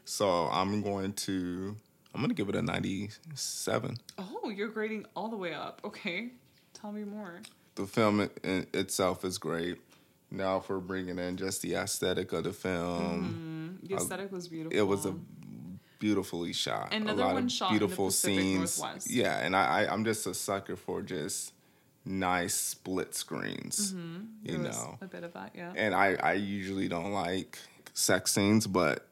So 0.05 0.49
I'm 0.53 0.83
going 0.83 1.13
to 1.13 1.77
I'm 2.15 2.21
gonna 2.21 2.35
give 2.35 2.49
it 2.49 2.57
a 2.57 2.63
97. 2.63 3.97
Oh, 4.19 4.51
you're 4.51 4.69
grading 4.69 5.07
all 5.17 5.29
the 5.29 5.37
way 5.37 5.55
up. 5.55 5.81
Okay, 5.85 6.31
tell 6.75 6.93
me 6.93 7.05
more. 7.05 7.41
The 7.75 7.87
film 7.87 8.21
i- 8.21 8.31
in 8.45 8.67
itself 8.75 9.25
is 9.25 9.39
great. 9.39 9.79
Now, 10.31 10.61
for 10.61 10.81
bringing 10.81 11.19
in 11.19 11.37
just 11.37 11.63
the 11.63 11.75
aesthetic 11.75 12.33
of 12.33 12.45
the 12.45 12.53
film, 12.53 13.79
mm-hmm. 13.83 13.87
The 13.87 13.97
aesthetic 13.97 14.33
was 14.33 14.49
beautiful. 14.49 14.79
it 14.79 14.83
was 14.83 15.05
a 15.07 15.15
beautifully 15.99 16.53
shot. 16.53 16.93
Another 16.93 17.23
a 17.23 17.27
lot 17.27 17.35
one 17.35 17.45
of 17.45 17.53
shot 17.53 17.71
beautiful 17.71 18.11
scenes. 18.11 18.79
Northwest. 18.79 19.11
Yeah, 19.11 19.39
and 19.39 19.55
I, 19.57 19.83
I 19.85 19.93
I'm 19.93 20.05
just 20.05 20.27
a 20.27 20.35
sucker 20.35 20.77
for 20.77 21.03
just 21.03 21.53
nice 22.05 22.55
split 22.55 23.15
screens. 23.15 23.93
Mm-hmm. 23.93 24.19
There 24.43 24.57
You 24.57 24.63
know, 24.63 24.99
a 25.01 25.07
bit 25.07 25.25
of 25.25 25.33
that, 25.35 25.53
yeah. 25.55 25.73
and 25.77 25.95
I 25.95 26.15
I 26.15 26.33
usually 26.35 26.89
don't 26.89 27.13
like 27.13 27.59
sex 27.95 28.33
scenes, 28.33 28.67
but 28.67 29.07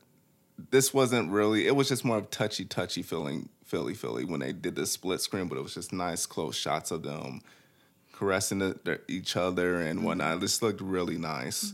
this 0.70 0.92
wasn't 0.94 1.30
really. 1.30 1.66
It 1.66 1.74
was 1.76 1.88
just 1.88 2.04
more 2.04 2.18
of 2.18 2.30
touchy 2.30 2.64
touchy 2.64 3.02
feeling 3.02 3.48
Philly 3.64 3.94
Philly 3.94 4.24
when 4.24 4.40
they 4.40 4.52
did 4.52 4.74
the 4.76 4.86
split 4.86 5.20
screen, 5.20 5.48
but 5.48 5.58
it 5.58 5.62
was 5.62 5.74
just 5.74 5.92
nice 5.92 6.26
close 6.26 6.56
shots 6.56 6.90
of 6.90 7.02
them 7.02 7.40
caressing 8.12 8.58
the, 8.58 8.78
the, 8.84 9.00
each 9.08 9.36
other 9.36 9.80
and 9.80 10.04
whatnot. 10.04 10.40
This 10.40 10.60
looked 10.62 10.80
really 10.80 11.16
nice. 11.18 11.72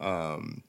Um, 0.00 0.62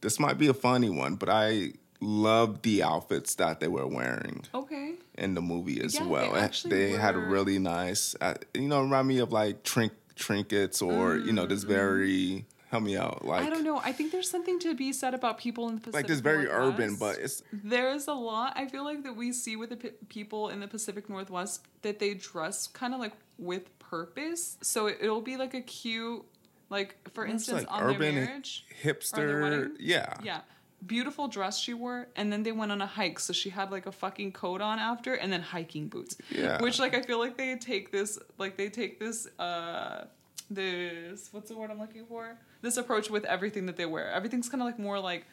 this 0.00 0.20
might 0.20 0.38
be 0.38 0.46
a 0.46 0.54
funny 0.54 0.90
one, 0.90 1.16
but 1.16 1.28
I 1.28 1.72
love 2.00 2.62
the 2.62 2.84
outfits 2.84 3.34
that 3.36 3.58
they 3.58 3.66
were 3.66 3.86
wearing 3.86 4.44
Okay. 4.54 4.94
in 5.16 5.34
the 5.34 5.42
movie 5.42 5.82
as 5.82 5.94
Yeah, 5.96 6.02
they 6.04 6.06
well. 6.08 6.50
They 6.66 6.90
had 6.92 7.16
were- 7.16 7.24
really 7.26 7.58
nice, 7.58 8.14
uh, 8.20 8.34
you 8.54 8.68
know, 8.68 8.80
remind 8.82 9.08
me 9.08 9.18
of 9.18 9.32
like 9.32 9.64
trink 9.64 9.92
trinkets 10.14 10.80
or 10.82 11.16
you 11.16 11.32
know, 11.32 11.46
this 11.46 11.64
very 11.64 12.44
help 12.70 12.82
me 12.82 12.96
out, 12.96 13.24
like 13.24 13.44
I 13.46 13.50
don't 13.50 13.64
know. 13.64 13.78
I 13.84 13.92
think 13.92 14.12
there's 14.12 14.30
something 14.30 14.58
to 14.60 14.74
be 14.74 14.92
said 14.92 15.14
about 15.14 15.38
people 15.38 15.68
in 15.68 15.76
the 15.76 15.80
Pacific 15.80 15.94
like 15.94 16.06
this 16.06 16.20
very 16.20 16.46
urban, 16.48 16.96
but 16.96 17.18
it's 17.18 17.42
There's 17.52 18.08
a 18.08 18.12
lot 18.14 18.52
I 18.56 18.66
feel 18.68 18.84
like 18.84 19.02
that 19.04 19.16
we 19.16 19.32
see 19.32 19.56
with 19.56 19.70
the 19.70 19.76
p- 19.76 19.90
people 20.08 20.48
in 20.50 20.60
the 20.60 20.68
Pacific 20.68 21.08
Northwest 21.08 21.66
that 21.82 21.98
they 21.98 22.14
dress 22.14 22.66
kind 22.66 22.94
of 22.94 23.00
like 23.00 23.12
with 23.38 23.76
purpose. 23.78 24.58
So 24.62 24.86
it, 24.86 24.98
it'll 25.00 25.20
be 25.22 25.36
like 25.36 25.54
a 25.54 25.60
cute, 25.62 26.24
like 26.70 26.96
for 27.14 27.24
It's 27.24 27.32
instance, 27.34 27.62
like 27.62 27.72
on 27.72 27.82
urban 27.82 28.14
their 28.14 28.24
marriage, 28.26 28.66
hipster, 28.82 29.42
wedding? 29.42 29.76
yeah, 29.80 30.14
yeah, 30.22 30.40
beautiful 30.86 31.26
dress 31.28 31.58
she 31.58 31.72
wore, 31.74 32.08
and 32.16 32.30
then 32.32 32.42
they 32.42 32.52
went 32.52 32.70
on 32.72 32.82
a 32.82 32.86
hike, 32.86 33.18
so 33.18 33.32
she 33.32 33.48
had 33.50 33.70
like 33.70 33.86
a 33.86 33.92
fucking 33.92 34.32
coat 34.32 34.60
on 34.60 34.78
after, 34.78 35.14
and 35.14 35.32
then 35.32 35.40
hiking 35.40 35.88
boots. 35.88 36.16
Yeah. 36.30 36.60
which 36.60 36.78
like 36.78 36.94
I 36.94 37.00
feel 37.02 37.18
like 37.18 37.36
they 37.38 37.56
take 37.56 37.90
this, 37.92 38.18
like 38.36 38.56
they 38.58 38.68
take 38.68 39.00
this, 39.00 39.26
uh, 39.38 40.04
this 40.50 41.28
what's 41.32 41.48
the 41.50 41.56
word 41.56 41.70
I'm 41.70 41.78
looking 41.78 42.04
for? 42.06 42.36
This 42.62 42.76
approach 42.76 43.10
with 43.10 43.24
everything 43.24 43.66
that 43.66 43.76
they 43.76 43.86
wear. 43.86 44.10
Everything's 44.10 44.48
kind 44.48 44.62
of 44.62 44.66
like 44.66 44.78
more 44.78 44.98
like 44.98 45.24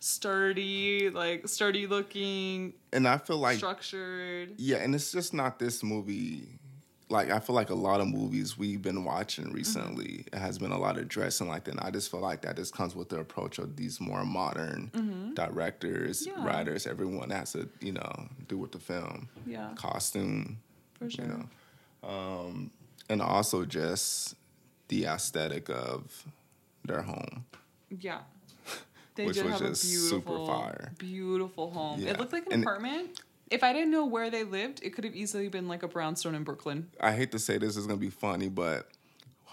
sturdy, 0.00 1.10
like 1.10 1.46
sturdy 1.48 1.86
looking, 1.86 2.72
And 2.92 3.06
I 3.06 3.18
feel 3.18 3.38
like 3.38 3.58
structured. 3.58 4.52
Yeah, 4.56 4.78
and 4.78 4.94
it's 4.94 5.12
just 5.12 5.34
not 5.34 5.58
this 5.58 5.82
movie. 5.82 6.48
Like 7.08 7.30
I 7.30 7.40
feel 7.40 7.56
like 7.56 7.70
a 7.70 7.74
lot 7.74 8.00
of 8.00 8.06
movies 8.06 8.56
we've 8.56 8.80
been 8.80 9.04
watching 9.04 9.52
recently, 9.52 10.24
it 10.32 10.38
has 10.38 10.58
been 10.58 10.70
a 10.72 10.78
lot 10.78 10.96
of 10.96 11.08
dressing 11.08 11.48
like 11.48 11.64
that. 11.64 11.72
And 11.72 11.80
I 11.80 11.90
just 11.90 12.10
feel 12.10 12.20
like 12.20 12.42
that 12.42 12.56
just 12.56 12.72
comes 12.74 12.94
with 12.94 13.08
the 13.08 13.18
approach 13.18 13.58
of 13.58 13.74
these 13.76 14.00
more 14.00 14.24
modern 14.24 15.32
directors, 15.34 16.24
Yeah. 16.26 16.44
writers, 16.46 16.86
everyone 16.86 17.30
has 17.30 17.52
to, 17.52 17.68
you 17.80 17.92
know, 17.92 18.28
do 18.48 18.56
with 18.58 18.70
the 18.72 18.78
film. 18.78 19.28
Yeah. 19.46 19.70
Costume, 19.74 20.58
For 20.98 21.10
sure. 21.10 21.24
you 21.24 21.30
know. 21.32 22.08
Um, 22.08 22.70
and 23.08 23.20
also 23.20 23.64
just 23.64 24.36
the 24.90 25.06
aesthetic 25.06 25.68
of 25.70 26.24
their 26.84 27.02
home. 27.02 27.46
Yeah. 27.88 28.20
They 29.16 29.26
Which 29.26 29.36
did 29.36 29.44
was 29.46 29.52
have 29.54 29.62
a 29.62 29.68
just 29.70 29.82
super 29.82 30.20
beautiful, 30.30 30.46
fire. 30.46 30.92
beautiful 30.98 31.70
home. 31.72 32.00
Yeah. 32.00 32.10
It 32.10 32.18
looked 32.20 32.32
like 32.32 32.46
an 32.46 32.52
And- 32.52 32.62
apartment. 32.62 33.20
If 33.50 33.64
I 33.64 33.72
didn't 33.72 33.90
know 33.90 34.06
where 34.06 34.30
they 34.30 34.44
lived, 34.44 34.80
it 34.84 34.90
could 34.94 35.02
have 35.04 35.16
easily 35.16 35.48
been 35.48 35.66
like 35.66 35.82
a 35.82 35.88
brownstone 35.88 36.36
in 36.36 36.44
Brooklyn. 36.44 36.88
I 37.00 37.12
hate 37.12 37.32
to 37.32 37.38
say 37.40 37.58
this 37.58 37.76
is 37.76 37.86
gonna 37.88 37.98
be 37.98 38.08
funny, 38.08 38.48
but 38.48 38.88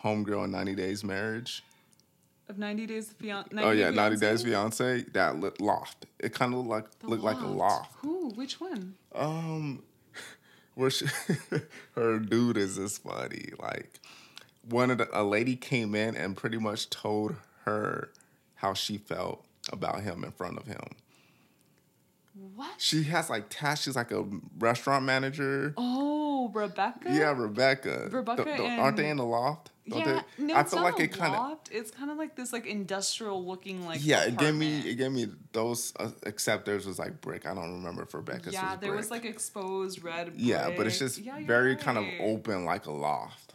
Homegirl 0.04 0.46
in 0.46 0.52
90 0.52 0.76
Days 0.76 1.04
Marriage. 1.04 1.64
Of 2.48 2.60
90 2.60 2.86
Days 2.86 3.12
Fiance. 3.20 3.50
Oh 3.58 3.72
yeah, 3.72 3.90
90 3.90 4.18
Days 4.18 4.44
Fiance. 4.44 5.02
That 5.14 5.40
lit 5.40 5.60
loft. 5.60 6.06
It 6.20 6.34
kind 6.34 6.54
of 6.54 6.60
looked 6.66 6.70
like 6.70 7.10
looked 7.10 7.24
like 7.24 7.40
a 7.42 7.48
loft. 7.48 7.94
Who? 8.02 8.30
Which 8.36 8.62
one? 8.62 8.94
Um, 9.16 9.82
where 10.76 10.92
she, 10.92 11.08
her 11.96 12.20
dude 12.20 12.58
is 12.58 12.78
this 12.78 13.00
funny. 13.00 13.50
Like 13.60 14.00
one 14.70 14.92
of 14.92 14.98
the 14.98 15.08
a 15.20 15.24
lady 15.24 15.56
came 15.56 15.96
in 15.96 16.16
and 16.16 16.36
pretty 16.36 16.58
much 16.58 16.90
told 16.90 17.36
her 17.66 18.10
how 18.56 18.74
she 18.74 18.98
felt 18.98 19.44
about 19.72 20.02
him 20.02 20.24
in 20.24 20.32
front 20.32 20.58
of 20.58 20.66
him. 20.66 20.82
What? 22.56 22.76
She 22.78 23.04
has 23.04 23.30
like 23.30 23.46
tasks. 23.50 23.86
She's 23.86 23.96
like 23.96 24.12
a 24.12 24.24
restaurant 24.60 25.06
manager. 25.06 25.74
Oh, 25.76 26.52
Rebecca. 26.54 27.10
Yeah, 27.12 27.34
Rebecca. 27.36 28.10
Rebecca 28.12 28.44
The- 28.44 28.52
the- 28.58 28.70
aren't 28.78 28.98
they 28.98 29.10
in 29.10 29.18
the 29.18 29.26
loft? 29.26 29.72
Don't 29.90 30.00
Yeah, 30.02 30.22
they? 30.38 30.44
no, 30.44 30.54
I 30.56 30.60
it's 30.62 30.72
feel 30.74 30.82
not 30.82 30.94
like 30.94 31.00
it 31.00 31.14
kind 31.14 31.34
of. 31.34 31.58
It's 31.72 31.92
kind 31.92 32.12
of 32.12 32.18
like 32.18 32.36
this, 32.36 32.52
like 32.52 32.66
industrial 32.68 33.44
looking, 33.46 33.86
like 33.86 34.06
yeah. 34.06 34.24
It 34.26 34.38
gave 34.38 34.54
me 34.54 34.80
it 34.82 34.96
gave 34.96 35.12
me 35.14 35.28
those. 35.54 35.94
Uh, 35.98 36.12
except 36.24 36.66
theirs 36.66 36.86
was 36.86 37.00
like 37.00 37.22
brick. 37.22 37.46
I 37.48 37.54
don't 37.56 37.72
remember 37.72 38.04
if 38.04 38.14
Rebecca's 38.14 38.54
yeah, 38.54 38.72
was 38.72 38.80
there 38.82 38.92
was 38.94 39.10
like 39.10 39.24
exposed 39.24 40.04
red. 40.04 40.34
yeah, 40.36 40.70
but 40.76 40.88
it's 40.88 41.00
just 41.00 41.20
Yeah, 41.20 41.40
very 41.46 41.76
kind 41.78 41.98
of 41.98 42.04
open, 42.20 42.66
like 42.66 42.86
a 42.86 42.92
loft. 42.92 43.47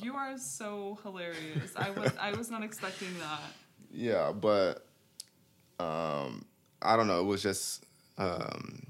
You 0.00 0.14
are 0.14 0.36
so 0.38 0.98
hilarious. 1.02 1.72
I 1.76 1.90
was 1.90 2.12
I 2.20 2.32
was 2.32 2.50
not 2.50 2.62
expecting 2.62 3.08
that. 3.20 3.40
Yeah, 3.90 4.32
but 4.32 4.86
um, 5.80 6.44
I 6.82 6.94
don't 6.96 7.06
know. 7.06 7.20
It 7.20 7.24
was 7.24 7.42
just 7.42 7.84
um, 8.18 8.86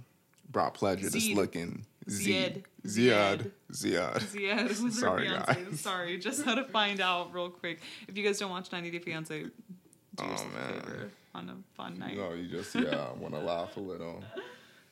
brought 0.50 0.74
pleasure 0.74 1.08
just 1.08 1.30
looking. 1.30 1.86
Zied. 2.08 2.64
Zied. 2.84 3.52
Zied 3.72 4.68
her 4.68 4.90
Sorry, 4.90 5.28
fiance. 5.28 5.54
guys. 5.70 5.80
Sorry, 5.80 6.18
just 6.18 6.44
had 6.44 6.56
to 6.56 6.64
find 6.64 7.00
out 7.00 7.32
real 7.32 7.48
quick. 7.48 7.80
If 8.08 8.16
you 8.18 8.24
guys 8.24 8.38
don't 8.40 8.50
watch 8.50 8.72
90 8.72 8.90
Day 8.90 8.98
Fiance, 8.98 9.42
do 9.44 9.50
Oh, 10.18 10.28
yourself 10.30 10.52
man. 10.54 10.70
a 10.70 10.80
favor 10.80 11.10
on 11.34 11.48
a 11.50 11.76
fun 11.76 11.98
night. 11.98 12.16
No, 12.16 12.32
you 12.32 12.48
just 12.48 12.74
yeah 12.74 13.12
want 13.12 13.34
to 13.34 13.40
laugh 13.40 13.76
a 13.76 13.80
little. 13.80 14.24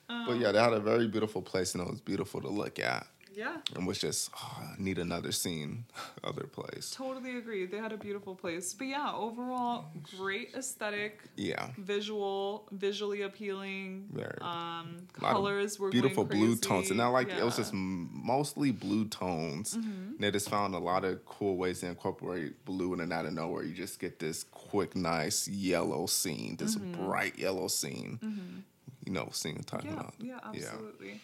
Um, 0.09 0.25
But 0.29 0.39
yeah, 0.39 0.53
they 0.53 0.61
had 0.61 0.73
a 0.73 0.79
very 0.81 1.09
beautiful 1.09 1.43
place 1.43 1.75
and 1.75 1.83
it 1.83 1.91
was 1.91 2.01
beautiful 2.01 2.41
to 2.43 2.49
look 2.49 2.79
at. 2.79 3.09
Yeah, 3.37 3.59
And 3.75 3.87
was 3.87 3.99
just 3.99 4.31
oh, 4.35 4.63
need 4.79 4.97
another 4.99 5.31
scene, 5.31 5.85
other 6.25 6.45
place. 6.45 6.91
totally 6.97 7.37
agree. 7.37 7.67
They 7.67 7.77
had 7.77 7.93
a 7.93 7.99
beautiful 7.99 8.35
place. 8.35 8.73
But 8.73 8.87
yeah, 8.87 9.13
overall, 9.15 9.85
great 10.17 10.55
aesthetic, 10.55 11.21
Yeah, 11.37 11.69
visual, 11.77 12.67
visually 12.73 13.21
appealing. 13.23 14.09
Very. 14.11 14.39
Um, 14.41 15.07
A 15.21 15.23
lot 15.23 15.31
of 15.31 15.37
colors 15.37 15.79
were 15.79 15.91
beautiful 15.91 16.25
blue 16.25 16.57
tones, 16.57 16.91
and 16.91 17.03
I 17.03 17.09
like 17.09 17.29
it 17.29 17.45
was 17.45 17.57
just 17.59 17.75
mostly 17.75 18.71
blue 18.73 19.05
tones. 19.07 19.77
Mm-hmm. 19.77 20.13
They 20.19 20.31
just 20.31 20.49
found 20.49 20.75
a 20.75 20.79
lot 20.79 21.05
of 21.05 21.23
cool 21.27 21.59
ways 21.59 21.81
to 21.81 21.89
incorporate 21.89 22.65
blue, 22.65 22.95
in 22.95 23.01
and 23.01 23.13
then 23.13 23.19
out 23.19 23.27
of 23.27 23.35
nowhere, 23.35 23.65
you 23.65 23.75
just 23.75 24.01
get 24.01 24.19
this 24.19 24.45
quick, 24.45 24.97
nice 24.97 25.47
yellow 25.47 26.07
scene, 26.07 26.57
this 26.57 26.77
Mm-hmm. 26.77 27.05
bright 27.07 27.39
yellow 27.39 27.69
scene. 27.69 28.65
You 29.05 29.13
know, 29.13 29.29
scene 29.33 29.57
I'm 29.59 29.63
talking 29.65 29.91
Yeah, 29.91 30.01
about. 30.01 30.15
yeah, 30.19 30.39
absolutely. 30.43 31.09
Yeah, 31.11 31.15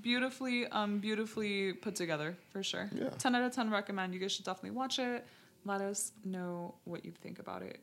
beautifully, 0.00 0.66
um, 0.68 0.98
beautifully 0.98 1.72
put 1.72 1.94
together 1.96 2.36
for 2.50 2.62
sure. 2.62 2.90
Yeah. 2.94 3.10
Ten 3.18 3.34
out 3.34 3.42
of 3.44 3.52
ten 3.52 3.70
recommend. 3.70 4.14
You 4.14 4.20
guys 4.20 4.32
should 4.32 4.44
definitely 4.44 4.70
watch 4.76 4.98
it. 4.98 5.24
Let 5.64 5.80
us 5.80 6.12
know 6.24 6.74
what 6.84 7.04
you 7.04 7.12
think 7.22 7.38
about 7.38 7.62
it, 7.62 7.80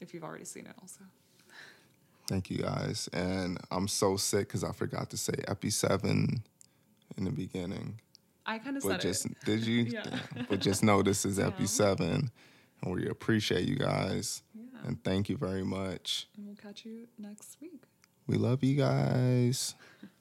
if 0.00 0.12
you've 0.12 0.24
already 0.24 0.44
seen 0.44 0.66
it. 0.66 0.74
Also, 0.80 1.00
Thank 2.26 2.50
you 2.50 2.58
guys, 2.58 3.08
and 3.12 3.58
I'm 3.70 3.86
so 3.86 4.16
sick 4.16 4.48
because 4.48 4.64
I 4.64 4.72
forgot 4.72 5.10
to 5.10 5.16
say 5.16 5.34
Epi 5.46 5.70
Seven 5.70 6.42
in 7.16 7.24
the 7.24 7.30
beginning. 7.30 8.00
I 8.46 8.58
kind 8.58 8.76
of 8.76 8.82
said 8.82 9.00
just 9.00 9.26
it. 9.26 9.36
did 9.44 9.64
you? 9.66 9.82
Yeah. 9.92 10.04
But 10.48 10.60
just 10.60 10.82
know 10.82 11.02
this 11.02 11.24
is 11.24 11.38
epi 11.38 11.66
seven, 11.66 12.30
and 12.82 12.94
we 12.94 13.08
appreciate 13.08 13.66
you 13.68 13.76
guys, 13.76 14.42
Yeah. 14.54 14.64
and 14.86 15.02
thank 15.04 15.28
you 15.28 15.36
very 15.36 15.64
much. 15.64 16.28
And 16.36 16.46
we'll 16.46 16.56
catch 16.56 16.84
you 16.84 17.06
next 17.18 17.56
week. 17.60 17.82
We 18.26 18.36
love 18.36 18.64
you 18.64 18.76
guys. 18.76 19.74